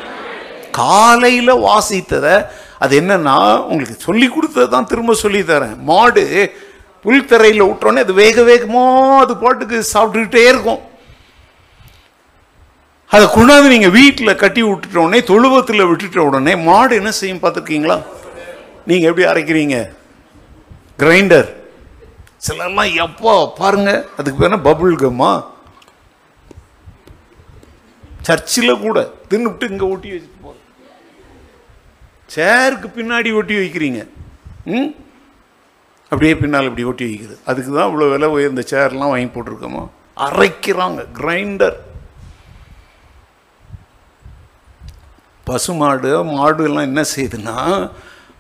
காலையில் 0.72 1.54
வாசித்ததை 1.68 2.36
அது 2.80 3.02
என்னன்னா 3.02 3.38
உங்களுக்கு 3.70 3.98
சொல்லி 4.08 4.28
கொடுத்தது 4.28 4.70
தான் 4.70 4.90
திரும்ப 4.92 5.14
சொல்லி 5.14 5.42
தரேன். 5.42 5.78
மாடு 5.90 6.26
புல் 7.02 7.26
தரையில் 7.26 7.68
விட்டோன்னே 7.70 8.04
அது 8.06 8.14
வேக 8.14 8.42
வேகமாக 8.42 9.22
அது 9.24 9.38
பாட்டுக்கு 9.38 9.78
சாப்பிட்டுக்கிட்டே 9.94 10.48
இருக்கும். 10.54 10.82
அதை 13.12 13.26
கொண்டாந்து 13.28 13.74
நீங்க 13.74 13.90
வீட்டில் 13.96 14.40
கட்டி 14.42 14.62
விட்டுட்ட 14.64 14.98
உடனே 15.02 15.20
தொழுவத்தில் 15.22 15.88
விட்டுட்ட 15.90 16.20
உடனே 16.28 16.54
மாடு 16.68 16.94
என்ன 16.96 17.12
செய்யும் 17.12 17.42
பார்த்துருக்கீங்களா? 17.42 17.98
நீங்க 18.88 19.06
எப்படி 19.10 19.26
அரைக்கிறீங்க? 19.32 19.78
கிரைண்டர் 21.00 21.50
சிலர்லாம் 22.40 22.94
எப்போ 23.06 23.32
பாருங்க 23.60 23.90
அதுக்கு 24.18 24.40
பேர் 24.40 24.66
பபுள் 24.68 24.96
கம்மா 24.96 25.32
சர்ச்சில் 28.28 28.82
கூட 28.82 28.98
தின்னுட்டு 29.30 29.70
இங்கே 29.72 29.86
ஒட்டி 29.92 30.10
வச்சுட்டு 30.14 30.40
போகிறோம் 30.40 30.58
சேருக்கு 32.30 32.88
பின்னாடி 32.98 33.30
ஒட்டி 33.40 33.56
வைக்கிறீங்க. 33.60 34.02
ம்? 34.74 34.90
அப்படியே 36.12 36.34
பின்னால் 36.40 36.68
இப்படி 36.70 36.84
ஒட்டி 36.84 37.06
வைக்கிறது 37.08 37.38
அதுக்கு 37.50 37.72
தான் 37.72 37.90
இவ்வளோ 37.90 38.10
விலை 38.14 38.28
உயர்ந்த 38.36 38.64
சேர்லாம் 38.72 39.14
வாங்கி 39.14 39.30
போட்டிருக்கோமா? 39.30 39.84
அரைக்கிறாங்க. 40.18 41.02
கிரைண்டர் 41.20 41.78
பசுமாடு 45.52 46.12
மாடு 46.32 46.64
எல்லாம் 46.70 46.88
என்ன 46.90 47.04
செய்யுதுன்னா 47.16 47.58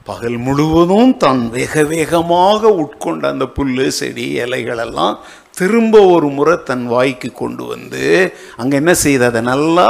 பகல் 0.09 0.37
முழுவதும் 0.45 1.11
தான் 1.23 1.41
வேக 1.55 1.83
வேகமாக 1.91 2.69
உட்கொண்ட 2.83 3.23
அந்த 3.33 3.45
புல்லு 3.57 3.87
செடி 3.99 4.25
இலைகளெல்லாம் 4.43 5.15
திரும்ப 5.59 5.95
ஒரு 6.13 6.27
முறை 6.37 6.55
தன் 6.69 6.85
வாய்க்கு 6.93 7.29
கொண்டு 7.31 7.63
வந்து 7.73 8.03
அங்கே 8.57 8.75
என்ன 8.81 8.93
செய்யுது? 9.03 9.25
அதை 9.31 9.41
நல்லா 9.51 9.87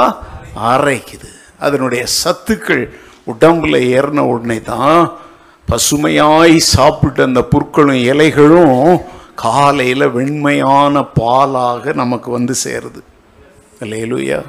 ஆராய்க்குது 0.70 1.30
அதனுடைய 1.58 2.02
சத்துக்கள் 2.22 2.82
உடம்புல 3.32 3.76
ஏறின 3.96 4.24
உடனே 4.32 4.58
தான் 4.72 5.00
பசுமையாய் 5.68 6.56
சாப்பிட்டு 6.74 7.22
அந்த 7.28 7.42
புற்களும் 7.52 8.02
இலைகளும் 8.10 8.80
காலையில் 9.44 10.06
வெண்மையான 10.16 11.04
பாலாக 11.20 11.94
நமக்கு 12.02 12.30
வந்து 12.30 12.56
சேருது. 12.64 13.00
அல்லேலூயா. 13.80 14.40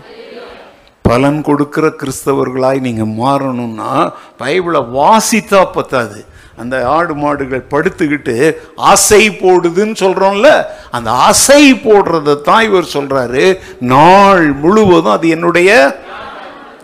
பலன் 1.06 1.42
கொடுக்கிற 1.42 1.90
கிறிஸ்தவர்களாய் 1.90 2.80
நீங்கள் 2.80 3.16
மாறணும்னா 3.18 3.92
பைபிளை 4.40 4.82
வாசித்தா 4.94 5.62
பத்தாது. 5.74 6.20
அந்த 6.58 6.90
ஆடு 6.90 7.14
மாடுகள் 7.16 7.70
படுத்துக்கிட்டு 7.70 8.36
ஆசை 8.78 9.30
போடுதுன்னு 9.42 9.96
சொல்கிறோம்ல 9.96 10.50
அந்த 10.92 11.12
ஆசை 11.12 11.74
போடுறதை 11.86 12.42
தான் 12.42 12.64
இவர் 12.64 12.94
சொல்கிறாரு 12.94 13.46
நாள் 13.80 14.54
முழுவதும் 14.54 15.12
அது 15.12 15.28
என்னுடைய 15.28 15.70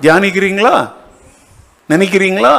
தியானிக்கிறீங்களா? 0.01 0.75
நினைக்கிறீங்களா? 1.89 2.55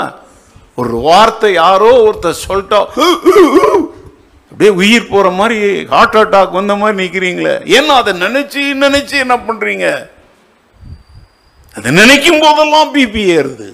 ஒரு 0.79 0.97
வார்த்தை 1.01 1.53
யாரோ 1.55 1.91
ஒருத்தர் 2.05 2.43
சொல்லிட்டா 2.49 2.81
அப்படியே 4.53 4.71
உயிர் 4.75 5.11
போகிற 5.11 5.31
மாதிரி 5.31 5.59
ஹார்ட் 5.89 6.17
அட்டாக் 6.17 6.51
வந்த 6.51 6.75
மாதிரி 6.77 7.01
நிற்கிறீங்களே 7.03 7.55
ஏன்னா 7.77 7.95
அதை 7.95 8.13
நினச்சி 8.23 8.63
நினச்சி 8.85 9.17
என்ன 9.17 9.37
பண்ணுறீங்க 9.39 9.87
அதை 11.75 11.91
நினைக்கும் 11.93 12.41
போதெல்லாம் 12.41 12.95
பிபி 12.95 13.23
ஏறுது. 13.37 13.68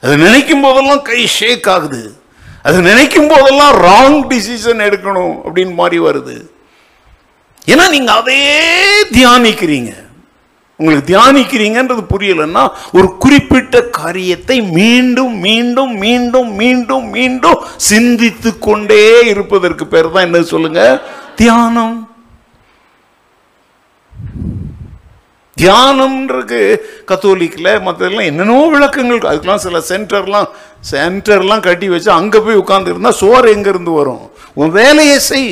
அதை 0.00 0.16
நினைக்கும் 0.16 0.60
போதெல்லாம் 0.60 1.02
கை 1.02 1.26
ஷேக் 1.26 1.68
ஆகுது. 1.68 2.20
அதை 2.62 2.80
நினைக்கும் 2.80 3.28
போதெல்லாம் 3.28 3.74
ராங் 3.74 4.18
டிசிஷன் 4.32 4.84
எடுக்கணும் 4.88 5.34
அப்படின்னு 5.44 5.74
மாதிரி 5.74 5.98
வருது. 6.00 6.50
ஏன்னா 7.66 7.90
நீங்க 7.90 8.12
அதையே 8.12 9.02
தியானிக்கிறீங்க. 9.02 10.06
உங்களுக்கு 10.76 11.16
தியானிக்கிறீங்கன்றது 11.16 12.02
புரியலன்னா 12.14 12.68
ஒரு 12.92 13.16
குறிப்பிட்ட 13.16 13.80
காரியத்தை 13.80 14.60
மீண்டும் 14.60 15.38
மீண்டும் 15.38 15.96
மீண்டும் 15.96 16.50
மீண்டும் 16.54 17.10
மீண்டும் 17.10 17.58
சிந்தித்து 17.76 18.58
கொண்டே 18.58 19.20
இருப்பதற்கு 19.20 19.86
பேர் 19.86 20.10
தான் 20.10 20.22
என்ன 20.22 20.42
சொல்லுங்க? 20.42 21.02
தியானம். 21.34 22.17
தியானம்ன்றது 25.60 26.60
கத்தோலிக்கில் 27.10 27.70
மற்றதெல்லாம் 27.86 28.28
என்னென்னோ 28.30 28.58
விளக்கங்கள். 28.74 29.22
அதுக்கெலாம் 29.30 29.64
சில 29.66 29.82
சென்டர்லாம் 29.90 30.48
சென்டர்லாம் 30.90 31.64
கட்டி 31.68 31.88
வச்சு 31.88 32.10
அங்கே 32.20 32.38
போய் 32.38 32.62
உட்காந்துருந்தா 32.64 32.96
இருந்தால் 32.96 33.20
சோறு 33.22 33.54
எங்கேருந்து 33.56 33.94
வரும்? 34.00 34.22
உன் 34.54 34.76
வேலையை 34.80 35.18
செய். 35.30 35.50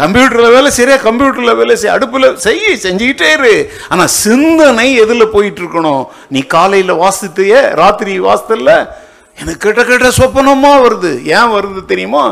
கம்ப்யூட்டரில் 0.00 0.54
வேலை 0.54 0.70
சரியா 0.70 0.96
கம்ப்யூட்டரில் 0.96 1.56
வேலை 1.56 1.74
செய். 1.76 1.94
அடுப்பில் 1.96 2.36
செய் 2.36 2.60
செஞ்சுக்கிட்டே 2.84 3.30
இரு. 3.36 3.54
ஆனால் 3.88 4.12
சிந்தனை 4.22 4.86
எதில் 5.02 5.32
போயிட்டு 5.34 5.60
இருக்கணும் 5.62 6.04
நீ 6.28 6.40
காலையில் 6.54 7.00
வாசித்தைய 7.02 7.74
ராத்திரி 7.82 8.14
வாசத்தில் 8.28 8.72
எனக்கு 9.40 9.60
கிட்ட 9.66 9.82
கிட்ட 9.84 10.08
சொப்பனமா 10.20 10.72
வருது. 10.86 11.12
ஏன் 11.36 11.52
வருது 11.56 11.82
தெரியுமா? 11.84 12.24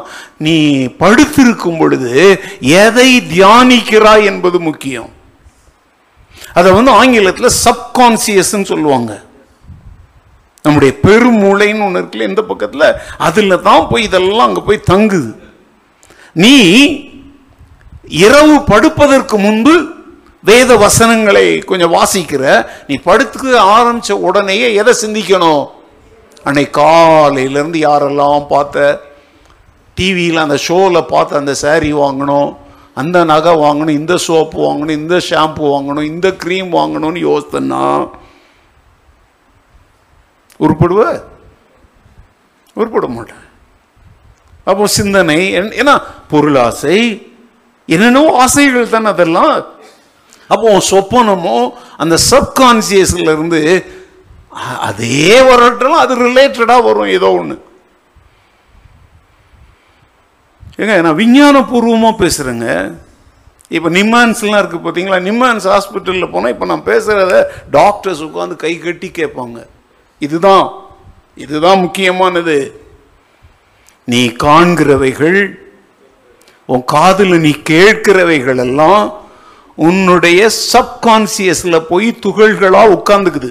நீ 0.47 0.57
படுத்திருக்கும் 1.03 1.79
பொழுது 1.79 2.41
எதை 2.61 3.11
தியானிக்கிறாய் 3.35 4.25
என்பது 4.25 4.61
முக்கியம். 4.61 5.11
அதை 6.59 6.71
வந்து 6.79 6.93
ஆங்கிலத்தில் 7.01 7.57
சப்கான்சியஸ்ன்னு 7.65 8.71
சொல்லுவாங்க. 8.73 9.13
நம்முடைய 10.65 10.93
பெருமூளைன்னு 11.07 11.85
ஒன்று 11.87 12.01
இருக்குல்ல 12.01 12.31
இந்த 12.31 12.43
பக்கத்தில்? 12.51 12.89
அதில் 13.27 13.63
தான் 13.69 13.87
போய் 13.91 14.07
இதெல்லாம் 14.09 14.49
அங்கே 14.49 14.63
போய் 14.69 14.89
தங்குது. 14.93 15.31
நீ 16.45 16.57
இரவு 18.25 18.57
படுப்பதற்கு 18.73 19.37
முன்பு 19.47 19.75
வேத 20.49 20.71
வசனங்களை 20.83 21.47
கொஞ்சம் 21.71 21.95
வாசிக்கிற 21.97 22.43
நீ 22.89 22.95
படுத்துக்க 23.09 23.57
ஆரம்பித்த 23.77 24.17
உடனேயே 24.29 24.69
எதை 24.81 24.93
சிந்திக்கணும்? 25.03 25.65
அன்னைக்கு 26.49 26.73
காலையிலேருந்து 26.81 27.79
யாரெல்லாம் 27.89 28.47
பார்த்த? 28.53 28.87
டிவியில் 29.99 30.45
அந்த 30.45 30.57
ஷோவில் 30.67 31.09
பார்த்து 31.13 31.41
அந்த 31.41 31.55
saree 31.63 31.95
வாங்கணும். 32.03 32.51
அந்த 32.99 33.25
நகை 33.25 33.55
வாங்கணும் 33.55 33.89
இந்த 33.89 34.17
சோப்பு 34.17 34.61
வாங்கணும் 34.61 34.91
இந்த 34.91 35.17
ஷாம்பு 35.31 35.63
வாங்கணும் 35.65 36.03
இந்த 36.03 36.29
க்ரீம் 36.45 36.71
வாங்கணும்னு 36.73 37.21
யோசித்தன்னா 37.29 37.83
உருப்படுவ? 40.61 41.03
உருப்பட 42.77 43.07
மாட்டேன். 43.09 43.45
அப்போ 44.65 44.87
சிந்தனை 44.87 45.53
என்ன- 45.53 45.75
ஏன்னா 45.77 46.03
பொருளாசை 46.31 46.99
என்னென்னோ 47.89 48.37
ஆசைகள் 48.37 48.89
தானே 48.89 49.07
அதெல்லாம். 49.07 49.53
அப்போ 50.49 50.83
சொப்பனமோ 50.91 51.71
அந்த 51.97 52.17
சப்கான்சியஸ்ல 52.31 53.19
இருந்து 53.19 53.61
அதே 54.81 55.43
வரட்டும் 55.43 55.93
அது 55.93 56.17
ரிலேட்டடாக 56.17 56.85
வரும் 56.85 57.07
ஏதோ 57.07 57.33
ஒன்று 57.33 57.57
ஏங்க 60.79 61.01
நான் 61.05 61.21
விஞ்ஞானபூர்வமாக 61.21 62.21
பேசுகிறேங்க 62.23 62.67
இப்போ 63.77 63.89
நிம்மான்ஸ்லாம் 63.97 64.61
இருக்குது 64.61 64.85
பார்த்தீங்களா 64.85 65.19
நிம்மான்ஸ் 65.29 65.67
ஹாஸ்பிட்டலில் 65.73 66.33
போனால் 66.35 66.53
இப்போ 66.53 66.67
நான் 66.67 66.85
பேசுகிறத 66.91 67.35
டாக்டர்ஸ் 67.71 68.23
உட்காந்து 68.27 68.57
கை 68.57 68.79
கட்டி 68.79 69.09
கேட்பாங்க. 69.19 69.59
இதுதான் 70.19 70.67
இதுதான் 71.37 71.83
முக்கியமானது. 71.85 72.57
நீ 74.05 74.21
காண்கிறவைகள் 74.45 75.41
உன் 76.67 76.85
காதில் 76.85 77.37
நீ 77.41 77.53
கேட்கிறவைகள் 77.73 78.61
எல்லாம் 78.67 79.05
உன்னுடைய 79.75 80.41
சப்கான்சியஸில் 80.73 81.87
போய் 81.91 82.09
துகள்களாக 82.25 82.95
உட்காந்துக்குது 82.97 83.51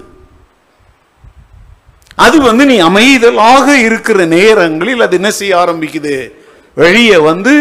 அது 2.25 2.37
வந்து 2.41 2.63
நீ 2.65 2.77
அமைதலாக 2.89 3.67
இருக்கிற 3.87 4.19
நேரங்களில் 4.25 5.05
அது 5.05 5.15
என்ன 5.15 5.31
செய்ய 5.39 5.53
ஆரம்பிக்குது? 5.63 6.15
வெளியே 6.81 7.17
வந்து 7.29 7.53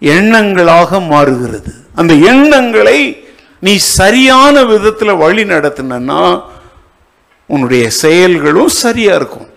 எண்ணங்களாக 0.00 1.00
மாறுகிறது. 1.12 1.72
அந்த 1.94 2.12
எண்ணங்களை 2.30 2.98
நீ 3.60 3.72
சரியான 3.76 4.64
விதத்தில் 4.72 5.20
வழி 5.22 5.42
நடத்தினா 5.44 6.20
உன்னுடைய 7.46 7.84
செயல்களும் 8.02 8.76
சரியா 8.82 9.14
இருக்கும். 9.14 9.48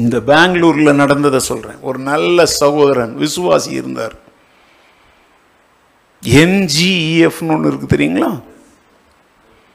இந்த 0.00 0.16
பெங்களூர்ல 0.26 0.92
நடந்ததை 1.02 1.40
சொல்றேன். 1.50 1.80
ஒரு 1.88 1.98
நல்ல 2.10 2.46
சகோதரன் 2.46 3.14
விசுவாசி 3.18 3.70
இருந்தார். 3.70 4.16
என்ஜிஇஎஃப்னு 6.40 7.52
ஒன்று 7.54 7.70
இருக்கு 7.70 7.94
தெரியுங்களா? 7.94 8.30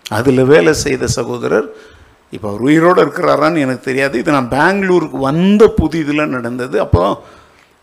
அதில் 0.09 0.49
வேலை 0.53 0.73
செய்த 0.85 1.07
சகோதரர் 1.17 1.67
இப்போ 2.33 2.47
அவர் 2.49 2.65
உயிரோடு 2.67 2.99
இருக்கிறாரான்னு 3.05 3.63
எனக்கு 3.65 3.87
தெரியாது. 3.89 4.15
இது 4.21 4.35
நான் 4.37 4.53
பெங்களூருக்கு 4.57 5.17
வந்த 5.29 5.63
புதிதில் 5.79 6.31
நடந்தது. 6.35 6.75
அப்போ 6.85 7.03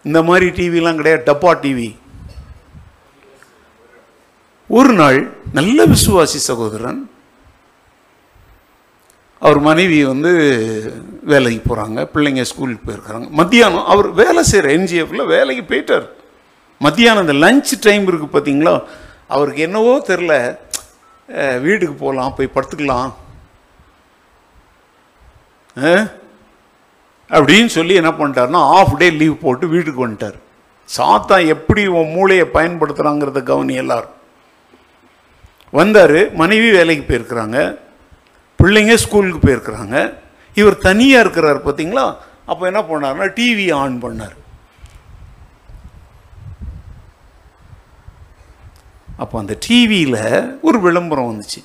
இந்த 0.05 0.21
மாதிரி 0.29 0.47
டிவிலாம் 0.59 1.01
கிடையாது. 1.01 1.23
டப்பா 1.31 1.53
டிவி 1.65 1.91
ஒரு 4.71 4.93
நாள் 5.01 5.19
நல்ல 5.59 5.85
விசுவாசி 5.93 6.39
சகோதரன் 6.51 7.01
அவர் 9.43 9.59
மனைவி 9.67 9.99
வந்து 10.11 10.33
வேலைக்கு 11.31 11.63
போகிறாங்க 11.69 12.01
பிள்ளைங்க 12.13 12.43
ஸ்கூலுக்கு 12.51 12.87
போயிருக்கிறாங்க 12.89 13.27
மத்தியானம் 13.41 13.89
அவர் 13.93 14.09
வேலை 14.21 14.43
செய்கிற 14.51 14.69
என்ஜிஎஃப்ல 14.77 15.25
வேலைக்கு 15.33 15.65
போயிட்டார். 15.71 16.07
மத்தியானம் 16.81 17.25
இந்த 17.27 17.37
லஞ்ச் 17.45 17.73
டைம் 17.87 18.05
இருக்குது 18.11 18.35
பார்த்தீங்களா 18.35 18.75
அவருக்கு 19.35 19.67
என்னவோ 19.67 19.95
தெரில 20.11 20.35
வீட்டுக்கு 21.67 21.97
போகலாம் 22.05 22.37
போய் 22.39 22.55
படுத்துக்கலாம். 22.55 23.11
அப்படின்னு 27.37 27.71
சொல்லி 27.77 27.95
என்ன 28.01 28.11
பண்ணிட்டாருன்னா 28.17 28.61
ஆஃப் 28.79 28.97
டே 29.03 29.07
லீவ் 29.21 29.37
போட்டு 29.45 29.67
வீட்டுக்கு 29.75 30.07
வந்துட்டார். 30.07 30.39
சாத்தான் 30.97 31.47
எப்படி 31.55 31.83
உன் 31.99 32.13
மூளையை 32.17 32.47
பயன்படுத்துகிறாங்கிறத 32.57 33.43
கவனி 33.51 33.75
எல்லாரும். 33.83 34.17
வந்தார் 35.79 36.19
மனைவி 36.41 36.69
வேலைக்கு 36.79 37.05
போயிருக்கிறாங்க 37.09 37.59
பிள்ளைங்க 38.59 38.95
ஸ்கூலுக்கு 39.05 39.41
போயிருக்கிறாங்க. 39.47 39.97
இவர் 40.61 40.85
தனியாக 40.89 41.25
இருக்கிறார் 41.25 41.65
பார்த்தீங்களா 41.67 42.07
அப்போ 42.51 42.63
என்ன 42.71 42.81
பண்ணாருன்னா 42.89 43.29
டிவி 43.39 43.67
ஆன் 43.81 43.97
பண்ணார். 44.05 44.37
அப்போ 49.23 49.37
அந்த 49.43 49.55
டிவியில் 49.67 50.23
ஒரு 50.69 50.79
விளம்பரம் 50.87 51.31
வந்துச்சு. 51.31 51.61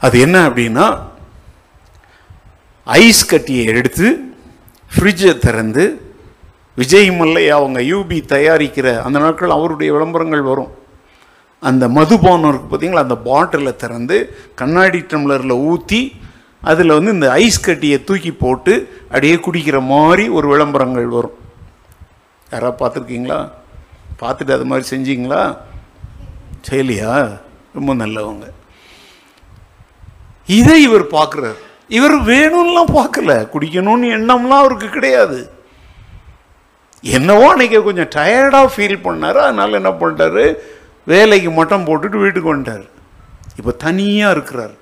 அது 0.00 0.20
என்ன 0.20 0.48
அப்படின்னா 0.48 0.86
ஐஸ் 2.86 3.26
கட்டியை 3.26 3.64
எடுத்து 3.64 4.34
ஃப்ரிட்ஜை 4.96 5.38
திறந்து 5.38 6.06
விஜய் 6.76 7.10
மல்லையா 7.10 7.48
அவங்க 7.48 7.80
யூபி 7.80 8.18
தயாரிக்கிற 8.32 9.02
அந்த 9.02 9.18
நாட்கள் 9.18 9.50
அவருடைய 9.50 9.92
விளம்பரங்கள் 9.92 10.42
வரும். 10.42 10.70
அந்த 11.60 11.88
மதுபானம் 11.88 12.50
இருக்குது 12.50 12.70
பார்த்தீங்களா 12.70 13.04
அந்த 13.06 13.14
பாட்டிலை 13.14 13.76
திறந்து 13.76 14.16
கண்ணாடி 14.54 14.98
டம்ளரில் 14.98 15.50
ஊற்றி 15.50 16.20
அதில் 16.60 16.88
வந்து 16.88 17.12
இந்த 17.12 17.30
ஐஸ் 17.30 17.60
கட்டியை 17.60 18.04
தூக்கி 18.04 18.32
போட்டு 18.32 19.00
அப்படியே 19.02 19.34
குடிக்கிற 19.34 19.86
மாதிரி 19.86 20.28
ஒரு 20.28 20.48
விளம்பரங்கள் 20.48 21.06
வரும். 21.06 21.36
யாராவது 22.50 22.78
பார்த்துருக்கீங்களா? 22.80 23.50
பார்த்துட்டு 24.20 24.52
அது 24.52 24.64
மாதிரி 24.64 24.86
செஞ்சீங்களா? 24.96 25.56
செய்யலையா? 26.70 27.40
ரொம்ப 27.74 27.94
நல்லவங்க. 27.94 28.46
இதை 30.56 30.82
இவர் 30.82 31.04
பார்க்குறார். 31.06 31.58
இவர் 31.88 32.16
வேணும்லாம் 32.30 32.92
பார்க்கல. 32.98 33.32
குடிக்கணும்னு 33.54 34.08
எண்ணம்லாம் 34.16 34.62
அவருக்கு 34.62 34.88
கிடையாது. 34.88 35.38
என்னவோ 37.00 37.50
அன்னைக்கு 37.50 37.82
கொஞ்சம் 37.82 38.12
டயர்டாக 38.16 38.72
ஃபீல் 38.74 39.04
பண்ணார். 39.06 39.38
அதனால் 39.44 39.78
என்ன 39.80 39.90
பண்ணிட்டாரு? 39.90 40.44
வேலைக்கு 41.04 41.50
மட்டம் 41.50 41.86
போட்டுட்டு 41.88 42.18
வீட்டுக்கு 42.24 42.54
வந்துட்டார். 42.54 42.86
இப்போ 43.56 43.72
தனியாக 43.86 44.34
இருக்கிறார். 44.36 44.74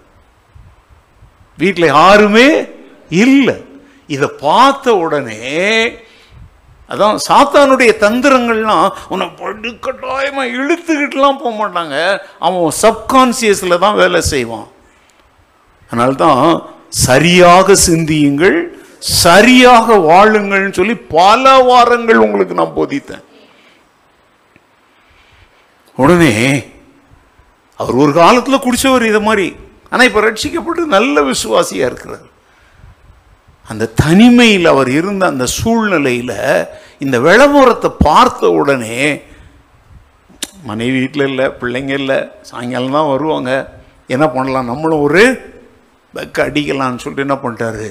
வீட்டில் 1.59 1.95
யாருமே 1.99 2.49
இல்லை. 3.09 3.57
இதை 4.07 4.29
பார்த்த 4.41 4.95
உடனே 4.97 5.41
அதான் 6.91 7.17
சாத்தானுடைய 7.29 7.93
தந்திரங்கள்லாம் 8.05 8.89
உன்னை 9.09 9.27
படுக்கட்டாயமாக 9.43 10.53
இழுத்துக்கிட்டுலாம் 10.59 11.41
போக 11.43 11.53
மாட்டாங்க. 11.61 11.97
அவன் 12.39 12.73
சப்கான்சியஸில் 12.83 13.83
தான் 13.85 14.01
வேலை 14.03 14.21
செய்வான். 14.21 14.67
அதனால்தான் 15.89 16.43
சரியாக 17.07 17.75
சிந்தியுங்கள் 17.89 18.59
சரியாக 19.23 19.97
வாழுங்கள்னு 20.11 20.79
சொல்லி 20.79 20.95
பல 21.19 21.45
வாரங்கள் 21.71 22.25
உங்களுக்கு 22.27 22.55
நான் 22.61 22.77
போதித்தேன். 22.79 23.25
உடனே 26.03 26.33
அவர் 27.81 28.01
ஒரு 28.05 28.13
காலத்தில் 28.21 28.65
குடிச்சவர் 28.65 29.11
இதை 29.11 29.21
மாதிரி. 29.29 29.47
ஆனால் 29.91 30.09
இப்போ 30.09 30.21
ரட்சிக்கப்பட்டு 30.27 30.83
நல்ல 30.97 31.23
விசுவாசியாக 31.31 31.89
இருக்கிறார். 31.91 32.27
அந்த 33.71 33.91
தனிமையில் 34.03 34.67
அவர் 34.73 34.91
இருந்த 34.99 35.25
அந்த 35.33 35.47
சூழ்நிலையில் 35.59 36.37
இந்த 37.05 37.17
விளம்பரத்தை 37.29 37.91
பார்த்த 38.09 38.51
உடனே 38.61 38.99
மனைவி 40.69 40.99
வீட்டில் 40.99 41.29
இல்லை 41.31 41.47
பிள்ளைங்க 41.61 41.95
இல்லை 42.03 42.19
சாயங்காலம் 42.51 42.97
தான் 42.99 43.13
வருவாங்க. 43.15 43.51
என்ன 44.15 44.25
பண்ணலாம்? 44.37 44.71
நம்மளும் 44.73 45.05
ஒரு 45.07 45.25
பெக்க 46.17 46.45
அடிக்கலான்னு 46.49 47.03
சொல்லிட்டு 47.05 47.27
என்ன 47.27 47.39
பண்ணிட்டாரு? 47.43 47.89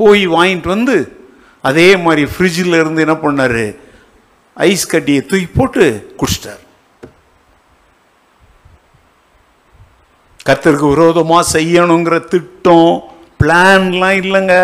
போய் 0.00 0.22
வாங்கிட்டு 0.36 0.68
வந்து 0.76 0.96
அதே 1.70 1.88
மாதிரி 2.04 2.22
ஃப்ரிட்ஜில் 2.32 2.78
இருந்து 2.80 3.04
என்ன 3.06 3.16
பண்ணார்? 3.24 3.64
ஐஸ் 4.68 4.90
கட்டியை 4.92 5.20
தூக்கி 5.30 5.48
போட்டு 5.56 5.84
குடிச்சிட்டார். 6.20 6.62
கத்தருக்கு 10.46 10.88
விரோதமாக 10.94 11.50
செய்யணுங்கிற 11.56 12.16
திட்டம் 12.32 12.92
பிளான்லாம் 13.40 14.16
இல்லைங்க. 14.22 14.56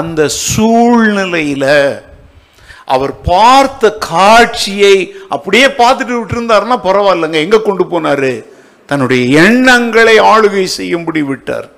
அந்த 0.00 0.20
சூழ்நிலையில் 0.28 1.70
அவர் 2.94 3.12
பார்த்த 3.28 3.90
காட்சியை 4.10 4.96
அப்படியே 5.34 5.66
பார்த்துட்டு 5.80 6.14
விட்டுருந்தாருன்னா 6.18 6.76
பரவாயில்லைங்க. 6.88 7.38
எங்கே 7.46 7.60
கொண்டு 7.68 7.84
போனாரு? 7.92 8.32
தன்னுடைய 8.92 9.22
எண்ணங்களை 9.42 10.16
ஆளுகை 10.32 10.64
செய்யும்படி 10.78 11.22
விட்டார். 11.28 11.68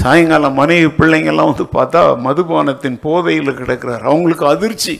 சாயங்காலம் 0.00 0.58
மனைவி 0.60 0.88
பிள்ளைங்கள்லாம் 0.98 1.50
வந்து 1.50 1.66
பார்த்தா 1.78 2.00
மதுபானத்தின் 2.26 3.00
போதையில் 3.06 3.58
கிடக்கிறார். 3.58 4.04
அவங்களுக்கு 4.10 4.44
அதிர்ச்சி. 4.54 4.94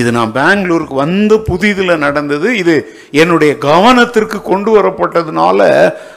இது 0.00 0.10
நான் 0.16 0.34
பெங்களூருக்கு 0.38 0.94
வந்து 1.04 1.36
புதிதில் 1.48 2.02
நடந்தது. 2.04 2.48
இது 2.62 2.74
என்னுடைய 3.22 3.52
கவனத்திற்கு 3.68 4.38
கொண்டு 4.50 4.70
வரப்பட்டதுனால 4.76 5.60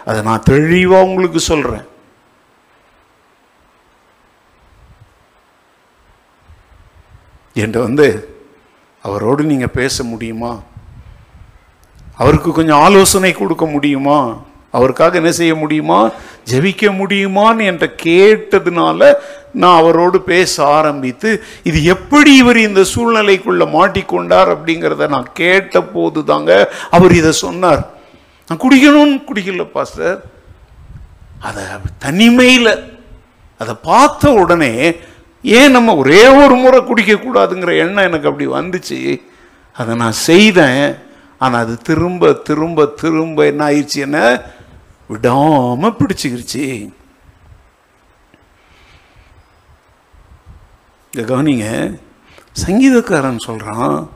அதை 0.05 0.19
நான் 0.27 0.47
தெளிவாக 0.51 1.07
உங்களுக்கு 1.09 1.41
சொல்கிறேன் 1.51 1.87
என்று 7.63 7.79
வந்து 7.87 8.07
அவரோடு 9.01 9.43
நீங்கள் 9.43 9.75
பேச 9.79 10.03
முடியுமா? 10.03 10.59
அவருக்கு 12.15 12.51
கொஞ்சம் 12.51 12.79
ஆலோசனை 12.79 13.31
கொடுக்க 13.31 13.65
முடியுமா? 13.65 14.41
அவருக்காக 14.71 15.15
என்ன 15.15 15.31
செய்ய 15.31 15.55
முடியுமா? 15.55 16.09
ஜெபிக்க 16.51 16.83
முடியுமான்னு 16.99 17.63
என்கிட்ட 17.69 17.87
கேட்டதுனால 18.03 19.13
நான் 19.53 19.77
அவரோடு 19.77 20.21
பேச 20.21 20.65
ஆரம்பித்து 20.65 21.43
இது 21.63 21.83
எப்படி 21.83 22.35
இவர் 22.35 22.57
இந்த 22.57 22.81
சூழ்நிலைக்குள்ளே 22.81 23.65
மாட்டிக்கொண்டார் 23.77 24.51
அப்படிங்கிறத 24.53 25.07
நான் 25.07 25.27
கேட்ட 25.33 25.81
போது 25.81 26.23
தாங்க 26.23 26.51
அவர் 26.91 27.13
இதை 27.15 27.31
சொன்னார். 27.31 27.81
நான் 28.47 28.63
குடிக்கணும்னு 28.63 29.17
குடிக்கல 29.29 29.63
பாஸ்டர். 29.63 30.17
அதை 31.39 31.63
தனிமையில் 31.99 32.73
அதை 33.57 33.75
பார்த்த 33.81 34.31
உடனே 34.31 34.73
ஏன் 35.43 35.71
நம்ம 35.71 35.95
ஒரே 35.95 36.27
ஒரு 36.27 36.55
முறை 36.55 36.79
குடிக்கக்கூடாதுங்கிற 36.79 37.77
எண்ணம் 37.77 38.03
எனக்கு 38.03 38.29
அப்படி 38.29 38.47
வந்துச்சு. 38.47 39.21
அதை 39.73 39.95
நான் 39.95 40.11
செய்தேன். 40.11 40.95
ஆனால் 41.37 41.61
அது 41.61 41.77
திரும்ப 41.77 42.33
திரும்ப 42.33 42.85
திரும்ப 42.85 43.45
என்ன 43.45 43.65
ஆயிடுச்சு 43.65 43.95
என்ன? 43.95 44.41
விடாமல் 45.07 45.95
பிடிச்சிக்கிருச்சு. 45.99 46.89
இதை 51.11 51.35
கவனிங்க. 51.35 51.99
சங்கீதக்காரன் 52.65 53.37
சொல்கிறான் 53.37 54.09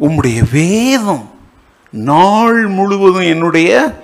உம்முடைய 0.00 0.44
வேதம் 0.52 1.30
நாள் 1.90 2.66
முழுவதும் 2.66 3.26
என்னுடைய 3.26 3.96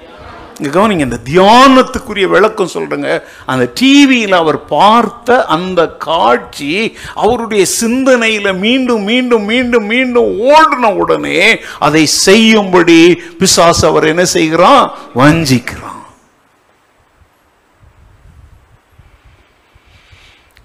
இங்கே 0.58 0.80
கவனிங்க 0.80 1.00
இந்த 1.00 1.18
தியானத்துக்குரிய 1.24 2.26
விளக்கம் 2.28 2.70
சொல்கிறேங்க 2.74 3.22
அந்த 3.46 3.70
டிவியில் 3.74 4.32
அவர் 4.32 4.64
பார்த்த 4.64 5.44
அந்த 5.44 5.96
காட்சி 5.96 6.96
அவருடைய 7.14 7.64
சிந்தனையில 7.80 8.58
மீண்டும் 8.58 9.02
மீண்டும் 9.02 9.44
மீண்டும் 9.44 9.84
மீண்டும் 9.84 10.38
ஓடின 10.40 10.94
உடனே 10.94 11.60
அதை 11.78 12.06
செய்யும்படி 12.06 13.22
பிசாசு 13.38 13.86
அவர் 13.86 14.04
என்ன 14.04 14.24
செய்கிறான்? 14.24 14.92
வஞ்சிக்கிறான். 15.16 15.90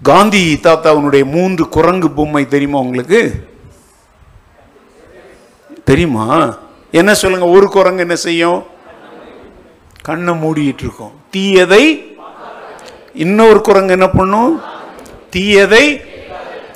காந்தி 0.02 0.58
தாத்தாவுனுடைய 0.62 1.24
மூன்று 1.24 1.68
குரங்கு 1.68 2.10
பொம்மை 2.10 2.48
தெரியுமா 2.48 2.78
உங்களுக்கு? 2.78 3.48
தெரியுமா? 5.84 6.58
என்ன 6.90 7.14
சொல்லுங்க 7.14 7.46
ஒரு 7.46 7.68
குரங்கு 7.68 8.00
என்ன 8.00 8.16
செய்யும்? 8.16 8.78
கண்ணை 10.02 10.32
மூடிட்டு 10.32 10.82
இருக்கோம் 10.82 11.14
தீயதை 11.34 11.84
இன்னொரு 13.14 13.60
குரங்கு 13.60 13.92
என்ன 13.92 14.08
பண்ணும்? 14.08 14.52
தீயதை 15.34 15.84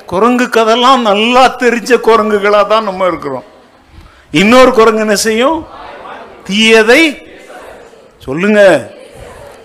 குரங்கு 0.06 0.46
கதெல்லாம் 0.46 1.02
நல்லா 1.02 1.56
தெரிஞ்ச 1.58 1.92
குரங்குகளாக 2.08 2.66
தான் 2.66 2.84
நம்ம 2.84 3.06
இருக்கிறோம். 3.06 3.46
இன்னொரு 4.32 4.72
குரங்கு 4.72 5.00
என்ன 5.00 5.14
செய்யும்? 5.14 5.66
தீயதை 6.48 7.02
சொல்லுங்க. 8.18 8.90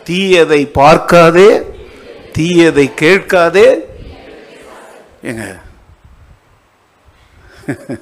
தீயதை 0.07 0.61
பார்க்காதே 0.79 1.49
தீயதை 2.37 2.93
கேட்காதே. 2.93 3.69
ஏங்க 5.23 5.45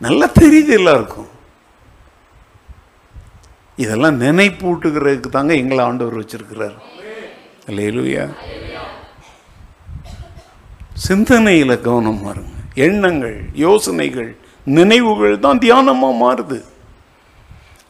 நல்லா 0.00 0.26
தெரியுது 0.40 0.68
எல்லாருக்கும். 0.68 1.30
இதெல்லாம் 3.76 4.20
நினைப்பூட்டுகிறதுக்கு 4.20 5.28
தாங்க 5.28 5.54
எங்களை 5.54 5.84
ஆண்டவர் 5.84 6.18
வச்சிருக்கிறார். 6.18 6.74
இல்லையிலுயா 7.66 8.32
சிந்தனையில் 10.94 11.80
கவனம் 11.80 12.26
மாறுங்க. 12.26 12.74
எண்ணங்கள் 12.74 13.42
யோசனைகள் 13.52 14.36
நினைவுகள் 14.64 15.38
தான் 15.38 15.58
தியானமாக 15.58 16.18
மாறுது. 16.20 16.64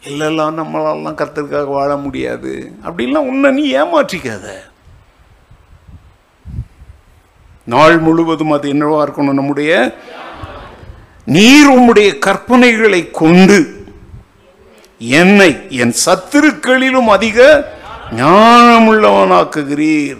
இல்லைல்லாம் 0.09 0.59
நம்மளாலாம் 0.59 1.18
கர்த்தருக்காக 1.20 1.66
வாழ 1.66 1.97
முடியாது. 1.97 2.72
அப்படின்லாம் 2.85 3.28
உன்னை 3.33 3.51
நீ 3.51 3.74
ஏமாற்றிக்காத. 3.74 4.47
நாள் 7.64 7.99
முழுவதும் 7.99 8.51
அது 8.51 8.72
என்னவா 8.72 9.05
இருக்கணும் 9.05 9.33
நம்முடைய? 9.33 9.97
நீர் 11.24 11.70
உம்முடைய 11.70 12.18
கற்பனைகளை 12.26 13.11
கொண்டு 13.11 13.82
என்னை 15.09 15.68
என் 15.68 15.94
சத்துருக்களிலும் 16.05 17.05
அதிக 17.05 17.68
ஞானமுள்ளவனாக்குகிறீர். 18.16 20.18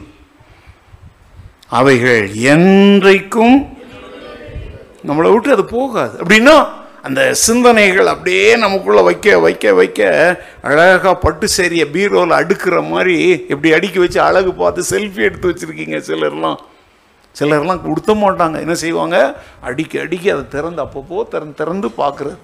அவைகள் 1.69 2.29
என்றைக்கும் 2.29 3.71
நம்மளை 5.07 5.33
விட்டு 5.33 5.53
அது 5.53 5.65
போகாது. 5.65 6.25
அப்படின்னா 6.25 6.67
அந்த 7.03 7.35
சிந்தனைகள் 7.35 8.07
அப்படியே 8.07 8.57
நமக்குள்ள 8.57 9.03
வைக்க 9.03 9.39
வைக்க 9.39 9.75
வைக்க 9.75 10.39
அழகா 10.63 11.15
பட்டு 11.15 11.49
சேரிய 11.57 11.87
பீரோவில் 11.95 12.41
அடுக்கிற 12.41 12.89
மாதிரி 12.89 13.31
இப்படி 13.31 13.73
அடுக்கி 13.73 13.99
வச்சு 13.99 14.21
அழகு 14.21 14.53
பார்த்து 14.53 14.85
செல்ஃபி 14.91 15.15
எடுத்து 15.15 15.51
வச்சிருக்கீங்க 15.51 16.03
சிலர்லாம். 16.11 16.59
சிலர்லாம் 17.41 17.83
கொடுத்த 17.83 18.15
மாட்டாங்க. 18.15 18.61
என்ன 18.61 18.75
செய்வாங்க? 18.75 19.37
அடிக்க 19.61 20.01
அடிக்க 20.01 20.33
அதை 20.33 20.49
திறந்து 20.49 20.83
அப்பப்போ 20.83 21.29
திறந்து 21.29 21.55
திறந்து 21.55 21.89
பார்க்குறது. 21.89 22.37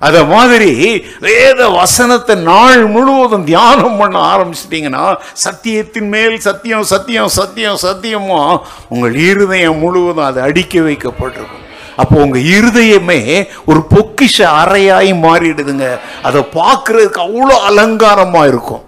அத 0.00 0.24
மாதிரி 0.24 1.04
வேத 1.20 1.68
வசனத்தை 1.68 2.34
நாள் 2.34 2.86
முழுவதும் 2.86 3.44
தியானம் 3.44 3.96
பண்ண 3.96 4.18
ஆரம்பிச்சிட்டிங்கன்னா 4.32 5.16
சத்தியத்தின் 5.44 6.08
மேல் 6.08 6.38
சத்தியம் 6.38 6.82
சத்தியம் 6.82 7.28
சத்தியம் 7.28 7.80
சத்தியமோ 7.82 8.60
உங்கள் 8.88 9.14
இருதயம் 9.14 9.78
முழுவதும் 9.78 10.24
அது 10.24 10.40
அடிக்க 10.40 10.80
வைக்கப்பட்டிருக்கும். 10.80 11.66
அப்போ 11.96 12.16
உங்கள் 12.24 12.42
இருதயமே 12.42 13.48
ஒரு 13.64 13.86
பொக்கிஷ 13.94 14.36
அறையாய் 14.62 15.12
மாறிடுதுங்க. 15.24 15.98
அதை 16.22 16.42
பார்க்கறதுக்கு 16.54 17.20
அவ்வளோ 17.26 17.56
அலங்காரமாக 17.68 18.46
இருக்கும். 18.46 18.84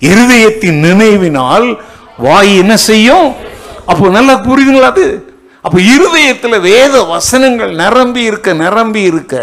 இருதயத்தின் 0.00 0.80
நினைவினால் 0.86 1.78
வாய் 2.18 2.56
என்ன 2.56 2.76
செய்யும்? 2.76 3.34
அப்போ 3.86 4.08
நல்லா 4.08 4.34
புரியுதுங்களா 4.34 4.90
அது? 4.94 5.23
அப்போ 5.64 5.80
இருதயத்தில் 5.80 6.56
வேத 6.60 7.02
வசனங்கள் 7.02 7.70
நிரம்பி 7.74 8.22
இருக்க 8.22 8.52
நிரம்பி 8.52 9.02
இருக்க 9.02 9.34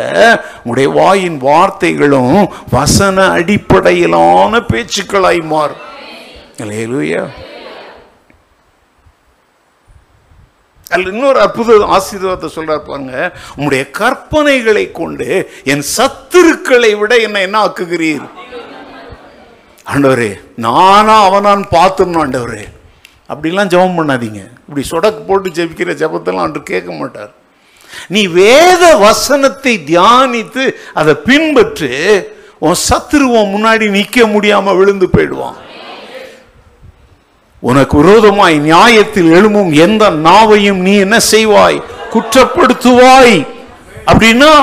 உங்களுடைய 0.63 0.89
வாயின் 0.99 1.39
வார்த்தைகளும் 1.41 2.49
வசன 2.69 3.27
அடிப்படையிலான 3.37 4.59
பேச்சுக்களாய் 4.71 5.41
மாறும். 5.53 5.81
அல்லேலூயா. 6.63 7.23
அதில் 10.91 11.11
இன்னொரு 11.13 11.39
அற்புத 11.39 11.77
ஆசீர்வாதத்தை 11.97 12.49
சொல்கிறார் 12.57 12.87
பாருங்க. 12.89 13.15
உங்களுடைய 13.55 13.83
கற்பனைகளை 13.99 14.91
கொண்டு 14.91 15.27
என் 15.63 15.83
சத்துருக்களை 15.97 16.91
விட 16.99 17.15
என்ன 17.27 17.41
என்ன 17.41 17.57
ஆக்குகிறீர்? 17.65 18.27
ஆண்டவரே 19.91 20.31
நானா 20.55 21.15
அவனான் 21.29 21.65
பார்த்துடணும் 21.71 22.23
ஆண்டவரே. 22.25 22.63
அப்படிலாம் 23.31 23.71
ஜெபம் 23.73 23.97
பண்ணாதீங்க. 23.99 24.41
இப்படி 24.67 24.83
சொடக்கு 24.91 25.21
போட்டு 25.27 25.49
ஜெபிக்கிற 25.57 25.93
ஜெபத்தெல்லாம் 26.01 26.47
அன்று 26.47 26.63
கேட்க 26.63 26.91
மாட்டார். 26.91 27.31
நீ 28.07 28.21
வேத 28.27 28.83
வசனத்தை 29.05 29.73
தியானித்து 29.89 30.63
அதை 30.99 31.13
பின்பற்று 31.27 31.91
உன் 32.65 32.81
சத்துருவன் 32.89 33.51
முன்னாடி 33.53 33.85
நிற்க 33.89 34.25
முடியாம 34.33 34.75
விழுந்து 34.77 35.07
போயிடுவான். 35.09 35.57
உனக்கு 37.69 37.95
விரோதமாய் 38.01 38.55
நியாயத்தில் 38.67 39.31
எழும்பும் 39.37 39.71
எந்த 39.85 40.03
நாவையும் 40.27 40.79
நீ 40.85 40.93
என்ன 41.05 41.17
செய்வாய்? 41.31 41.77
குற்றப்படுத்துவாய். 42.13 43.35
அப்படின்னா 44.11 44.53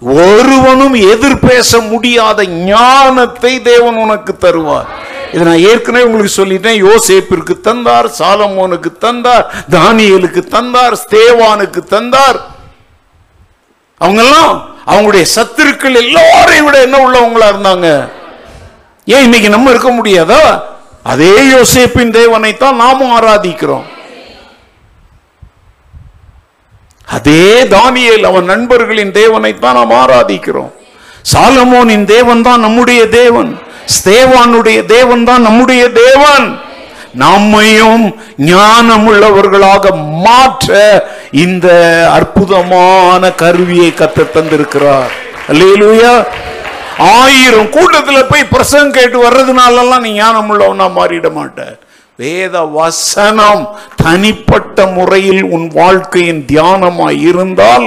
ஒருவனும் 0.00 0.96
எதிர்பேச 1.12 1.70
முடியாத 1.88 2.44
ஞானத்தை 2.44 3.52
தேவன் 3.70 3.98
உனக்கு 4.04 4.32
தருவார். 4.44 4.88
இதை 5.32 5.42
நான் 5.46 5.64
ஏற்கனவே 5.70 6.04
உங்களுக்கு 6.04 6.42
சொல்லிட்டேன். 6.42 6.78
யோசேப்பிற்கு 6.86 7.60
தந்தார் 7.60 8.08
சாலமோனுக்கு 8.18 8.90
தந்தார் 8.98 9.44
தானியலுக்கு 9.70 10.42
தந்தார் 10.56 10.94
ஸ்தேவானுக்கு 11.02 11.80
தந்தார். 11.94 12.40
அவங்கெல்லாம் 14.00 14.52
அவங்களுடைய 14.86 15.24
சத்துருக்கள் 15.36 16.00
எல்லாரையும் 16.02 16.64
விட 16.64 16.80
என்ன 16.80 16.98
உள்ளவங்களா 17.06 17.48
இருந்தாங்க? 17.52 18.10
ஏன் 19.04 19.22
இன்னைக்கு 19.22 19.48
நம்ம 19.48 19.70
இருக்க 19.70 19.90
முடியாதா? 19.90 20.42
அதே 21.02 21.34
யோசேப்பின் 21.54 22.14
தேவனைத்தான் 22.18 22.76
நாமும் 22.76 23.14
ஆராதிக்கிறோம். 23.20 23.86
அதே 27.04 27.62
தானியல் 27.62 28.26
அவன் 28.26 28.44
நண்பர்களின் 28.44 29.12
தேவனைத்தான் 29.12 29.78
நாம் 29.78 29.96
ஆராதிக்கிறோம். 30.02 30.70
சாலமோனின் 31.32 32.04
தேவன் 32.04 32.42
தான் 32.42 32.60
நம்முடைய 32.60 33.08
தேவன். 33.08 33.50
ஸ்தேவானுடைய 33.96 34.78
தேவன் 34.86 35.24
தான் 35.24 35.42
நம்முடைய 35.42 35.82
தேவன். 36.02 36.46
நம்மையும் 37.14 38.04
ஞானமுள்ளவர்களாக 38.50 39.84
மாற்ற 40.26 40.78
இந்த 41.44 41.68
அற்புதமான 42.12 43.32
கருவியை 43.42 43.90
கத்த 43.94 44.28
தந்திருக்கிறார். 44.36 45.12
அல்லேலூயா. 45.48 46.14
ஆயிரம் 47.18 47.70
கூட்டத்தில் 47.70 48.28
போய் 48.30 48.50
பிரசங்கம் 48.54 48.96
கேட்டு 48.96 49.18
வர்றதுனாலலாம் 49.26 50.04
நீ 50.06 50.10
ஞானம் 50.12 50.50
உள்ளவனா 50.52 50.86
மாறிட 50.96 51.28
மாட்டேன் 51.30 51.76
வேத 52.18 52.60
வசனம் 52.78 53.62
தனிப்பட்ட 54.02 54.86
முறையில் 54.86 55.42
உன் 55.54 55.66
வாழ்க்கையின் 55.74 56.42
தியானமாய் 56.48 57.20
இருந்தால் 57.28 57.86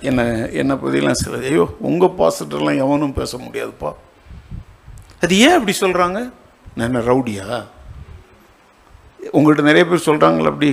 என்னை 0.00 0.24
என்னை 0.60 0.74
பற்றிலாம் 0.82 1.20
சில 1.22 1.38
ஐயோ 1.48 1.64
உங்கள் 1.88 2.16
பாசிட்டர்லாம் 2.18 2.80
எவனும் 2.84 3.18
பேச 3.20 3.38
முடியாதுப்பா. 3.38 3.90
அது 5.20 5.38
ஏன் 5.38 5.56
அப்படி 5.58 5.74
சொல்கிறாங்க 5.80 6.18
நான் 6.74 6.86
என்ன 6.88 7.02
ரவுடியா? 7.12 7.46
உங்கள்கிட்ட 9.36 9.62
நிறைய 9.70 9.84
பேர் 9.86 10.06
சொல்கிறாங்களே 10.08 10.50
அப்படி. 10.52 10.70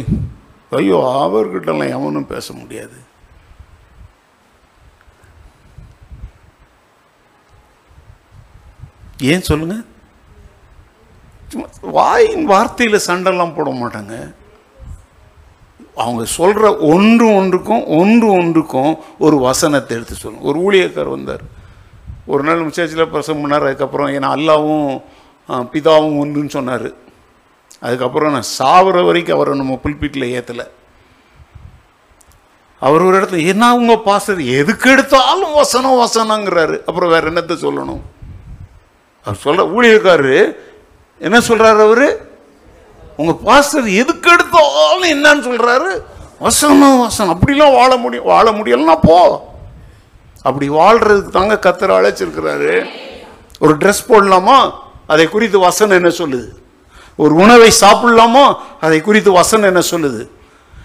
ஐயோ 0.69 0.99
அவர்கிட்டலாம் 1.25 1.93
எவனும் 1.97 2.31
பேச 2.35 2.53
முடியாது. 2.53 2.97
ஏன் 9.31 9.47
சொல்லுங்கள் 9.49 9.85
சும்மா 11.51 11.67
வாயின் 11.97 12.45
வார்த்தையில் 12.49 13.05
சண்டைலாம் 13.07 13.53
போட 13.55 13.71
மாட்டாங்க. 13.71 14.15
அவங்க 15.95 16.23
சொல்கிற 16.25 16.77
ஒன்று 16.93 17.25
ஒன்றுக்கும் 17.39 17.83
ஒன்று 18.01 18.27
ஒன்றுக்கும் 18.31 18.93
ஒரு 19.25 19.37
வசனத்தை 19.47 19.97
எடுத்து 19.97 20.15
சொல்லணும். 20.21 20.47
ஒரு 20.49 20.59
ஊழியக்கார் 20.65 21.15
வந்தார். 21.15 21.43
ஒரு 22.25 22.43
நாள் 22.43 22.71
சர்ச்சில் 22.71 23.11
பிரசங்கம் 23.13 23.43
பண்ணார் 23.43 23.67
அதுக்கப்புறம் 23.69 24.13
ஏன்னா 24.17 24.29
அல்லாவும் 24.35 25.01
பிதாவும் 25.73 26.19
ஒன்றுன்னு 26.23 26.55
சொன்னார். 26.57 26.87
அதுக்கப்புறம் 27.79 28.33
நான் 28.35 28.51
சாவர 28.59 29.05
வரைக்கும் 29.05 29.35
அவரை 29.35 29.57
நம்ம 29.57 29.79
புல்பீட்டில் 29.83 30.31
ஏற்றலை 30.37 30.65
அவர் 32.81 33.05
ஒரு 33.07 33.15
இடத்துல 33.17 33.45
என்ன 33.47 33.63
அவங்க 33.67 33.93
பாஸ்டர்? 34.05 34.39
எதுக்கு 34.59 34.87
எடுத்தாலும் 34.91 35.53
வசனம் 35.53 35.99
வசனங்கிறாரு. 36.03 36.75
அப்புறம் 36.89 37.13
வேற 37.15 37.31
என்னத்தை 37.31 37.55
சொல்லணும்? 37.65 38.01
அவர் 39.25 39.43
சொல்கிற 39.43 39.65
ஊழியக்காரரு 39.75 40.39
என்ன 41.19 41.37
சொல்கிறார் 41.49 41.81
அவர்? 41.87 42.05
உங்க 43.17 43.33
பாஸ்டர் 43.33 43.87
எதுக்கு 43.87 44.31
எடுத்தாலும் 44.31 45.11
என்னன்னு 45.15 45.43
சொல்றாரு. 45.49 45.91
வசனம் 46.39 46.99
வசனம். 46.99 47.39
அப்படிலாம் 47.39 47.75
வாழ 47.79 47.97
முடியும் 47.97 48.25
வாழ 48.25 48.51
முடியலன்னா 48.51 48.95
போ. 49.01 49.17
அப்படி 50.41 50.69
வாழ்றதுக்கு 50.69 51.29
தாங்க 51.29 51.59
கத்தர் 51.65 51.97
அழைச்சிருக்கிறாரு. 51.97 52.89
ஒரு 53.59 53.77
ட்ரெஸ் 53.77 54.07
போடலாமா? 54.07 54.57
அதை 55.07 55.29
குறித்து 55.29 55.59
வசனம் 55.59 55.97
என்ன 56.03 56.11
சொல்லுது? 56.17 56.47
ஒரு 57.15 57.35
உணவை 57.35 57.71
சாப்பிடலாமா? 57.81 58.55
அதை 58.81 59.01
குறித்து 59.01 59.31
வசனம் 59.31 59.69
என்ன 59.71 59.81
சொல்லுது? 59.91 60.27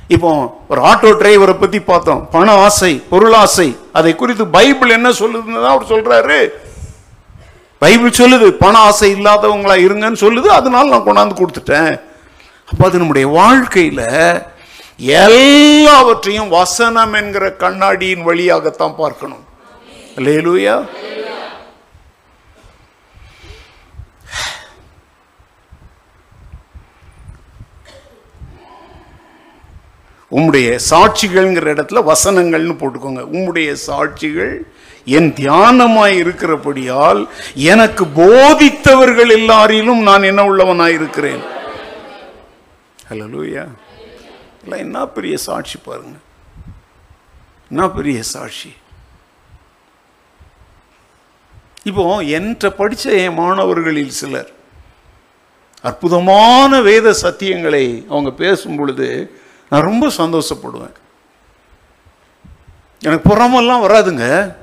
இப்போ 0.09 0.61
ஒரு 0.69 0.81
ஆட்டோ 0.81 1.09
டிரைவரை 1.23 1.55
பற்றி 1.61 1.81
பார்த்தோம். 1.81 2.29
பண 2.31 2.53
ஆசை 2.53 3.03
பொருளாசை 3.11 3.77
அதை 3.93 4.15
குறித்து 4.15 4.47
பைபிள் 4.47 4.91
என்ன 4.91 5.09
சொல்லுதுன்னு 5.09 5.63
தான் 5.65 5.75
அவர் 5.75 5.91
சொல்கிறாரு 5.93 6.49
பைபிள் 7.79 8.11
சொல்லுது 8.11 8.47
பண 8.51 8.79
ஆசை 8.79 9.15
இல்லாதவங்களா 9.15 9.77
இருங்கன்னு 9.87 10.21
சொல்லுது. 10.25 10.49
அதனால 10.59 10.89
நான் 10.89 11.07
கொண்டாந்து 11.09 11.41
கொடுத்துட்டேன். 11.41 12.01
அப்போ 12.71 12.87
அது 12.87 12.99
நம்முடைய 12.99 13.29
வாழ்க்கையில 13.39 14.03
எல்லாவற்றையும் 15.21 16.49
வசனம் 16.49 17.13
என்கிற 17.13 17.45
கண்ணாடியின் 17.63 18.23
வழியாகத்தான் 18.23 18.97
பார்க்கணும். 18.97 19.45
லேலூயா 20.27 20.77
உம்முடைய 30.33 30.69
சாட்சிகள்ங்கிற 30.91 31.69
இடத்துல 31.75 32.01
வசனங்கள்னு 32.13 32.75
போட்டுக்கோங்க. 32.81 33.23
உம்முடைய 33.35 33.69
சாட்சிகள் 33.87 34.55
என் 35.05 35.31
தியானமாய் 35.33 36.17
இருக்கிறபடியால் 36.23 37.21
எனக்கு 37.55 38.05
போதித்தவர்கள் 38.19 39.31
எல்லாரிலும் 39.39 40.03
நான் 40.09 40.23
என்ன 40.23 40.43
உள்ளவனாய் 40.51 40.97
இருக்கிறேன் 40.99 41.41
ஹலலூயா 43.11 43.65
இல்லை 44.63 44.79
என்ன 44.79 45.07
பெரிய 45.07 45.37
சாட்சி 45.37 45.79
பாருங்க. 45.85 46.17
என்ன 47.71 47.89
பெரிய 47.89 48.23
சாட்சி. 48.23 48.73
இப்போ 51.83 52.23
என்கிட்ட 52.23 52.69
படித்த 52.71 53.11
என் 53.11 53.35
மாணவர்களில் 53.35 54.17
சிலர் 54.21 54.51
அற்புதமான 55.83 56.81
வேத 56.81 57.11
சத்தியங்களை 57.23 58.07
அவங்க 58.07 58.31
பேசும் 58.31 58.77
பொழுது 58.77 59.41
நான் 59.71 59.89
ரொம்ப 59.91 60.09
சந்தோஷப்படுவேன். 60.09 60.97
எனக்கு 63.01 63.27
புறமெல்லாம் 63.31 63.85
வராதுங்க. 63.87 64.55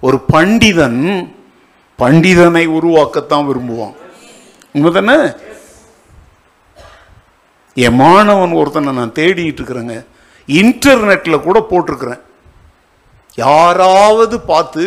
ஒரு 0.00 0.24
பண்டிதன் 0.32 1.02
பண்டிதனை 1.98 2.64
உருவாக்கத்தான் 2.68 3.46
விரும்புவான். 3.50 3.96
உண்மை 4.72 4.90
தானே 4.92 5.16
என் 7.84 7.98
மாணவன் 8.04 8.58
ஒருத்தனை 8.60 8.92
நான் 8.98 9.16
தேடிட்டு 9.18 9.60
இருக்கிறேங்க. 9.60 9.96
இன்டர்நெட்டில் 10.48 11.44
கூட 11.46 11.58
போட்டிருக்கிறேன். 11.70 12.22
யாராவது 13.46 14.36
பார்த்து 14.52 14.84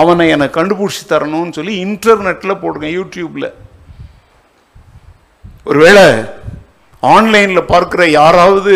அவனை 0.00 0.24
என்னை 0.34 0.46
கண்டுபிடிச்சி 0.56 1.02
தரணும்னு 1.12 1.56
சொல்லி 1.58 1.74
இன்டர்நெட்டில் 1.84 2.60
போட்டிருக்கேன் 2.62 2.96
யூடியூப்பில் 2.98 3.50
ஒருவேளை 5.68 6.06
ஆன்லைனில் 7.14 7.70
பார்க்குற 7.72 8.02
யாராவது 8.20 8.72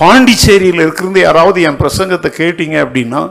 பாண்டிச்சேரியில் 0.00 0.82
இருக்கிறது 0.84 1.20
யாராவது 1.20 1.58
என் 1.68 1.78
பிரசங்கத்தை 1.82 2.30
கேட்டீங்க 2.40 2.76
அப்படின்னா 2.86 3.22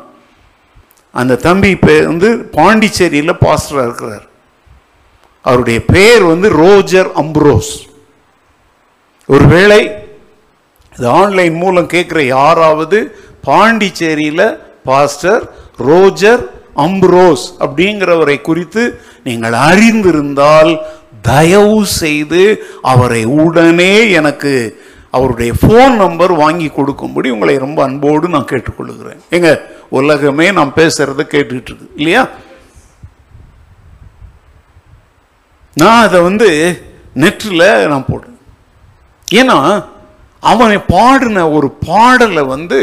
அந்த 1.21 1.39
தம்பி 1.47 1.71
பேர் 1.85 2.07
வந்து 2.11 2.29
பாண்டிச்சேரியில் 2.57 3.41
பாஸ்டராக 3.43 3.87
இருக்கிறார். 3.89 4.25
அவருடைய 5.45 5.79
பெயர் 5.93 6.23
வந்து 6.31 6.47
ரோஜர் 6.63 7.09
அம்ப்ரோஸ். 7.23 7.73
ஒருவேளை 9.29 9.79
இது 10.95 11.07
ஆன்லைன் 11.07 11.55
மூலம் 11.55 11.87
கேட்குற 11.87 12.19
யாராவது 12.27 12.97
பாண்டிச்சேரியில் 13.47 14.47
பாஸ்டர் 14.83 15.43
ரோஜர் 15.77 16.43
அம்ப்ரோஸ் 16.75 17.45
அப்படிங்கிறவரை 17.59 18.41
குறித்து 18.41 18.83
நீங்கள் 19.23 19.55
அறிந்திருந்தால் 19.69 20.71
தயவு 21.21 21.85
செய்து 21.85 22.43
அவரை 22.81 23.25
உடனே 23.25 24.11
எனக்கு 24.11 24.53
அவருடைய 25.09 25.51
ஃபோன் 25.61 25.95
நம்பர் 25.95 26.33
வாங்கி 26.33 26.67
கொடுக்கும்படி 26.67 27.29
உங்களை 27.29 27.57
ரொம்ப 27.57 27.83
அன்போடு 27.83 28.29
நான் 28.29 28.51
கேட்டுக்கொள்கிறேன். 28.51 29.19
எங்க 29.29 29.49
உலகமே 29.89 30.51
நான் 30.51 30.73
பேசுறத 30.75 31.23
கேட்டுட்டு 31.33 31.69
இருக்கு 31.71 31.87
இல்லையா? 31.95 32.23
நான் 35.77 36.03
அதை 36.03 36.21
வந்து 36.21 36.49
நெட்டில் 37.15 37.87
நான் 37.87 38.09
போட்டேன் 38.11 38.34
ஏன்னா 39.31 39.85
அவன் 40.39 40.73
பாடின 40.87 41.49
ஒரு 41.57 41.67
பாடலை 41.87 42.43
வந்து 42.43 42.79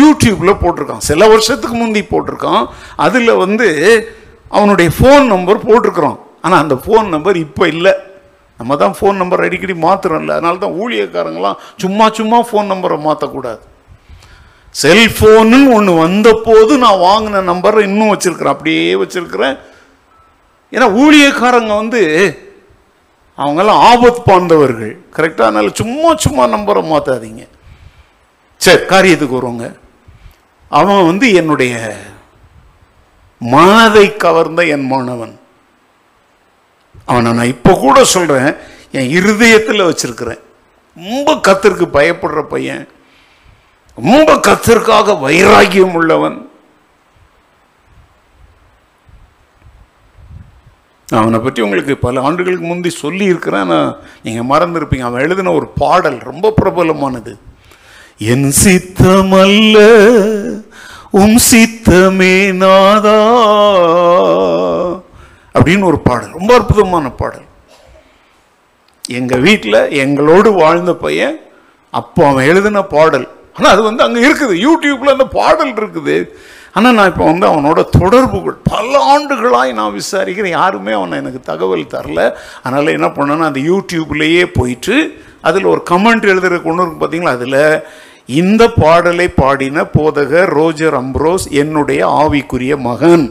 யூடியூப்பில் 0.00 0.60
போட்டிருக்கான். 0.62 1.06
சில 1.10 1.26
வருஷத்துக்கு 1.28 1.76
முந்தி 1.76 2.02
போட்டிருக்கான். 2.12 2.64
அதில் 2.96 3.40
வந்து 3.44 3.68
அவனுடைய 4.48 4.90
ஃபோன் 4.96 5.24
நம்பர் 5.34 5.66
போட்டிருக்கிறான். 5.68 6.18
ஆனால் 6.40 6.62
அந்த 6.62 6.74
ஃபோன் 6.74 7.06
நம்பர் 7.14 7.36
இப்போ 7.36 7.68
இல்லை. 7.74 7.92
நம்ம 8.58 8.76
தான் 8.76 8.96
ஃபோன் 8.98 9.20
நம்பர் 9.20 9.44
அடிக்கடி 9.44 9.74
மாத்துறோம்ல 9.84 10.34
அதனால 10.36 10.58
தான் 10.64 10.76
ஊழியக்காரங்களாம் 10.82 11.60
சும்மா 11.82 12.06
சும்மா 12.18 12.38
ஃபோன் 12.48 12.70
நம்பரை 12.72 12.96
மாற்றக்கூடாது 13.06 13.62
செல்ஃபோனு 14.82 15.58
ஒன்று 15.76 15.92
வந்தபோது 16.04 16.78
நான் 16.84 17.02
வாங்கின 17.08 17.42
நம்பரை 17.50 17.80
இன்னும் 17.88 18.12
வச்சுருக்கிறேன். 18.12 18.54
அப்படியே 18.54 18.94
வச்சிருக்கிறேன். 19.02 19.56
ஏன்னா 20.72 20.88
ஊழியக்காரங்க 21.02 21.74
வந்து 21.82 22.02
அவங்கெல்லாம் 23.38 23.82
ஆபத்து 23.90 24.20
பாய்ந்தவர்கள் 24.26 24.92
கரெக்டாக 25.16 25.48
அதனால் 25.48 25.78
சும்மா 25.80 26.16
சும்மா 26.16 26.44
நம்பரை 26.46 26.82
மாற்றாதீங்க 26.90 27.44
சரி 28.56 28.82
காரியத்துக்கு 28.82 29.38
வருவாங்க. 29.38 29.76
அவன் 30.68 31.06
வந்து 31.06 31.32
என்னுடைய 31.32 31.74
மனதை 33.38 34.16
கவர்ந்த 34.16 34.66
என் 34.74 34.86
மாணவன். 34.86 35.34
அவனை 37.04 37.32
நான் 37.32 37.52
இப்போ 37.54 37.72
கூட 37.74 38.04
சொல்கிறேன் 38.04 38.56
என் 38.92 39.10
இருதயத்தில் 39.10 39.86
வச்சிருக்கிறேன். 39.88 40.40
ரொம்ப 40.96 41.34
கத்திற்கு 41.48 41.86
பயப்படுற 41.98 42.42
பையன். 42.42 42.88
ரொம்ப 43.94 44.36
கத்திற்காக 44.36 45.12
வைராகியம் 45.12 45.96
உள்ளவன். 46.00 46.38
அவனை 51.20 51.38
பற்றி 51.38 51.60
உங்களுக்கு 51.64 51.94
பல 52.04 52.20
ஆண்டுகளுக்கு 52.26 52.66
முந்தி 52.68 52.90
சொல்லி 52.90 53.24
இருக்கிறேன் 53.32 53.70
நான் 53.72 53.96
நீங்கள் 54.22 54.48
மறந்துருப்பீங்க. 54.52 55.06
அவன் 55.08 55.24
எழுதின 55.26 55.52
ஒரு 55.58 55.66
பாடல் 55.82 56.18
ரொம்ப 56.30 56.52
பிரபலமானது. 56.60 57.32
என் 58.32 58.48
சித்தமல்ல 58.62 59.76
உம் 61.22 61.40
சித்தமே 61.50 62.36
நாதா 62.62 63.18
அப்படின்னு 65.56 65.90
ஒரு 65.90 65.98
பாடல். 66.08 66.32
ரொம்ப 66.38 66.50
அற்புதமான 66.58 67.10
பாடல். 67.20 67.46
எங்கள் 69.18 69.44
வீட்டில் 69.46 69.80
எங்களோடு 70.04 70.50
வாழ்ந்த 70.62 70.94
பையன் 71.04 71.36
அப்போ 72.00 72.20
அவன் 72.30 72.48
எழுதின 72.52 72.82
பாடல். 72.96 73.28
ஆனால் 73.56 73.72
அது 73.74 73.82
வந்து 73.88 74.02
அங்கே 74.06 74.20
இருக்குது. 74.26 74.54
யூடியூப்பில் 74.66 75.14
அந்த 75.14 75.26
பாடல் 75.38 75.74
இருக்குது. 75.80 76.16
ஆனால் 76.78 76.96
நான் 76.98 77.10
இப்போ 77.10 77.24
வந்து 77.30 77.46
அவனோட 77.50 77.80
தொடர்புகள் 77.98 78.56
பல 78.70 78.92
ஆண்டுகளாய் 79.12 79.72
நான் 79.80 79.96
விசாரிக்கிறேன். 79.98 80.56
யாருமே 80.60 80.92
அவனை 80.98 81.18
எனக்கு 81.22 81.40
தகவல் 81.50 81.92
தரல. 81.94 82.20
அதனால் 82.62 82.96
என்ன 82.96 83.08
பண்ணேன்னா 83.18 83.50
அந்த 83.50 83.62
யூடியூப்லேயே 83.70 84.44
போயிட்டு 84.58 84.96
அதில் 85.48 85.70
ஒரு 85.74 85.82
கமெண்ட் 85.90 86.26
எழுதுகிற 86.32 86.58
கொண்டு 86.64 86.82
இருக்கு 86.82 87.00
பார்த்தீங்களா 87.02 87.36
அதில் 87.38 87.60
இந்த 88.40 88.62
பாடலை 88.82 89.28
பாடின 89.40 89.86
போதகர் 89.96 90.52
ரோஜர் 90.58 90.96
அம்ப்ரோஸ் 91.02 91.46
என்னுடைய 91.62 92.00
ஆவிக்குரிய 92.22 92.76
மகன். 92.90 93.24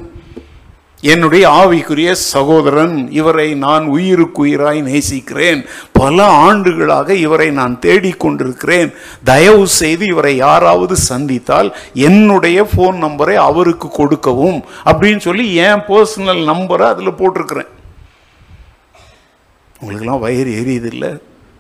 என்னுடைய 1.11 1.45
ஆவிக்குரிய 1.61 2.11
சகோதரன் 2.33 2.93
இவரை 3.19 3.47
நான் 3.63 3.85
உயிருக்குயிராய் 3.95 4.79
நேசிக்கிறேன். 4.89 5.61
பல 5.99 6.17
ஆண்டுகளாக 6.45 7.15
இவரை 7.25 7.47
நான் 7.59 7.75
தேடிக்கொண்டிருக்கிறேன் 7.85 8.91
தயவு 9.29 9.65
செய்து 9.79 10.05
இவரை 10.13 10.33
யாராவது 10.35 10.95
சந்தித்தால் 11.09 11.69
என்னுடைய 12.09 12.67
ஃபோன் 12.71 12.97
நம்பரை 13.05 13.35
அவருக்கு 13.49 13.89
கொடுக்கவும் 13.99 14.59
அப்படின்னு 14.89 15.23
சொல்லி 15.27 15.45
என் 15.65 15.83
பர்சனல் 15.89 16.41
நம்பரை 16.51 16.87
அதில் 16.93 17.17
போட்டிருக்கிறேன். 17.19 17.71
உங்களுக்கெல்லாம் 19.79 20.23
வயிறு 20.25 20.51
எரியுது 20.61 20.89
இல்லை 20.95 21.11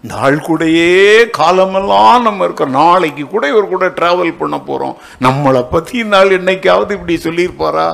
இந்த 0.03 0.15
ஆள் 0.25 0.45
கூடயே 0.47 0.89
காலமெல்லாம் 1.39 2.25
நம்ம 2.27 2.43
இருக்கோம். 2.43 2.75
நாளைக்கு 2.79 3.23
கூட 3.27 3.43
இவர் 3.51 3.71
கூட 3.73 3.85
டிராவல் 3.99 4.39
பண்ண 4.39 4.55
போகிறோம் 4.59 4.97
நம்மளை 5.27 5.61
பற்றி 5.69 5.95
இந்த 6.05 6.17
ஆள் 6.17 6.35
என்னைக்காவது 6.39 6.91
இப்படி 6.97 7.15
சொல்லியிருப்பாரா? 7.27 7.87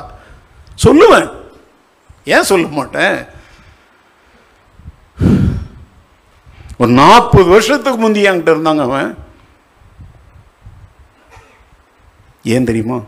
சொல்லுவேன். 0.83 1.29
ஏன் 2.23 2.43
சொல்ல 2.43 2.67
மாட்டேன்? 2.67 3.17
ஒரு 6.77 6.91
நாற்பது 6.91 7.43
வருஷத்துக்கு 7.43 7.99
முந்தி 7.99 8.27
என்கிட்ட 8.27 8.51
இருந்தாங்க 8.55 8.81
அவன். 8.81 9.09
ஏன் 12.43 12.63
தெரியுமா? 12.63 12.99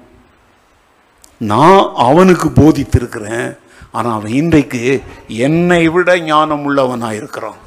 நான் 1.38 1.94
அவனுக்கு 1.96 2.48
போதித்திருக்கிறேன் 2.50 3.58
ஆனால் 3.92 4.14
அவன் 4.14 4.32
இன்றைக்கு 4.32 5.04
என்னை 5.28 5.88
விட 5.88 6.20
ஞானம் 6.20 6.64
உள்ளவனாக 6.64 7.16
இருக்கிறான் 7.16 7.60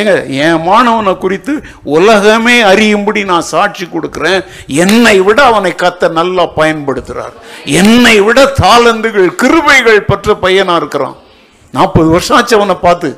ஏங்க 0.00 0.12
என் 0.44 0.62
மாணவனை 0.68 1.12
குறித்து 1.24 1.52
உலகமே 1.96 2.56
அறியும்படி 2.70 3.20
நான் 3.32 3.50
சாட்சி 3.50 3.84
கொடுக்குறேன். 3.86 4.40
என்னை 4.84 5.16
விட 5.26 5.38
அவனை 5.50 5.72
கத்த 5.82 6.08
நல்லா 6.18 6.44
பயன்படுத்துகிறார் 6.56 7.36
என்னை 7.80 8.16
விட 8.28 8.40
தாளந்துகள் 8.62 9.28
கிருபைகள் 9.42 10.08
பெற்ற 10.10 10.34
பையனாக 10.44 10.80
இருக்கிறான். 10.82 11.16
நாற்பது 11.76 12.08
வருஷம் 12.14 12.36
ஆச்சு 12.38 12.58
அவனை 12.58 12.76
பார்த்து. 12.86 13.10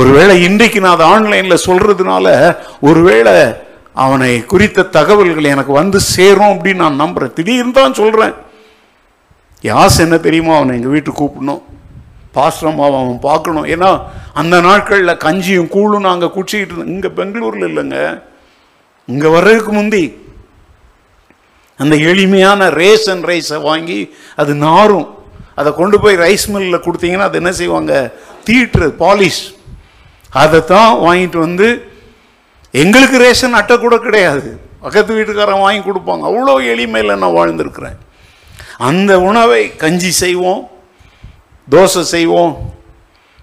ஒருவேளை 0.00 0.34
இன்றைக்கு 0.46 0.78
நான் 0.84 0.96
அதை 0.96 1.06
ஆன்லைனில் 1.12 1.64
சொல்கிறதுனால 1.68 2.26
ஒருவேளை 2.88 3.36
அவனை 4.04 4.32
குறித்த 4.52 4.88
தகவல்கள் 4.96 5.52
எனக்கு 5.52 5.72
வந்து 5.80 5.98
சேரும் 6.14 6.52
அப்படின்னு 6.54 6.84
நான் 6.84 7.00
நம்புறேன். 7.02 7.36
திடீர்னு 7.36 7.78
தான் 7.78 7.98
சொல்கிறேன் 8.00 8.34
யாஸ் 9.70 9.96
என்ன 10.04 10.16
தெரியுமா? 10.26 10.54
அவனை 10.56 10.74
எங்கள் 10.78 10.94
வீட்டுக்கு 10.94 11.20
கூப்பிடணும். 11.20 11.62
பாஸ்டரம்மாவை 12.38 12.96
அவன் 13.02 13.18
பார்க்கணும். 13.30 13.66
ஏன்னா 13.74 13.90
அந்த 14.40 14.56
நாட்களில் 14.68 15.20
கஞ்சியும் 15.26 15.72
கூழும் 15.74 16.06
நாங்கள் 16.08 16.32
குடிச்சிக்கிட்டு 16.36 16.74
இருந்தோம். 16.74 16.92
இங்கே 16.94 17.10
பெங்களூரில் 17.18 17.68
இல்லைங்க. 17.70 17.98
இங்கே 19.12 19.28
வர்றதுக்கு 19.36 19.72
முந்தி 19.78 20.04
அந்த 21.82 21.94
எளிமையான 22.10 22.68
ரேஷன் 22.82 23.22
ரைஸை 23.30 23.58
வாங்கி 23.68 24.00
அது 24.42 24.52
நாரும். 24.66 25.08
அதை 25.60 25.70
கொண்டு 25.80 25.96
போய் 26.04 26.16
ரைஸ் 26.24 26.46
மில்லில் 26.54 26.84
கொடுத்தீங்கன்னா 26.86 27.26
அது 27.28 27.40
என்ன 27.42 27.52
செய்வாங்க? 27.58 27.92
தீட்டுறது 28.46 28.94
பாலிஷ் 29.02 29.42
அதை 30.42 30.58
தான் 30.72 30.92
வாங்கிட்டு 31.06 31.38
வந்து 31.46 31.68
எங்களுக்கு 32.82 33.16
ரேஷன் 33.24 33.58
அட்டை 33.58 33.76
கூட 33.84 33.96
கிடையாது. 34.06 34.48
பக்கத்து 34.84 35.12
வீட்டுக்காரன் 35.18 35.62
வாங்கி 35.64 35.82
கொடுப்பாங்க 35.84 36.24
அவ்வளோ 36.30 36.54
எளிமையில் 36.72 37.20
நான் 37.22 37.36
வாழ்ந்திருக்கிறேன். 37.36 37.96
அந்த 38.88 39.12
உணவை 39.28 39.62
கஞ்சி 39.82 40.10
செய்வோம். 40.22 40.62
தோசை 41.70 42.00
செய்வோம். 42.00 42.74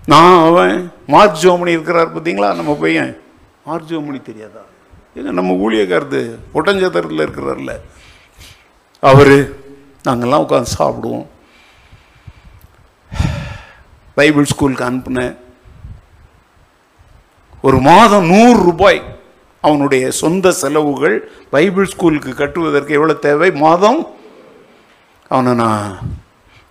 நான் 0.06 0.46
அவன் 0.46 0.92
மார்க் 1.08 1.38
ஜோமணி 1.42 1.68
இருக்கிறார் 1.68 2.22
பார்த்தீங்களா? 2.22 2.56
நம்ம 2.56 2.78
பையன். 2.80 3.18
மார்க் 3.66 3.90
ஜோமணி 3.90 4.22
தெரியாதா? 4.22 4.60
ஏங்க 5.16 5.22
நம்ம 5.22 5.54
ஊழியக்காரது 5.54 6.36
ஒட்டஞ்சத்திரத்தில் 6.54 7.28
இருக்கிறார்ல. 7.28 7.80
அவர் 9.00 9.50
நாங்கள்லாம் 10.08 10.44
உட்காந்து 10.44 10.66
சாப்பிடுவோம். 10.80 11.26
பைபிள் 14.14 14.46
ஸ்கூலுக்கு 14.46 14.84
அனுப்புனேன். 14.84 15.38
ஒரு 17.62 17.80
மாதம் 17.80 18.26
நூறு 18.26 18.64
ரூபாய் 18.64 19.20
அவனுடைய 19.62 20.12
சொந்த 20.12 20.52
செலவுகள் 20.52 21.32
பைபிள் 21.50 21.86
ஸ்கூலுக்கு 21.86 22.34
கட்டுவதற்கு 22.34 22.94
எவ்வளோ 22.94 23.14
தேவை? 23.14 23.52
மாதம்? 23.52 24.08
அவனை 25.30 25.54
நான் 25.54 25.98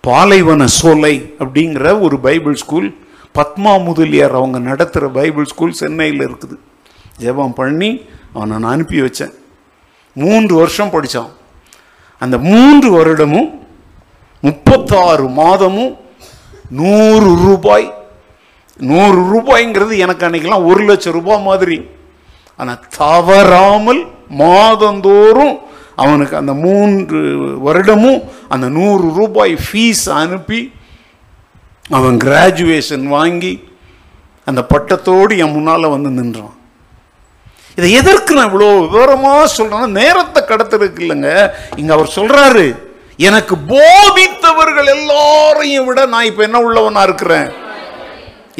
பாலைவன 0.07 0.63
சோலை 0.77 1.13
அப்படிங்கிற 1.43 1.85
ஒரு 2.05 2.15
பைபிள் 2.25 2.55
ஸ்கூல் 2.61 2.87
பத்மா 3.37 3.73
முதலியார் 3.87 4.35
அவங்க 4.39 4.57
நடத்துகிற 4.69 5.05
பைபிள் 5.17 5.47
ஸ்கூல் 5.51 5.79
சென்னையில் 5.81 6.23
இருக்குது. 6.27 6.55
ஜெபம் 7.23 7.55
பண்ணி 7.59 7.89
அவனை 8.33 8.51
நான் 8.57 8.73
அனுப்பி 8.73 8.99
வச்சேன். 9.01 9.33
மூன்று 10.15 10.53
வருஷம் 10.61 10.93
படித்தான் 10.95 11.31
அந்த 12.21 12.35
மூன்று 12.49 12.89
வருடமும் 12.97 13.49
முப்பத்தாறு 14.43 15.25
மாதமும் 15.41 15.93
நூறு 16.81 17.29
ரூபாய் 17.45 17.87
நூறு 18.89 19.19
ரூபாய்ங்கிறது 19.31 19.95
எனக்கு 20.05 20.25
அன்னைக்கெல்லாம் 20.27 20.69
ஒரு 20.71 20.83
லட்சம் 20.89 21.15
ரூபாய் 21.19 21.45
மாதிரி. 21.49 21.77
ஆனால் 22.59 22.83
தவறாமல் 22.97 24.01
மாதந்தோறும் 24.41 25.55
அவனுக்கு 26.01 26.35
அந்த 26.41 26.53
மூன்று 26.65 27.19
வருடமும் 27.65 28.21
அந்த 28.53 28.67
நூறு 28.77 29.05
ரூபாய் 29.19 29.53
ஃபீஸ் 29.65 30.05
அனுப்பி 30.21 30.61
அவன் 31.97 32.17
கிராஜுவேஷன் 32.25 33.05
வாங்கி 33.17 33.53
அந்த 34.47 34.61
பட்டத்தோடு 34.71 35.33
என் 35.43 35.55
முன்னால் 35.55 35.93
வந்து 35.95 36.09
நின்றான். 36.19 36.55
இதை 37.77 37.91
எதற்கு 37.99 38.35
நான் 38.35 38.49
இவ்வளோ 38.49 38.71
விவரமாக 38.79 39.45
சொல்கிறேன்னா 39.57 39.87
நேரத்தை 39.99 40.41
கடத்துறதுக்கு 40.49 41.03
இல்லைங்க. 41.05 41.29
இங்கே 41.79 41.93
அவர் 41.95 42.15
சொல்கிறாரு 42.17 42.65
எனக்கு 43.29 43.55
போதித்தவர்கள் 43.71 44.89
எல்லாரையும் 44.97 45.87
விட 45.87 46.05
நான் 46.13 46.29
இப்போ 46.29 46.43
என்ன 46.47 46.59
உள்ளவனாக 46.67 47.07
இருக்கிறேன்? 47.09 47.49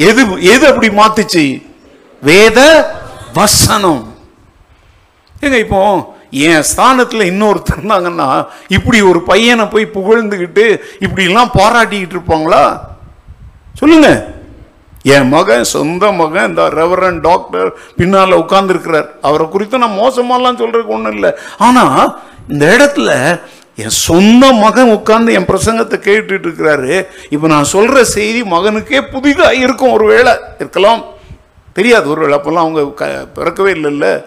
எது 0.08 0.22
எது 0.54 0.64
அப்படி 0.70 0.88
மாத்துச்சு? 1.00 1.44
வேத 2.22 2.60
வசனம். 3.38 4.02
ஏங்க 5.44 5.58
இப்போ 5.64 5.80
என் 6.42 6.62
ஸ்தானத்தில் 6.62 7.30
இன்னொருத்தர் 7.32 7.80
இருந்தாங்கன்னா 7.82 8.46
இப்படி 8.68 9.00
ஒரு 9.00 9.20
பையனை 9.20 9.64
போய் 9.64 9.90
புகழ்ந்துக்கிட்டு 9.94 10.80
இப்படிலாம் 11.00 11.56
பாராட்டிக்கிட்டு 11.58 12.16
இருப்பாங்களா? 12.16 12.80
சொல்லுங்க. 13.74 14.32
என் 15.02 15.28
மகன் 15.28 15.64
சொந்த 15.64 16.12
மகன் 16.12 16.48
இந்த 16.48 16.68
ரெவரன் 16.68 17.20
டாக்டர் 17.20 17.72
பின்னால் 17.96 18.30
உட்கார்ந்துருக்கிறார். 18.30 19.06
அவரை 19.22 19.48
குறித்து 19.48 19.78
நான் 19.78 19.98
மோசமாலாம் 19.98 20.60
சொல்கிறதுக்கு 20.60 20.94
ஒன்றும் 20.96 21.12
இல்லை. 21.12 21.30
ஆனால் 21.58 22.22
இந்த 22.48 22.66
இடத்துல 22.78 23.40
என் 23.76 23.88
சொந்த 23.88 24.52
மகன் 24.52 24.92
உட்கார்ந்து 24.92 25.32
என் 25.32 25.46
பிரசங்கத்தை 25.46 25.96
கேட்டுட்டு 26.08 26.46
இருக்கிறாரு. 26.48 27.06
இப்போ 27.30 27.46
நான் 27.46 27.64
சொல்கிற 27.64 28.04
செய்தி 28.04 28.42
மகனுக்கே 28.42 29.00
புதிதாக 29.12 29.54
இருக்கும் 29.54 29.92
ஒரு 29.92 30.04
வேளை. 30.04 30.32
இருக்கலாம். 30.58 31.04
தெரியாது 31.72 32.08
ஒரு 32.08 32.20
வேளை. 32.20 32.38
அப்போல்லாம் 32.38 32.64
அவங்க 32.66 32.92
க 32.94 33.06
பிறக்கவே 33.34 33.72
இல்லைல்ல. 33.72 34.24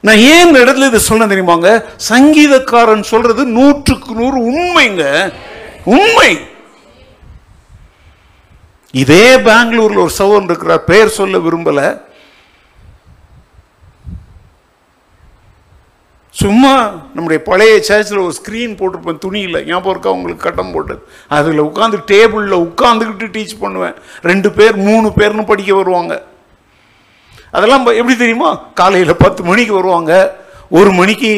நான் 0.00 0.16
ஏன் 0.16 0.46
இந்த 0.46 0.58
இடத்துல 0.58 0.86
இதை 0.86 0.98
சொல்ல 0.98 1.26
தெரியுமாங்க 1.26 1.84
சங்கீதக்காரன் 2.08 3.00
சொல்றது 3.00 3.44
நூற்றுக்கு 3.44 4.14
நூறு 4.14 4.38
உண்மைங்க. 4.52 5.32
உண்மை. 5.84 6.38
இதே 8.90 9.36
பெங்களூர்ல 9.36 9.96
ஒரு 9.96 10.10
சகோதரன் 10.10 10.44
இருக்கிறார். 10.44 10.84
பெயர் 10.84 11.08
சொல்ல 11.08 11.38
விரும்பல. 11.38 12.00
சும்மா 16.30 16.90
நம்முடைய 17.14 17.42
பழைய 17.42 17.84
சேர்ச்சில் 17.88 18.24
ஒரு 18.24 18.34
ஸ்க்ரீன் 18.42 18.80
போட்டிருப்பேன் 18.80 19.18
துணியில் 19.18 19.66
ஞாபகம் 19.66 19.90
இருக்கா? 19.90 20.10
உங்களுக்கு 20.10 20.42
கட்டம் 20.42 20.72
போட்டது 20.72 21.08
அதில் 21.28 21.62
உட்காந்து 21.62 21.98
டேபிளில் 22.06 22.66
உட்காந்துக்கிட்டு 22.66 23.28
டீச் 23.36 23.60
பண்ணுவேன். 23.60 23.94
ரெண்டு 24.22 24.52
பேர் 24.52 24.76
மூணு 24.76 25.12
பேர்னு 25.16 25.46
படிக்க 25.46 25.74
வருவாங்க. 25.74 26.22
அதெல்லாம் 27.52 27.84
ப- 27.84 27.94
எப்படி 27.94 28.16
தெரியுமா? 28.16 28.60
காலையில் 28.74 29.16
பத்து 29.16 29.44
மணிக்கு 29.44 29.74
வருவாங்க. 29.74 30.36
ஒரு 30.70 30.92
மணிக்கு 30.92 31.28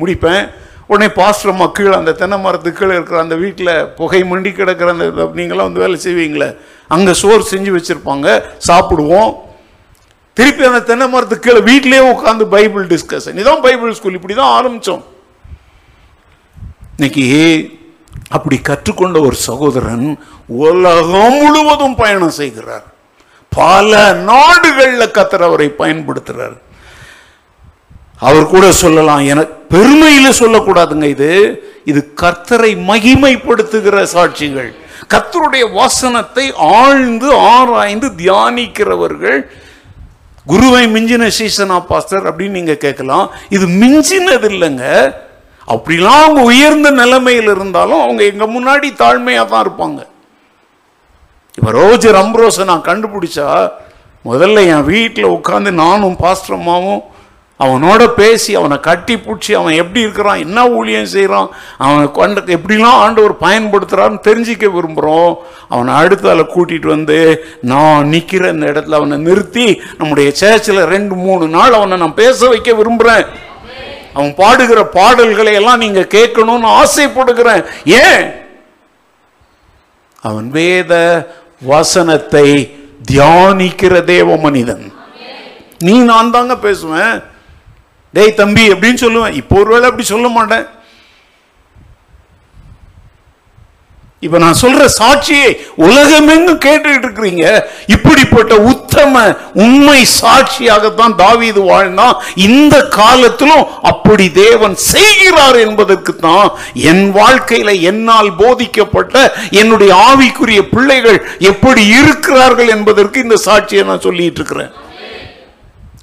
முடிப்பேன். 0.00 0.50
உடனே 0.86 1.12
பாஸ்டர் 1.12 1.50
அம்மா 1.50 1.66
கீழே 1.66 1.94
அந்த 1.94 2.12
தென்னை 2.12 2.38
மரத்துக்கு 2.38 2.78
கீழே 2.78 2.92
இருக்கிற 2.92 3.20
அந்த 3.20 3.34
வீட்டில் 3.34 3.86
புகை 3.96 4.22
மண்டி 4.22 4.52
கிடக்கிற 4.52 4.90
அந்த 4.90 5.04
நீங்களாம் 5.04 5.72
வந்து 5.72 5.80
வேலை 5.80 6.00
செய்வீங்களே. 6.04 6.56
அங்கே 6.88 7.12
சோறு 7.12 7.46
செஞ்சு 7.50 7.80
வச்சுருப்பாங்க. 7.80 8.42
சாப்பிடுவோம். 8.68 9.34
திருப்பி 10.34 10.64
அந்த 10.64 10.80
தென்னை 10.80 11.08
மரத்துக்கு 11.08 11.50
கீழே 11.50 11.64
வீட்டிலேயே 11.64 12.12
உட்காந்து 12.12 12.44
பைபிள் 12.44 12.86
டிஸ்கஷன் 12.86 13.36
இதான் 13.36 13.60
பைபிள் 13.60 13.92
ஸ்கூல் 13.92 14.12
இப்படி 14.12 14.34
தான் 14.34 14.66
ஆரம்பித்தோம் 14.66 15.02
இன்னைக்கு 16.96 17.70
அப்படி 18.30 18.58
கற்றுக்கொண்ட 18.58 19.20
ஒரு 19.20 19.34
சகோதரன் 19.34 20.18
உலகம் 20.46 21.34
முழுவதும் 21.34 21.94
பயணம் 21.94 22.30
செய்கிறார். 22.30 22.91
பல 23.56 24.12
நாடுகளில் 24.12 25.10
கத்தர் 25.10 25.42
அவரை 25.42 25.74
பயன்படுத்துறார். 25.78 26.56
அவர் 28.18 28.46
கூட 28.46 28.72
சொல்லலாம். 28.72 29.24
என 29.24 29.40
பெருமையில 29.70 30.30
சொல்லக்கூடாதுங்க 30.38 31.04
இது. 31.04 31.30
இது 31.84 32.14
கர்த்தரை 32.20 32.70
மகிமைப்படுத்துகிற 32.90 34.02
சாட்சிகள். 34.02 34.74
கர்த்தருடைய 35.14 35.72
வசனத்தை 35.72 36.52
ஆழ்ந்து 36.56 37.36
ஆராய்ந்து 37.36 38.08
தியானிக்கிறவர்கள். 38.08 39.46
குருவை 40.46 40.86
மிஞ்சின 40.86 41.30
சீசனா 41.38 41.86
பாஸ்டர் 41.86 42.36
அப்படின்னு 42.36 42.50
நீங்க 42.50 42.74
கேட்கலாம். 42.74 43.30
இது 43.48 43.66
மிஞ்சினது 43.66 44.48
இல்லைங்க 44.54 45.14
அப்படிலாம் 45.68 46.22
அவங்க 46.22 46.40
உயர்ந்த 46.42 46.90
நிலைமையில் 46.90 47.48
இருந்தாலும் 47.48 48.00
அவங்க 48.00 48.22
எங்க 48.24 48.44
முன்னாடி 48.46 48.88
தாழ்மையாக 49.02 49.48
தான் 49.48 49.64
இருப்பாங்க. 49.66 50.00
இப்போ 51.58 51.70
ரோஜர் 51.72 52.18
அம்ப்ரோஸை 52.18 52.64
நான் 52.64 52.86
கண்டுபிடிச்சா 52.86 53.48
முதல்ல 54.24 54.66
என் 54.66 54.84
வீட்டில் 54.84 55.34
உட்காந்து 55.34 55.70
நானும் 55.80 56.16
பாஸ்டர் 56.16 56.56
அம்மாவும் 56.56 57.02
அவனோட 57.60 58.06
பேசி 58.14 58.54
அவனை 58.54 58.80
கட்டி 58.80 59.14
பிடிச்சி 59.16 59.52
அவன் 59.52 59.72
எப்படி 59.72 60.00
இருக்கிறான் 60.00 60.38
என்ன 60.38 60.68
ஊழியம் 60.68 61.06
செய்கிறான் 61.06 61.48
அவனை 61.78 62.10
கொண்ட 62.10 62.40
எப்படிலாம் 62.56 63.00
ஆண்டவர் 63.02 63.34
பயன்படுத்துகிறான்னு 63.40 64.18
தெரிஞ்சிக்க 64.22 64.66
விரும்புகிறோம் 64.70 65.32
அவனை 65.68 65.94
அடுத்தால 65.94 66.46
கூட்டிகிட்டு 66.54 66.86
வந்து 66.86 67.18
நான் 67.62 68.08
நிற்கிற 68.08 68.48
இந்த 68.48 68.66
இடத்துல 68.72 68.94
அவனை 68.94 69.18
நிறுத்தி 69.18 69.66
நம்முடைய 69.98 70.32
சேர்ச்சில் 70.40 70.84
ரெண்டு 70.86 71.14
மூணு 71.16 71.48
நாள் 71.48 71.72
அவனை 71.72 71.96
நான் 71.96 72.14
பேச 72.14 72.48
வைக்க 72.48 72.74
விரும்புகிறேன் 72.74 73.26
அவன் 74.14 74.34
பாடுகிற 74.34 74.82
பாடல்களை 74.90 75.52
எல்லாம் 75.54 75.78
நீங்கள் 75.78 76.12
கேட்கணும்னு 76.14 76.68
ஆசைப்படுகிறேன். 76.78 77.62
ஏன்? 78.00 78.24
அவன் 80.22 80.50
வேத 80.50 80.92
வசனத்தை 81.62 82.46
தியானிக்கிற 83.12 84.04
தேவ 84.04 84.36
மனிதன். 84.36 84.92
நீ 85.78 85.98
நான் 85.98 86.30
தாங்க 86.30 86.56
பேசுவேன். 86.56 87.22
டேய் 88.12 88.34
தம்பி 88.34 88.68
அப்படின்னு 88.68 89.02
சொல்லுவேன். 89.02 89.32
இப்போ 89.32 89.56
ஒருவேளை 89.58 89.84
அப்படி 89.84 90.06
சொல்ல 90.06 90.28
மாட்டேன். 90.28 90.66
இப்ப 94.24 94.38
நான் 94.38 94.58
சொல்ற 94.60 94.82
சாட்சியை 94.98 95.48
உலகமெங்கும் 95.86 96.60
கேட்டுட்டு 96.64 97.06
இருக்கிறீங்க 97.06 97.44
இப்படிப்பட்ட 97.94 98.54
உத்தம 98.72 99.22
உண்மை 99.64 99.98
சாட்சியாகத்தான் 100.20 101.14
தாவீது 101.22 101.60
வாழ்ந்தான். 101.70 102.16
இந்த 102.48 102.74
காலத்திலும் 102.98 103.64
அப்படி 103.92 104.26
தேவன் 104.32 104.76
செய்கிறார் 104.92 105.58
என்பதற்கு 105.66 106.12
தான் 106.16 106.48
என் 106.90 107.04
வாழ்க்கையில 107.18 107.74
என்னால் 107.90 108.30
போதிக்கப்பட்ட 108.42 109.16
என்னுடைய 109.62 109.92
ஆவிக்குரிய 110.10 110.62
பிள்ளைகள் 110.74 111.18
எப்படி 111.52 111.84
இருக்கிறார்கள் 111.98 112.72
என்பதற்கு 112.76 113.26
இந்த 113.26 113.38
சாட்சியை 113.48 113.84
நான் 113.90 114.06
சொல்லிட்டு 114.08 114.40
இருக்கிறேன். 114.42 114.72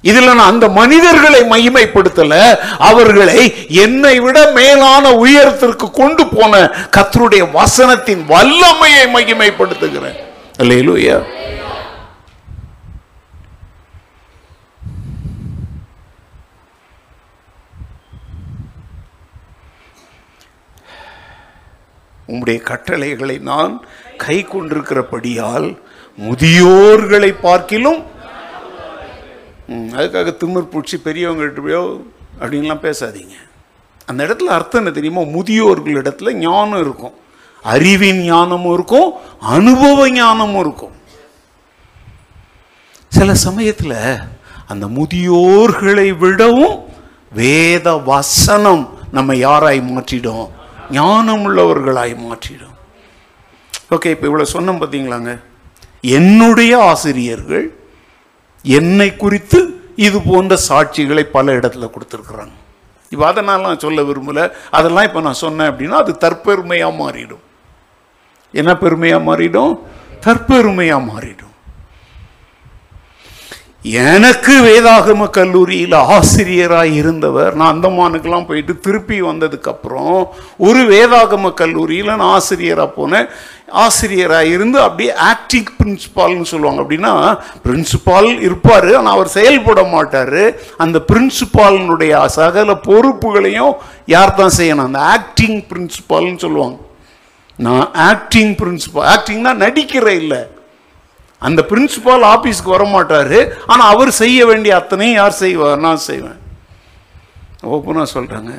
இதுல 0.04 0.34
நான் 0.34 0.52
அந்த 0.52 0.68
மனிதர்களை 0.68 1.40
மகிமைப்படுத்தல 1.52 2.34
அவர்களை 2.90 3.40
என்னை 3.84 4.14
விட 4.20 4.38
மேலான 4.58 5.12
உயரத்திற்கு 5.24 5.90
கொண்டு 5.90 6.24
போன 6.26 6.62
கத்தருடைய 6.96 7.44
வசனத்தின் 7.58 8.22
வல்லமையை 8.32 9.04
மகிமைப்படுத்துகிறேன். 9.16 10.18
அல்லேலூயா. 10.62 11.18
உம்முடைய 22.32 22.58
கட்டளைகளை 22.62 23.36
நான் 23.38 23.72
கை 24.16 24.36
கொண்டிருக்கிறபடியால் 24.44 25.68
முதியோர்களை 26.18 27.30
பார்க்கிலும் 27.42 28.00
அதுக்காக 29.70 30.30
திமிர் 30.40 30.72
பிடிச்சி 30.72 30.96
பெரியவங்கள்ட்ட 31.04 31.60
அப்படின்லாம் 32.40 32.84
பேசாதீங்க. 32.86 33.34
அந்த 34.06 34.20
இடத்துல 34.26 34.54
அர்த்தம் 34.58 34.80
என்ன 34.82 34.92
தெரியுமா? 34.94 35.20
முதியோர்கள் 35.20 35.98
இடத்துல 36.02 36.32
ஞானம் 36.32 36.80
இருக்கும். 36.80 37.14
அறிவின் 37.62 38.20
ஞானமும் 38.22 38.74
இருக்கும் 38.74 39.12
அனுபவ 39.40 40.10
ஞானமும் 40.10 40.60
இருக்கும். 40.60 40.94
சில 43.08 43.34
சமயத்தில் 43.34 43.98
அந்த 44.66 44.86
முதியோர்களை 44.86 46.08
விடவும் 46.18 46.76
வேத 47.32 47.96
வசனம் 47.96 48.98
நம்ம 49.12 49.34
யாராய் 49.34 49.80
மாற்றிடும்? 49.90 50.46
ஞானம் 50.90 51.42
உள்ளவர்களாய் 51.46 52.14
மாற்றிடும். 52.28 52.76
ஓகே 53.90 54.10
இப்போ 54.14 54.26
இவ்வளோ 54.28 54.46
சொன்னோம் 54.52 54.80
பார்த்தீங்களாங்க 54.82 55.40
என்னுடைய 56.00 56.72
ஆசிரியர்கள் 56.84 57.66
என்னை 58.64 59.16
குறித்து 59.16 59.60
இது 60.06 60.18
போன்ற 60.20 60.58
சாட்சிகளை 60.68 61.24
பல 61.36 61.52
இடத்துல 61.52 61.90
கொடுத்துருக்குறாங்க. 61.94 62.56
இப்போ 63.12 63.26
அதை 63.26 63.42
நான் 63.42 63.82
சொல்ல 63.84 64.02
விரும்பலை. 64.02 64.44
அதெல்லாம் 64.70 65.06
இப்போ 65.08 65.20
நான் 65.20 65.42
சொன்னேன் 65.44 65.70
அப்படின்னா 65.70 66.00
அது 66.04 66.12
தற்பெருமையாக 66.24 66.98
மாறிடும். 67.02 67.44
என்ன 68.54 68.70
பெருமையாக 68.76 69.26
மாறிடும்? 69.28 69.72
தற்பெருமையாக 70.26 71.08
மாறிடும். 71.12 71.46
எனக்கு 73.82 74.54
வேதாகம 74.66 75.26
கல்லூரியில் 75.30 75.94
ஆசிரியராக 76.16 76.86
இருந்தவர் 76.86 77.54
நான் 77.54 77.72
அந்தமானுக்கெல்லாம் 77.74 78.46
போயிட்டு 78.48 78.74
திருப்பி 78.86 79.18
வந்ததுக்கப்புறம் 79.22 80.18
ஒரு 80.56 80.80
வேதாகம 80.90 81.52
கல்லூரியில் 81.60 82.10
நான் 82.10 82.34
ஆசிரியராக 82.38 82.94
போனேன். 82.98 83.28
ஆசிரியராக 83.84 84.52
இருந்து 84.54 84.78
அப்படியே 84.86 85.12
ஆக்டிங் 85.30 85.70
பிரின்சிபால்னு 85.78 86.46
சொல்லுவாங்க. 86.52 86.80
அப்படின்னா 86.84 87.12
பிரின்சிபால் 87.64 88.28
இருப்பார் 88.46 88.88
ஆனால் 88.98 89.14
அவர் 89.16 89.34
செயல்பட 89.38 89.82
மாட்டார். 89.94 90.42
அந்த 90.84 90.98
பிரின்சிபாலினுடைய 91.10 92.22
சகல 92.38 92.76
பொறுப்புகளையும் 92.88 93.74
யார் 94.14 94.38
தான் 94.40 94.56
செய்யணும்? 94.60 94.88
அந்த 94.90 95.02
ஆக்டிங் 95.16 95.60
பிரின்சிபால்னு 95.72 96.40
சொல்லுவாங்க. 96.46 96.78
நான் 97.66 97.86
ஆக்டிங் 98.10 98.54
பிரின்சிபால் 98.62 99.08
ஆக்டிங்னா 99.14 99.54
நடிக்கிற 99.64 100.06
இல்லை. 100.22 100.42
அந்த 101.42 101.60
பிரின்சிபால் 101.70 102.24
ஆஃபீஸ்க்கு 102.34 102.74
வர 102.74 102.84
மாட்டார் 102.94 103.38
ஆனால் 103.70 103.90
அவர் 103.92 104.10
செய்ய 104.22 104.38
வேண்டிய 104.50 104.72
அத்தனையும் 104.80 105.18
யார் 105.20 105.40
செய்வார் 105.44 105.84
நான் 105.86 106.06
செய்வேன். 106.10 106.38
ஓப்பனாக 107.74 108.08
சொல்கிறாங்க 108.16 108.52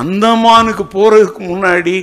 அந்தமானுக்கு 0.00 0.84
போகிறதுக்கு 0.94 1.42
முன்னாடி 1.52 1.94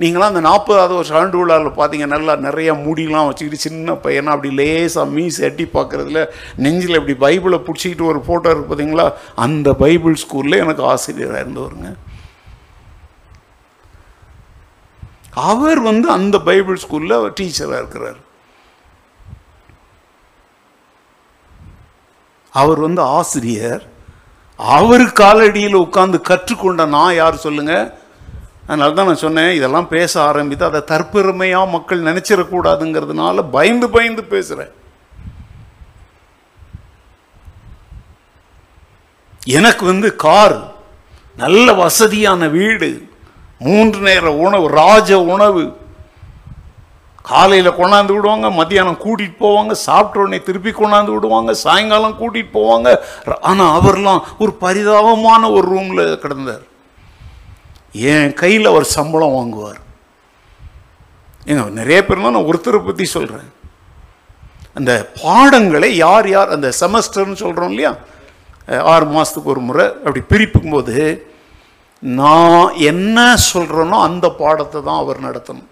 நீங்களாம் 0.00 0.32
அந்த 0.32 0.40
நாற்பதாவது 0.40 0.94
வருஷம் 0.94 1.16
ஆண்டு 1.16 1.38
விழாவில் 1.38 1.78
பார்த்தீங்க 1.78 2.06
நல்லா 2.06 2.32
நிறையா 2.32 2.72
முடிலாம் 2.86 3.26
வச்சுக்கிட்டு 3.26 3.56
சின்ன 3.56 3.92
பையனா 3.92 4.34
அப்படி 4.34 4.54
லேசாக 4.54 5.10
மீஸ் 5.10 5.40
எட்டி 5.40 5.64
பார்க்குறதுல 5.64 6.26
நெஞ்சில் 6.56 7.00
இப்படி 7.00 7.16
பைபிளை 7.24 7.58
பிடிச்சிக்கிட்டு 7.58 8.10
ஒரு 8.10 8.20
ஃபோட்டோ 8.26 8.50
இருக்கு 8.50 8.68
பார்த்தீங்களா? 8.70 9.12
அந்த 9.34 9.72
பைபிள் 9.72 10.16
ஸ்கூலில் 10.24 10.56
எனக்கு 10.56 10.84
ஆசிரியராக 10.84 11.42
இருந்தவருங்க. 11.42 11.90
அவர் 15.30 15.80
வந்து 15.80 16.10
அந்த 16.10 16.38
பைபிள் 16.38 16.78
ஸ்கூலில் 16.88 17.32
டீச்சராக 17.40 17.80
இருக்கிறார். 17.82 18.16
அவர் 22.50 22.80
வந்து 22.80 23.02
ஆசிரியர். 23.02 23.82
அவர் 24.58 25.04
காலடியில் 25.20 25.74
உட்கார்ந்து 25.74 26.20
கற்றுக்கொண்ட 26.20 26.84
நான் 26.86 27.14
யார் 27.14 27.36
சொல்லுங்கள் 27.36 27.92
அதனால 28.68 28.94
தான் 28.96 29.08
நான் 29.10 29.24
சொன்னேன் 29.26 29.52
இதெல்லாம் 29.58 29.92
பேச 29.94 30.12
ஆரம்பித்து 30.30 30.64
அதை 30.68 30.80
தற்பெருமையாக 30.90 31.72
மக்கள் 31.76 32.06
நினச்சிடக்கூடாதுங்கிறதுனால 32.08 33.44
பயந்து 33.56 33.88
பயந்து 33.96 34.24
பேசுகிறேன் 34.34 34.74
எனக்கு 39.58 39.84
வந்து 39.90 40.08
கார் 40.26 40.56
நல்ல 41.42 41.66
வசதியான 41.82 42.48
வீடு 42.56 42.88
மூன்று 43.66 44.00
நேர 44.06 44.30
உணவு 44.46 44.66
ராஜ 44.80 45.10
உணவு. 45.34 45.62
காலையில் 47.30 47.76
கொண்டாந்து 47.78 48.12
விடுவாங்க 48.14 48.48
மத்தியானம் 48.58 49.02
கூட்டிகிட்டு 49.04 49.42
போவாங்க 49.44 49.72
சாப்பிட்ட 49.86 50.22
உடனே 50.22 50.38
திருப்பி 50.48 50.70
கொண்டாந்து 50.76 51.14
விடுவாங்க 51.14 51.52
சாயங்காலம் 51.64 52.18
கூட்டிகிட்டு 52.20 52.56
போவாங்க. 52.58 52.88
ஆனால் 53.50 53.74
அவர்லாம் 53.78 54.20
ஒரு 54.44 54.52
பரிதாபமான 54.64 55.42
ஒரு 55.56 55.66
ரூமில் 55.74 56.04
கிடந்தார். 56.24 56.64
என் 58.12 58.34
கையில் 58.40 58.70
அவர் 58.70 58.92
சம்பளம் 58.96 59.36
வாங்குவார். 59.38 59.80
ஏங்க 61.48 61.62
நிறைய 61.80 61.98
பேர் 62.06 62.24
தான் 62.24 62.36
நான் 62.36 62.48
ஒருத்தரை 62.50 62.80
பற்றி 62.86 63.04
சொல்கிறேன் 63.16 63.48
அந்த 64.78 64.92
பாடங்களை 65.22 65.88
யார் 66.04 66.26
யார் 66.34 66.54
அந்த 66.56 66.68
செமஸ்டர்னு 66.80 67.42
சொல்கிறோம் 67.44 67.72
இல்லையா? 67.72 67.92
ஆறு 68.92 69.06
மாதத்துக்கு 69.14 69.52
ஒரு 69.54 69.62
முறை 69.68 69.86
அப்படி 70.04 70.20
பிரிப்புக்கும் 70.32 70.76
போது 70.76 70.96
நான் 72.02 72.74
என்ன 72.90 73.18
சொல்கிறேனோ 73.52 73.98
அந்த 74.08 74.26
பாடத்தை 74.42 74.78
தான் 74.88 75.00
அவர் 75.02 75.26
நடத்தணும். 75.26 75.68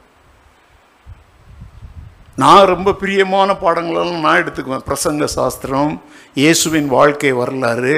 நான் 2.43 2.71
ரொம்ப 2.73 2.95
பிரியமான 3.03 3.51
பாடங்களெல்லாம் 3.65 4.25
நான் 4.27 4.41
எடுத்துக்குவேன். 4.43 4.87
பிரசங்க 4.89 5.27
சாஸ்திரம் 5.37 5.93
இயேசுவின் 6.43 6.89
வாழ்க்கை 6.97 7.33
வரலாறு 7.43 7.95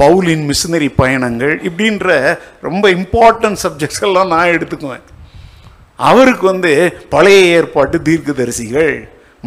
பவுலின் 0.00 0.44
மிஷினரி 0.50 0.88
பயணங்கள் 1.00 1.54
இப்படின்ற 1.68 2.08
ரொம்ப 2.66 2.84
இம்பார்ட்டன்ட் 2.98 3.60
சப்ஜெக்ட்ஸ்கெல்லாம் 3.64 4.32
நான் 4.34 4.54
எடுத்துக்குவேன். 4.56 5.04
அவருக்கு 6.08 6.44
வந்து 6.52 6.72
பழைய 7.14 7.40
ஏற்பாட்டு 7.58 7.98
தீர்க்கதரிசிகள் 8.08 8.92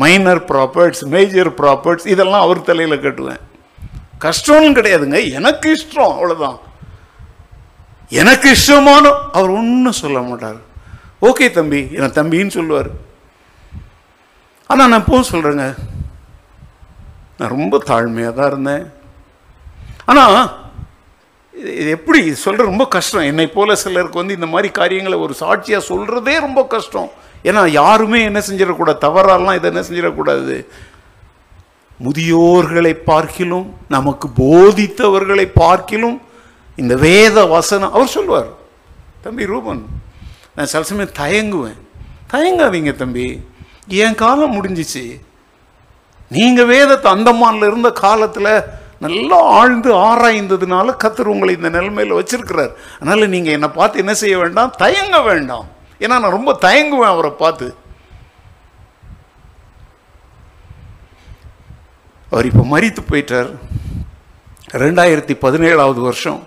மைனர் 0.01 0.41
ப்ராப்பர்ட்ஸ் 0.51 1.03
மேஜர் 1.14 1.51
ப்ராப்பர்ட்ஸ் 1.60 2.07
இதெல்லாம் 2.14 2.45
அவர் 2.45 2.68
தலையில் 2.69 3.03
கட்டுவேன். 3.06 3.41
கஷ்டம்னு 4.26 4.77
கிடையாதுங்க 4.77 5.19
எனக்கு 5.39 5.68
இஷ்டம் 5.77 6.14
அவ்வளோதான் 6.15 6.57
எனக்கு 8.22 8.47
இஷ்டமான 8.57 9.06
அவர் 9.38 9.51
ஒன்றும் 9.60 9.99
சொல்ல 10.03 10.19
மாட்டார். 10.30 10.60
ஓகே 11.30 11.47
தம்பி 11.57 11.81
என் 11.97 12.15
தம்பின்னு 12.19 12.56
சொல்லுவார். 12.60 12.89
ஆனால் 14.69 14.89
நான் 14.89 15.01
எப்பவும் 15.01 15.31
சொல்கிறேங்க 15.34 15.68
நான் 17.38 17.53
ரொம்ப 17.57 17.76
தாழ்மையாக 17.89 18.34
தான் 18.39 18.49
இருந்தேன். 18.51 18.85
ஆனால் 20.11 20.38
இது 21.53 21.72
இது 21.80 21.90
எப்படி 21.98 22.19
சொல்கிற 22.44 22.65
ரொம்ப 22.72 22.86
கஷ்டம். 22.95 23.27
என்னை 23.31 23.48
போல 23.56 23.76
சிலருக்கு 23.81 24.22
வந்து 24.22 24.38
இந்த 24.40 24.48
மாதிரி 24.52 24.69
காரியங்களை 24.80 25.18
ஒரு 25.26 25.34
சாட்சியாக 25.41 25.88
சொல்கிறதே 25.90 26.36
ரொம்ப 26.45 26.61
கஷ்டம். 26.73 27.10
ஏன்னா 27.49 27.61
யாருமே 27.81 28.19
என்ன 28.30 28.40
செஞ்சிடக்கூடாது. 28.48 29.03
தவறாலாம் 29.07 29.57
இதை 29.57 29.68
என்ன 29.72 29.84
செஞ்சிடக்கூடாது? 29.88 30.56
முதியோர்களை 32.06 32.94
பார்க்கிலும் 33.10 33.68
நமக்கு 33.95 34.27
போதித்தவர்களை 34.41 35.45
பார்க்கிலும் 35.61 36.18
இந்த 36.81 36.95
வேத 37.07 37.38
வசனம் 37.56 37.94
அவர் 37.95 38.15
சொல்லுவார் 38.18 38.52
தம்பி 39.23 39.49
ரூபன் 39.52 39.81
நான் 40.56 40.69
சில 40.73 40.84
சமயம் 40.90 41.18
தயங்குவேன். 41.22 41.80
தயங்காதீங்க 42.34 42.91
தம்பி. 43.02 43.27
என் 44.03 44.19
காலம் 44.23 44.56
முடிஞ்சிச்சு. 44.56 45.03
நீங்கள் 46.36 46.69
வேதத்தை 46.73 47.07
அந்தமான்ல 47.15 47.69
இருந்த 47.72 47.90
காலத்தில் 48.06 48.52
நல்லா 49.06 49.38
ஆழ்ந்து 49.58 49.90
ஆராய்ந்ததுனால 49.96 50.96
கத்தர் 51.04 51.34
உங்களை 51.34 51.56
இந்த 51.56 51.70
நிலைமையில் 51.70 52.18
வச்சிருக்கிறார். 52.20 52.72
அதனால் 53.00 53.32
நீங்கள் 53.34 53.54
என்னை 53.54 53.70
பார்த்து 53.70 54.00
என்ன 54.00 54.14
செய்ய 54.14 54.38
வேண்டாம்? 54.38 54.74
தயங்க 54.84 55.22
வேண்டாம். 55.22 55.68
ஏன்னா 56.00 56.16
நான் 56.24 56.36
ரொம்ப 56.38 56.58
தயங்குவேன் 56.66 57.14
அவரை 57.14 57.32
பார்த்து. 57.44 57.68
அவர் 62.32 62.50
இப்போ 62.50 62.64
மறித்து 62.74 63.02
போயிட்டார். 63.12 63.52
ரெண்டாயிரத்தி 64.84 65.36
பதினேழாவது 65.46 66.02
வருஷம். 66.10 66.42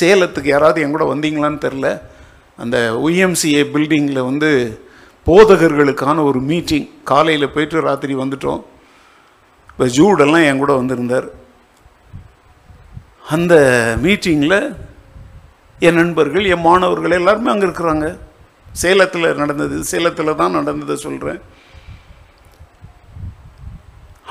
சேலத்துக்கு 0.00 0.48
யாராவது 0.54 0.82
என் 0.82 0.90
கூட 0.90 1.04
வந்தீங்களான்னு 1.14 1.64
தெரில 1.66 1.88
அந்த 2.56 2.76
ஒய்எம்சிஏ 3.06 3.64
பில்டிங்கில் 3.74 4.26
வந்து 4.28 4.50
போதகர்களுக்கான 5.26 6.24
ஒரு 6.24 6.40
மீட்டிங் 6.40 6.88
காலையில் 7.10 7.52
போயிட்டு 7.54 7.80
ராத்திரி 7.80 8.14
வந்துட்டோம். 8.14 8.62
இப்போ 9.70 9.86
ஜூடெல்லாம் 9.98 10.46
என் 10.48 10.58
கூட 10.58 10.72
வந்திருந்தார். 10.72 11.28
அந்த 13.34 13.54
மீட்டிங்கில் 14.02 14.58
என் 15.86 15.98
நண்பர்கள் 16.00 16.46
என் 16.52 16.66
மாணவர்கள் 16.68 17.18
எல்லாருமே 17.18 17.50
அங்கே 17.50 17.66
இருக்கிறாங்க. 17.66 18.06
சேலத்தில் 18.82 19.36
நடந்தது 19.42 19.76
சேலத்தில் 19.90 20.38
தான் 20.40 20.56
நடந்ததை 20.58 20.96
சொல்கிறேன் 20.96 21.40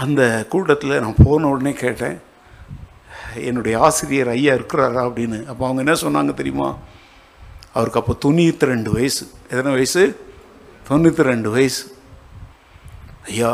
அந்த 0.03 0.21
கூட்டத்தில் 0.49 1.01
நான் 1.03 1.21
போன 1.23 1.47
உடனே 1.47 1.73
கேட்டேன் 1.84 2.17
என்னுடைய 3.47 3.80
ஆசிரியர் 3.80 4.30
ஐயா 4.35 4.53
இருக்கிறாரா? 4.53 5.01
அப்படின்னு. 5.09 5.39
அப்போ 5.51 5.63
அவங்க 5.67 5.81
என்ன 5.85 5.95
சொன்னாங்க 6.03 6.34
தெரியுமா? 6.34 6.69
அவருக்கு 7.73 7.99
அப்போ 8.01 8.13
தொண்ணூற்றி 8.26 8.69
ரெண்டு 8.73 8.91
வயசு. 8.91 9.23
எத்தனை 9.49 9.71
வயசு? 9.71 10.03
தொண்ணூற்றி 10.89 11.23
ரெண்டு 11.31 11.49
வயசு. 11.55 11.84
ஐயா 13.27 13.51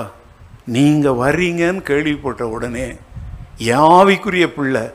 நீங்கள் 0.75 1.19
வர்றீங்கன்னு 1.23 1.81
கேள்விப்பட்ட 1.89 2.43
உடனே 2.47 2.87
யாவிக்குரிய 3.71 4.47
பிள்ளை 4.57 4.85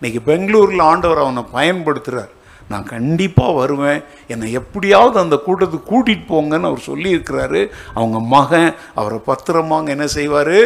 இன்னைக்கு 0.00 0.32
பெங்களூரில் 0.32 0.78
ஆண்டவர் 0.78 1.18
அவனை 1.18 1.44
பயன்படுத்துகிறார் 1.54 2.32
நான் 2.68 2.84
கண்டிப்பாக 2.84 3.52
வருவேன். 3.52 4.02
என்னை 4.26 4.52
எப்படியாவது 4.52 5.18
அந்த 5.18 5.42
கூட்டத்துக்கு 5.46 5.90
கூட்டிகிட்டு 5.90 6.26
போங்கன்னு 6.28 6.68
அவர் 6.70 6.82
சொல்லியிருக்கிறாரு. 6.86 7.70
அவங்க 7.94 8.20
மகன் 8.20 8.74
அவரை 8.94 9.20
பத்திரமாங்க 9.26 9.88
என்ன 9.88 10.06
செய்வார்? 10.06 10.56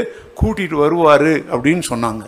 கூட்டிகிட்டு 0.41 0.75
வருவார் 0.75 1.31
அப்படின்னு 1.57 1.83
சொன்னாங்க. 1.89 2.25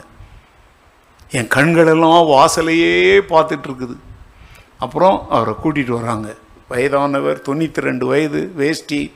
என் 1.31 1.49
கண்களெல்லாம் 1.55 2.27
வாசலையே 2.35 3.21
பார்த்துட்ருக்குது 3.29 3.97
அப்புறம் 4.79 5.27
அவரை 5.31 5.55
கூட்டிகிட்டு 5.65 6.01
வராங்க. 6.01 6.35
வயதானவர் 6.69 7.43
தொண்ணூற்றி 7.49 7.81
ரெண்டு 7.81 8.07
வயது 8.07 8.53
வேஷ்டி 8.55 9.13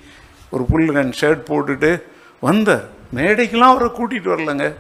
ஒரு 0.51 0.65
புல்லன் 0.65 1.13
ஷர்ட் 1.21 1.45
போட்டுட்டு 1.51 2.03
வந்தார். 2.41 2.89
மேடைக்கெல்லாம் 3.15 3.73
அவரை 3.75 3.89
கூட்டிகிட்டு 3.89 4.33
வரலங்க. 4.35 4.75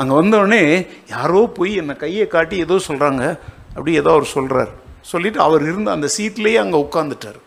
அங்கே 0.00 0.14
வந்தோடனே 0.14 0.62
யாரோ 1.08 1.40
போய் 1.56 1.74
என்னை 1.74 1.96
கையை 1.96 2.26
காட்டி 2.26 2.56
ஏதோ 2.56 2.76
சொல்கிறாங்க 2.88 3.38
அப்படி 3.68 3.92
ஏதோ 3.94 4.10
அவர் 4.10 4.24
சொல்கிறார் 4.24 4.70
சொல்லிவிட்டு 5.00 5.40
அவர் 5.40 5.62
இருந்த 5.62 5.90
அந்த 5.90 6.08
சீட்லேயே 6.16 6.54
அங்கே 6.54 6.78
உட்காந்துட்டார் 6.78 7.38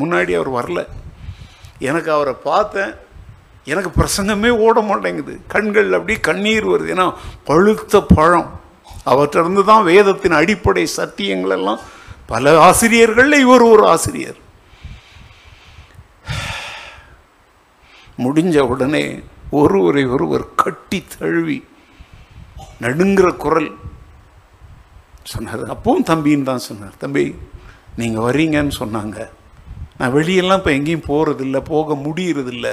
முன்னாடி 0.00 0.32
அவர் 0.38 0.50
வரல. 0.58 0.86
எனக்கு 1.78 2.10
அவரை 2.10 2.34
பார்த்தேன். 2.42 2.92
எனக்கு 3.64 3.90
பிரசங்கமே 4.00 4.50
ஓட 4.66 4.80
மாட்டேங்குது. 4.80 5.40
கண்கள் 5.46 5.92
அப்படி 5.92 6.20
கண்ணீர் 6.20 6.66
வருது. 6.68 6.88
ஏன்னா 6.94 7.14
பழுத்த 7.44 8.02
பழம். 8.02 8.48
அவற்றிருந்து 9.04 9.64
தான் 9.64 9.84
வேதத்தின் 9.84 10.32
அடிப்படை 10.32 10.88
சத்தியங்கள் 10.96 11.54
எல்லாம் 11.58 11.80
பல 12.26 12.60
ஆசிரியர்களில் 12.60 13.42
இவர் 13.44 13.62
ஒரு 13.62 13.86
ஆசிரியர். 13.86 14.38
முடிஞ்ச 18.24 18.58
உடனே 18.58 19.04
ஒருவரை 19.50 20.06
ஒருவர் 20.06 20.54
கட்டி 20.54 21.04
தழுவி 21.18 21.58
நடுங்கிற 22.84 23.28
குரல் 23.44 23.70
சொன்னார். 25.32 25.64
அப்பவும் 25.74 26.08
தம்பின்னு 26.10 26.48
தான் 26.50 26.66
சொன்னார். 26.68 26.94
தம்பி 27.04 27.24
நீங்கள் 28.00 28.26
வரீங்கன்னு 28.26 28.74
சொன்னாங்க. 28.82 29.18
நான் 29.98 30.14
வெளியெல்லாம் 30.16 30.60
இப்போ 30.60 30.72
எங்கேயும் 30.78 31.08
போகிறதில்ல 31.08 31.58
போக 31.72 31.94
முடியறதில்ல. 32.06 32.68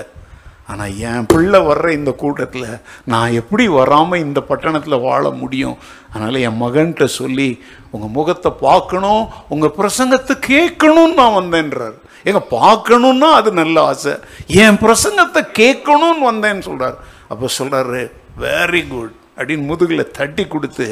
ஆனால் 0.71 0.93
என் 1.07 1.27
பிள்ளை 1.31 1.59
வர்ற 1.67 1.87
இந்த 1.97 2.11
கூட்டத்தில் 2.21 2.69
நான் 3.11 3.35
எப்படி 3.39 3.65
வராமல் 3.77 4.23
இந்த 4.25 4.39
பட்டணத்தில் 4.49 5.03
வாழ 5.07 5.23
முடியும்? 5.41 5.75
அதனால் 6.11 6.43
என் 6.47 6.61
மகன்கிட்ட 6.61 7.05
சொல்லி 7.19 7.49
உங்கள் 7.93 8.15
முகத்தை 8.17 8.51
பார்க்கணும் 8.67 9.25
உங்கள் 9.55 9.75
பிரசங்கத்தை 9.79 10.35
கேட்கணும்னு 10.51 11.19
நான் 11.21 11.37
வந்தேன்றார். 11.41 11.97
எங்க 12.29 12.41
பார்க்கணுன்னா 12.57 13.29
அது 13.39 13.49
நல்ல 13.61 13.83
ஆசை. 13.91 14.15
என் 14.63 14.81
பிரசங்கத்தை 14.85 15.43
கேட்கணும்னு 15.61 16.29
வந்தேன்னு 16.31 16.67
சொல்கிறார் 16.69 16.97
அப்போ 17.31 17.49
சொல்கிறாரு 17.59 18.03
வெரி 18.45 18.83
குட் 18.93 19.13
அப்படின்னு 19.37 19.69
முதுகில் 19.69 20.11
தட்டி 20.17 20.43
கொடுத்து 20.47 20.85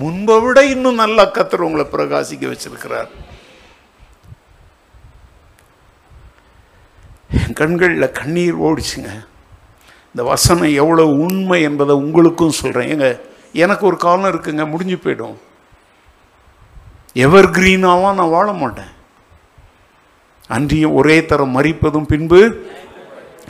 முன்பை 0.00 0.36
விட 0.44 0.58
இன்னும் 0.74 1.00
நல்லா 1.02 1.24
கத்துற 1.36 1.66
உங்களை 1.68 1.86
பிரகாசிக்க 1.94 2.44
வச்சிருக்கிறார். 2.52 3.10
என் 7.40 7.58
கண்களில் 7.60 8.16
கண்ணீர் 8.20 8.62
ஓடிச்சுங்க. 8.68 9.10
இந்த 10.12 10.22
வசனம் 10.32 10.72
எவ்வளோ 10.82 11.04
உண்மை 11.24 11.58
என்பதை 11.68 11.94
உங்களுக்கும் 12.04 12.58
சொல்கிறேன் 12.60 12.90
ஏங்க 12.94 13.08
எனக்கு 13.64 13.84
ஒரு 13.90 13.96
காலம் 14.04 14.30
இருக்குங்க 14.32 14.64
முடிஞ்சு 14.70 14.96
போயிடும். 14.96 15.36
எவர் 17.26 17.48
கிரீனாலாம் 17.56 18.18
நான் 18.18 18.34
வாழ 18.36 18.48
மாட்டேன். 18.62 18.92
அன்றியும் 20.56 20.96
ஒரே 21.00 21.16
தரம் 21.30 21.56
மறிப்பதும் 21.56 22.10
பின்பு 22.12 22.40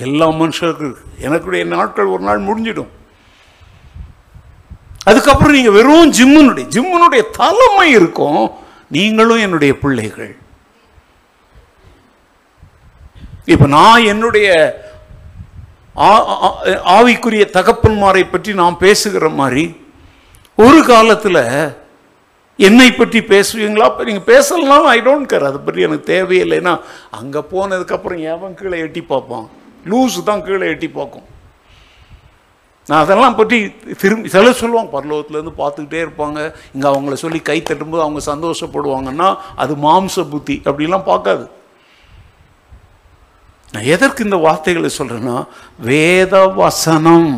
எல்லா 0.07 0.27
மனுஷருக்கும் 0.41 0.97
எனக்குடைய 1.27 1.65
நாட்கள் 1.75 2.13
ஒரு 2.15 2.23
நாள் 2.29 2.47
முடிஞ்சிடும். 2.49 2.91
அதுக்கப்புறம் 5.05 5.53
நீங்கள் 5.53 5.73
வெறும் 5.73 6.13
ஜிம்முனுடைய 6.13 6.67
ஜிம்முனுடைய 6.75 7.23
தலைமை 7.31 7.91
இருக்கும். 7.91 8.51
நீங்களும் 8.89 9.39
என்னுடைய 9.39 9.79
பிள்ளைகள். 9.79 10.37
இப்போ 13.45 13.67
நான் 13.67 14.05
என்னுடைய 14.05 14.49
ஆ- 15.99 16.65
ஆவிக்குரிய 16.67 17.45
தகப்பன்மாரை 17.53 18.31
பற்றி 18.31 18.55
நான் 18.55 18.79
பேசுகிற 18.79 19.29
மாதிரி 19.29 19.77
ஒரு 20.57 20.85
காலத்தில் 20.85 21.75
என்னை 22.57 22.93
பற்றி 22.93 23.19
பேசுவீங்களா? 23.19 23.85
இப்போ 23.85 24.05
நீங்கள் 24.05 24.25
பேசலாம் 24.25 24.85
ஐ 24.85 25.01
டோன்ட் 25.01 25.31
கேர் 25.31 25.49
அதை 25.51 25.61
பற்றி 25.65 25.83
எனக்கு 25.83 26.13
தேவையில்லைன்னா 26.13 26.81
அங்கே 27.11 27.39
போனதுக்கப்புறம் 27.39 28.21
எவன் 28.21 28.55
கீழே 28.55 28.79
எட்டி 28.79 29.01
பார்ப்பான்? 29.01 29.51
லூஸு 29.89 30.23
தான் 30.25 30.45
கீழே 30.45 30.67
எட்டி 30.67 30.89
பார்க்கும். 30.89 31.23
நான் 32.91 33.03
அதெல்லாம் 33.05 33.39
பற்றி 33.39 33.59
திரும்பி 34.03 34.33
சில 34.35 34.53
சொல்லுவாங்க. 34.63 34.91
பரலோகத்துலேருந்து 34.97 35.55
பார்த்துக்கிட்டே 35.63 36.01
இருப்பாங்க. 36.05 36.39
இங்கே 36.75 36.89
அவங்கள 36.93 37.17
சொல்லி 37.23 37.41
கை 37.49 37.59
தட்டும்போது 37.69 38.05
அவங்க 38.07 38.21
சந்தோஷப்படுவாங்கன்னா 38.33 39.31
அது 39.65 39.75
மாம்ச 39.87 40.25
புத்தி 40.35 40.57
அப்படிலாம் 40.69 41.09
பார்க்காது. 41.13 41.47
நான் 43.75 43.89
எதற்கு 43.95 44.27
இந்த 44.27 44.39
வார்த்தைகளை 44.45 44.91
சொல்றேன்னா 44.99 45.39
வேத 45.89 46.35
வசனம் 46.61 47.33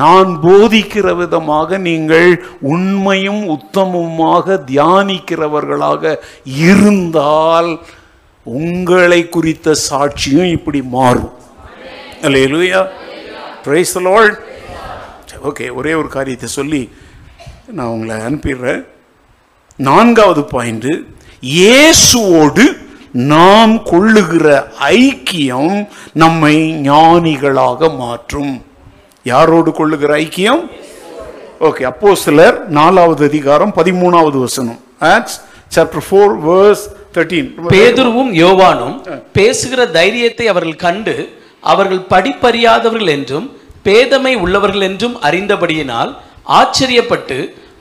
நான் 0.00 0.30
போதிக்கிற 0.44 1.08
விதமாக 1.20 1.78
நீங்கள் 1.88 2.30
உண்மையும் 2.72 3.42
உத்தமமாக 3.56 4.56
தியானிக்கிறவர்களாக 4.70 6.14
இருந்தால் 6.62 7.70
உங்களை 8.46 9.20
குறித்த 9.36 9.76
சாட்சியும் 9.88 10.50
இப்படி 10.56 10.80
மாறும். 10.96 11.30
அல்லேலூயா 12.26 12.80
பிரைஸ் 13.66 13.96
லார்ட் 14.08 14.40
ஓகே 15.48 15.64
ஒரே 15.78 15.92
ஒரு 16.00 16.08
காரியத்தை 16.16 16.48
சொல்லி 16.58 16.80
நான் 17.76 17.92
உங்களை 17.94 18.14
அனுப்பிடுறேன். 18.26 18.82
நான்காவது 19.88 20.42
பாயிண்ட் 20.54 20.90
இயேசுவோடு 21.58 22.64
நாம் 23.32 23.74
கொள்ளுகிற 23.90 24.46
ஐக்கியம் 25.00 25.74
நம்மை 26.22 26.54
ஞானிகளாக 26.88 27.90
மாற்றும். 28.04 28.52
யாரோடு 29.30 29.70
கொள்ளுகிற 29.78 30.12
ஐக்கியம்? 30.24 30.62
ஓகே 31.68 31.82
அப்போ 31.90 32.14
சிலர் 32.24 32.56
நாலாவது 32.78 33.22
அதிகாரம் 33.30 33.74
பதிமூணாவது 33.78 34.38
வசனம். 34.46 34.80
Acts 35.14 35.36
chapter 35.74 36.06
four 36.08 36.34
verse 36.46 36.84
thirteen 37.16 37.50
பேதுருவும் 37.74 38.32
யோவானும் 38.42 38.96
பேசுகிற 39.38 39.80
தைரியத்தை 39.98 40.46
அவர்கள் 40.52 40.82
கண்டு 40.86 41.14
அவர்கள் 41.72 42.02
படிப்பறியாதவர்கள் 42.14 43.12
என்றும் 43.16 43.46
பேதமை 43.84 44.32
உள்ளவர்கள் 44.44 44.86
என்றும் 44.90 45.16
அறிந்தபடியினால் 45.28 46.10
ஆச்சரியப்பட்டு 46.60 47.38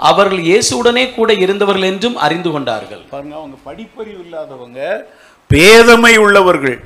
அவர்கள் 0.10 0.42
இயேசுடனே 0.50 1.04
கூட 1.16 1.34
இருந்தவர்கள் 1.34 1.90
என்றும் 1.92 2.18
அறிந்து 2.26 2.50
கொண்டார்கள். 2.52 3.04
பாருங்க 3.10 3.36
அவங்க 3.36 3.58
படிப்பறிவு 3.68 4.22
இல்லாதவங்க 4.26 4.80
பேதமை 5.50 6.14
உள்ளவர்கள். 6.26 6.78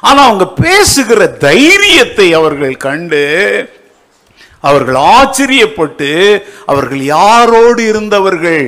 ஆனா 0.00 0.20
அவங்க 0.28 0.46
பேசுகிற 0.64 1.26
தைரியத்தை 1.26 2.28
அவர்கள் 2.40 2.76
கண்டு 2.76 3.24
அவர்கள் 4.60 4.94
ஆச்சரியப்பட்டு 4.94 6.10
அவர்கள் 6.66 7.02
யாரோடு 7.16 7.82
இருந்தவர்கள்? 7.92 8.64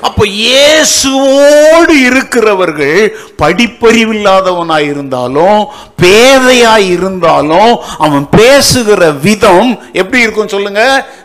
அப்போ 0.00 0.24
இயேசுவோடு 0.26 1.94
இருக்கிறவர்கள் 2.08 3.00
படிப்பறிவில்லாதவனாய் 3.42 4.88
இருந்தாலும் 4.88 5.60
பேதையாய் 6.02 6.88
இருந்தாலும் 6.88 7.72
அவன் 7.98 8.28
பேசுகிற 8.28 9.10
விதம் 9.26 9.70
எப்படி 9.92 10.22
இருக்கும் 10.22 10.48
சொல்லுங்க? 10.48 10.82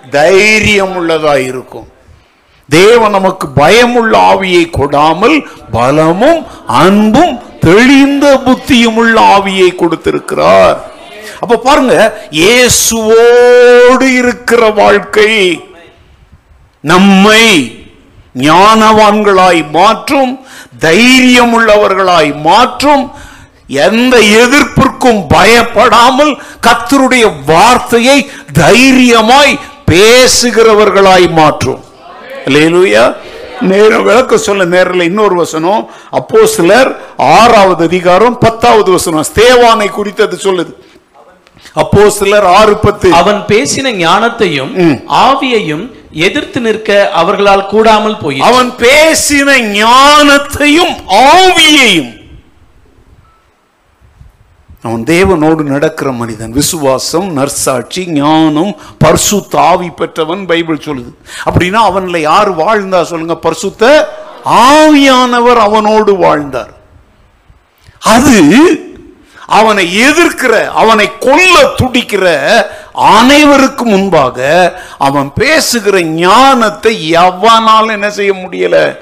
தைரியம் 0.09 0.95
உள்ளதாய் 1.01 1.45
இருக்கும் 1.45 1.87
தேவன் 2.69 3.11
நமக்கு 3.11 3.47
பயமுள்ள 3.47 4.17
ஆவியை 4.17 4.69
கொடாமல் 4.69 5.37
பலமும் 5.71 6.41
அன்பும் 6.67 7.33
தெளிந்த 7.59 8.25
புத்தியும் 8.45 8.95
உள்ள 8.95 9.21
ஆவியை 9.35 9.75
கொடுத்திருக்கிறார். 9.75 10.77
அப்ப 11.39 11.57
பாருங்க 11.57 11.95
இயேசுவோடு 12.31 14.07
இருக்கிற 14.21 14.69
வாழ்க்கை 14.69 15.31
நம்மை 16.83 17.43
ஞானவான்களாய் 18.35 19.71
மாற்றும் 19.71 20.39
தைரியம் 20.79 21.53
உள்ளவர்களாய் 21.59 22.41
மாற்றும் 22.41 23.11
எந்த 23.67 24.17
எதிர்ப்பிற்கும் 24.17 25.21
பயப்படாமல் 25.27 26.41
கர்த்தருடைய 26.67 27.25
வார்த்தையை 27.45 28.29
தைரியமாய் 28.53 29.59
பேசுகிறவர்களாய் 29.91 31.27
மாற்றும். 31.31 31.81
நேரம் 33.61 34.03
விளக்க 34.03 34.37
சொல்ல 34.37 34.65
நேரில் 34.65 35.01
இன்னொரு 35.01 35.35
வசனம். 35.35 35.89
அப்போ 36.09 36.45
சிலர் 36.45 37.01
ஆறாவது 37.17 37.83
அதிகாரம் 37.83 38.37
பத்தாவது 38.37 38.91
வசனம். 38.91 39.25
ஸ்தேவானை 39.33 39.89
குறித்தது 39.89 40.37
சொல்லுது. 40.43 40.73
அப்போ 41.73 42.09
சிலர் 42.09 42.45
ஆறு 42.45 42.77
பத்து. 42.77 43.13
அவன் 43.13 43.43
பேசின 43.47 43.91
ஞானத்தையும் 44.05 45.01
ஆவியையும் 45.07 45.85
எதிர்த்து 46.13 46.59
நிற்க 46.61 47.09
அவர்களால் 47.11 47.65
கூடாமல் 47.65 48.17
போய் 48.17 48.39
அவன் 48.39 48.69
பேசின 48.83 49.55
ஞானத்தையும் 49.79 50.93
ஆவியையும் 51.07 52.11
அவன் 54.81 55.03
தேவனோடு 55.03 55.61
நடக்கிற 55.63 56.11
மனிதன். 56.11 56.51
விசுவாசம் 56.51 57.27
நற்சாட்சி 57.33 58.01
ஞானம் 58.11 58.75
பரிசுத்த 58.97 59.61
ஆவி 59.61 59.89
பெற்றவன் 59.89 60.45
பைபிள் 60.45 60.83
சொல்லுது. 60.85 61.11
அப்படின்னா 61.45 61.79
அவன்ல 61.89 62.17
யார் 62.17 62.51
வாழ்ந்தா 62.57 63.01
சொல்லுங்க 63.01 63.37
பர்சுத்த 63.45 64.05
ஆவியானவர் 64.45 65.59
அவனோடு 65.67 66.15
வாழ்ந்தார். 66.15 66.73
அது 67.99 68.35
அவனை 69.45 69.85
எதிர்க்கிற 70.07 70.53
அவனை 70.81 71.17
கொல்ல 71.19 71.55
துடிக்கிற 71.81 72.25
அனைவருக்கு 72.95 73.83
முன்பாக 73.83 74.37
அவன் 74.97 75.31
பேசுகிற 75.35 76.01
ஞானத்தை 76.01 77.13
எவனாலும் 77.13 77.91
என்ன 77.91 78.09
செய்ய 78.09 78.33
முடியல? 78.33 78.97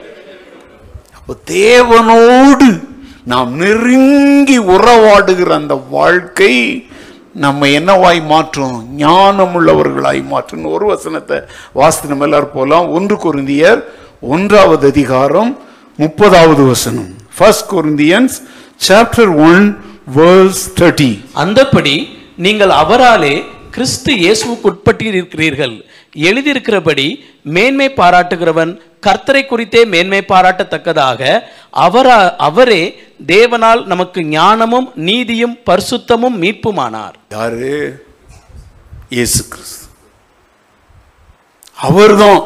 தேவனோடு 1.45 2.87
நாம் 3.23 3.55
நெருங்கி 3.55 4.59
உறவாடுகிற 4.59 5.49
அந்த 5.49 5.75
வாழ்க்கை 5.89 6.85
நம்ம 7.33 7.67
என்னவாய் 7.67 8.25
மாற்றும்? 8.25 8.95
ஞானம் 8.95 9.53
உள்ளவர்களாய் 9.57 10.27
மாற்றும். 10.27 10.65
ஒரு 10.65 10.85
வசனத்தை 10.85 11.37
வாசித்து 11.73 12.09
நம்ம 12.09 12.23
எல்லாரும் 12.23 12.53
போலாம். 12.53 12.89
ஒன்று 12.91 13.15
குருந்தியர் 13.15 13.83
ஒன்றாவது 14.21 14.87
அதிகாரம் 14.87 15.59
முப்பதாவது 15.99 16.67
வசனம். 16.67 17.09
First 17.37 17.71
Corinthians 17.71 18.35
chapter 18.87 19.35
one 19.35 19.83
verse 20.15 20.63
thirty 20.79 21.25
அந்தப்படி 21.35 22.07
நீங்கள் 22.37 22.69
அவராலே 22.69 23.45
கிறிஸ்து 23.75 24.11
இயேசுவுக்கு 24.23 24.67
உட்பட்டிருக்கிறீர்கள் 24.71 25.75
எழுதியிருக்கிறபடி 26.27 27.05
மேன்மை 27.55 27.87
பாராட்டுகிறவன் 27.99 28.71
கர்த்தரை 29.05 29.41
குறித்தே 29.45 29.81
மேன்மை 29.93 30.21
பாராட்டத்தக்கதாக 30.31 31.21
அவரா 31.85 32.17
அவரே 32.47 32.81
தேவனால் 33.33 33.81
நமக்கு 33.91 34.21
ஞானமும் 34.37 34.87
நீதியும் 35.07 35.55
பரிசுத்தமும் 35.69 36.37
மீட்புமானார். 36.43 37.15
யாரு? 37.35 37.71
இயேசு 39.15 39.41
கிறிஸ்து. 39.53 39.85
அவர்தான் 41.87 42.43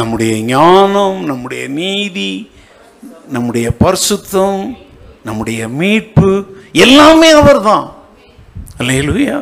நம்முடைய 0.00 0.34
ஞானம் 0.54 1.18
நம்முடைய 1.30 1.62
நீதி 1.80 2.32
நம்முடைய 3.36 3.68
பரிசுத்தம் 3.84 4.60
நம்முடைய 5.28 5.60
மீட்பு 5.80 6.30
எல்லாமே 6.84 7.30
அவர்தான். 7.40 7.86
அல்லையா 8.80 9.38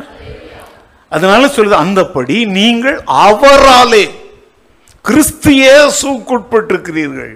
அதனால 1.11 1.43
சொல்லுது 1.47 1.77
அந்தப்படி 1.83 2.37
நீங்கள் 2.57 2.97
அவராலே 3.25 4.05
கிறிஸ்து 5.05 5.51
இயேசுக்குட்பட்டிருக்கிறீர்கள் 5.61 7.33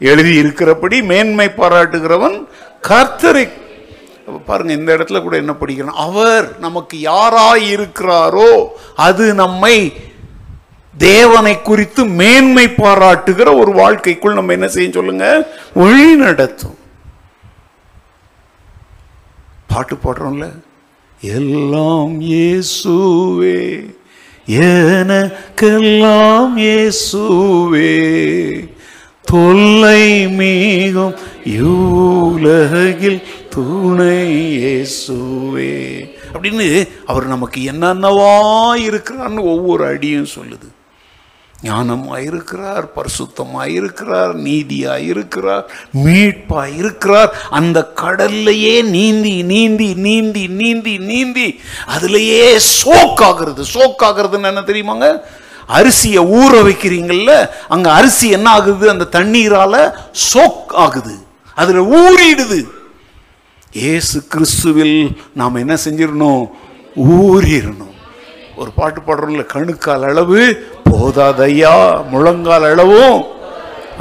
எழுதி 0.00 0.32
இருக்கிறபடி 0.42 0.98
மேன்மை 1.10 1.48
பாராட்டுகிறவன் 1.56 2.36
கர்த்தரை. 2.88 3.46
பாருங்க 4.46 4.72
இந்த 4.72 4.90
இடத்துல 4.96 5.18
கூட 5.22 5.34
என்ன 5.36 5.52
படிக்கிறோம்? 5.60 6.00
அவர் 6.06 6.46
நமக்கு 6.58 6.96
யாராய் 7.10 7.64
இருக்கிறாரோ 7.76 8.50
அது 9.06 9.24
நம்மை 9.34 9.74
தேவனை 10.94 11.54
குறித்து 11.60 12.02
மேன்மை 12.20 12.66
பாராட்டுகிற 12.78 13.48
ஒரு 13.62 13.72
வாழ்க்கைக்குள் 13.80 14.38
நம்ம 14.38 14.52
என்ன 14.52 14.68
செய்ய 14.68 14.90
சொல்லுங்க? 14.98 15.26
வழி 15.80 16.08
நடத்தும் 16.24 16.78
பாட்டு 19.72 19.96
பாடுறோம்ல? 20.04 20.46
எல்லாம் 21.20 22.20
இயேசுவே 22.20 23.90
எனக்கெல்லாம் 24.46 26.56
இயேசுவே. 26.56 28.68
தொல்லை 29.22 30.26
மீகும் 30.26 31.14
யூலகில் 31.44 33.22
துணை 33.50 34.58
இயேசுவே. 34.58 36.08
அப்படின்னு 36.32 36.88
அவர் 37.06 37.26
நமக்கு 37.26 37.60
என்னென்னவா 37.60 38.72
இருக்கிறான்னு 38.88 39.40
ஒவ்வொரு 39.40 39.84
அடியும் 39.84 40.24
சொல்லுது. 40.24 40.79
ஞானமாக 41.62 42.18
இருக்கிறார் 42.18 42.92
பரிசுத்தமாய் 42.96 43.66
இருக்கிறார் 43.66 44.34
நீதியாக 44.34 45.00
இருக்கிறார் 45.00 45.70
மீட்பாக 45.92 46.68
இருக்கிறார் 46.68 47.34
அந்த 47.50 47.92
கடல்லையே 47.96 48.82
நீந்தி 48.84 49.42
நீந்தி 49.42 49.94
நீந்தி 49.94 50.46
நீந்தி 50.48 50.98
நீந்தி 50.98 51.60
அதுலயே 51.86 52.58
சோக்காகிறது. 52.84 53.64
சோக்காகிறதுன்னு 53.74 54.42
என்ன 54.42 54.60
தெரியுமாங்க? 54.60 55.20
அரிசியை 55.68 56.22
ஊற 56.28 56.62
வைக்கிறீங்கல்ல 56.62 57.48
அங்க 57.68 57.92
அரிசி 57.92 58.28
என்ன 58.30 58.50
ஆகுது? 58.50 58.90
அந்த 58.90 59.06
தண்ணீரால 59.12 59.92
சோக் 60.34 60.72
ஆகுது. 60.72 61.14
அதுல 61.54 61.80
ஊறிடுது. 61.80 62.64
ஏசு 63.72 64.22
கிறிஸ்துவில் 64.28 65.16
நாம் 65.34 65.54
என்ன 65.54 65.76
செஞ்சிடணும்? 65.84 66.50
ஊறிடணும். 66.96 67.89
ஒரு 68.60 68.70
பாட்டு 68.78 69.00
பாடுறோம்ல 69.06 69.44
கணுக்கால் 69.52 70.06
அளவு 70.10 70.40
போதாதையா 70.88 71.74
முழங்கால் 72.12 72.66
அளவும். 72.70 73.20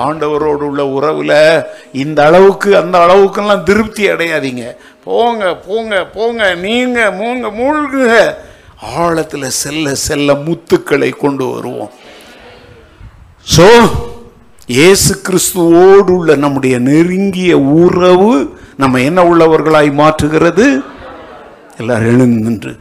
ஆண்டவரோடு 0.05 0.63
உள்ள 0.69 0.81
உறவில் 0.97 1.37
இந்த 2.03 2.19
அளவுக்கு 2.29 2.69
அந்த 2.81 2.95
அளவுக்கெல்லாம் 3.05 3.65
திருப்தி 3.69 4.03
அடையாதீங்க. 4.13 4.65
போங்க 5.07 5.43
போங்க 5.67 5.93
போங்க 6.15 6.41
நீங்க 6.65 6.99
மூங்க 7.21 7.47
மூழ்குங்க. 7.59 8.17
ஆழத்தில் 8.99 9.55
செல்ல 9.61 9.95
செல்ல 10.07 10.35
முத்துக்களை 10.47 11.09
கொண்டு 11.23 11.45
வருவோம். 11.53 11.91
ஸோ 13.55 13.67
இயேசு 14.77 15.11
கிறிஸ்துவோடு 15.27 16.11
உள்ள 16.17 16.35
நம்முடைய 16.43 16.75
நெருங்கிய 16.89 17.53
உறவு 17.83 18.33
நம்ம 18.81 18.99
என்ன 19.09 19.19
உள்ளவர்களாய் 19.29 19.89
மாற்றுகிறது? 20.01 20.67
எல்லாரும் 21.79 22.11
எழுந்து 22.13 22.43
நின்று. 22.45 22.73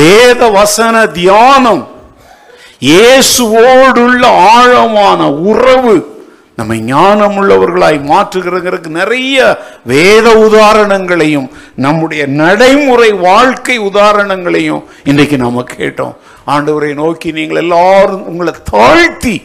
வேத 0.00 0.48
வசன 0.48 1.06
தியானம். 1.06 1.82
இயேசுவோடுள்ள 2.80 4.24
ஆழமான 4.54 5.30
உறவு 5.32 5.94
நம்மை 6.56 6.80
ஞானம் 6.80 7.36
உள்ளவர்களாய் 7.40 7.98
மாற்றுகிறங்கிறதுக்கு 8.10 8.88
நிறைய 8.88 9.36
வேத 9.84 10.26
உதாரணங்களையும் 10.46 11.50
நம்முடைய 11.74 12.26
நடைமுறை 12.26 13.12
வாழ்க்கை 13.12 13.78
உதாரணங்களையும் 13.78 14.82
இன்றைக்கு 15.04 15.36
நாம் 15.36 15.66
கேட்டோம். 15.66 16.14
ஆண்டவரை 16.46 16.94
நோக்கி 16.94 17.32
நீங்கள் 17.32 17.56
எல்லாரும் 17.56 18.26
உங்களை 18.26 18.54
தாழ்த்தி 18.70 19.36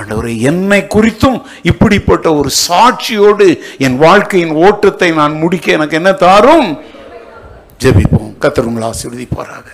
ஆண்டவரை 0.00 0.34
என்னை 0.50 0.80
குறித்தும் 0.94 1.38
இப்படிப்பட்ட 1.62 2.34
ஒரு 2.34 2.50
சாட்சியோடு 2.68 3.48
என் 3.78 3.98
வாழ்க்கையின் 3.98 4.54
ஓட்டத்தை 4.66 5.10
நான் 5.10 5.32
முடிக்க 5.32 5.72
எனக்கு 5.72 5.96
என்ன 5.96 6.12
தாரும்? 6.12 6.68
ஜெபிப்போம். 7.84 8.32
கத்தர் 8.40 8.70
உங்களை 8.70 8.88
ஆசீர்வதிப்பாராக. 8.88 9.68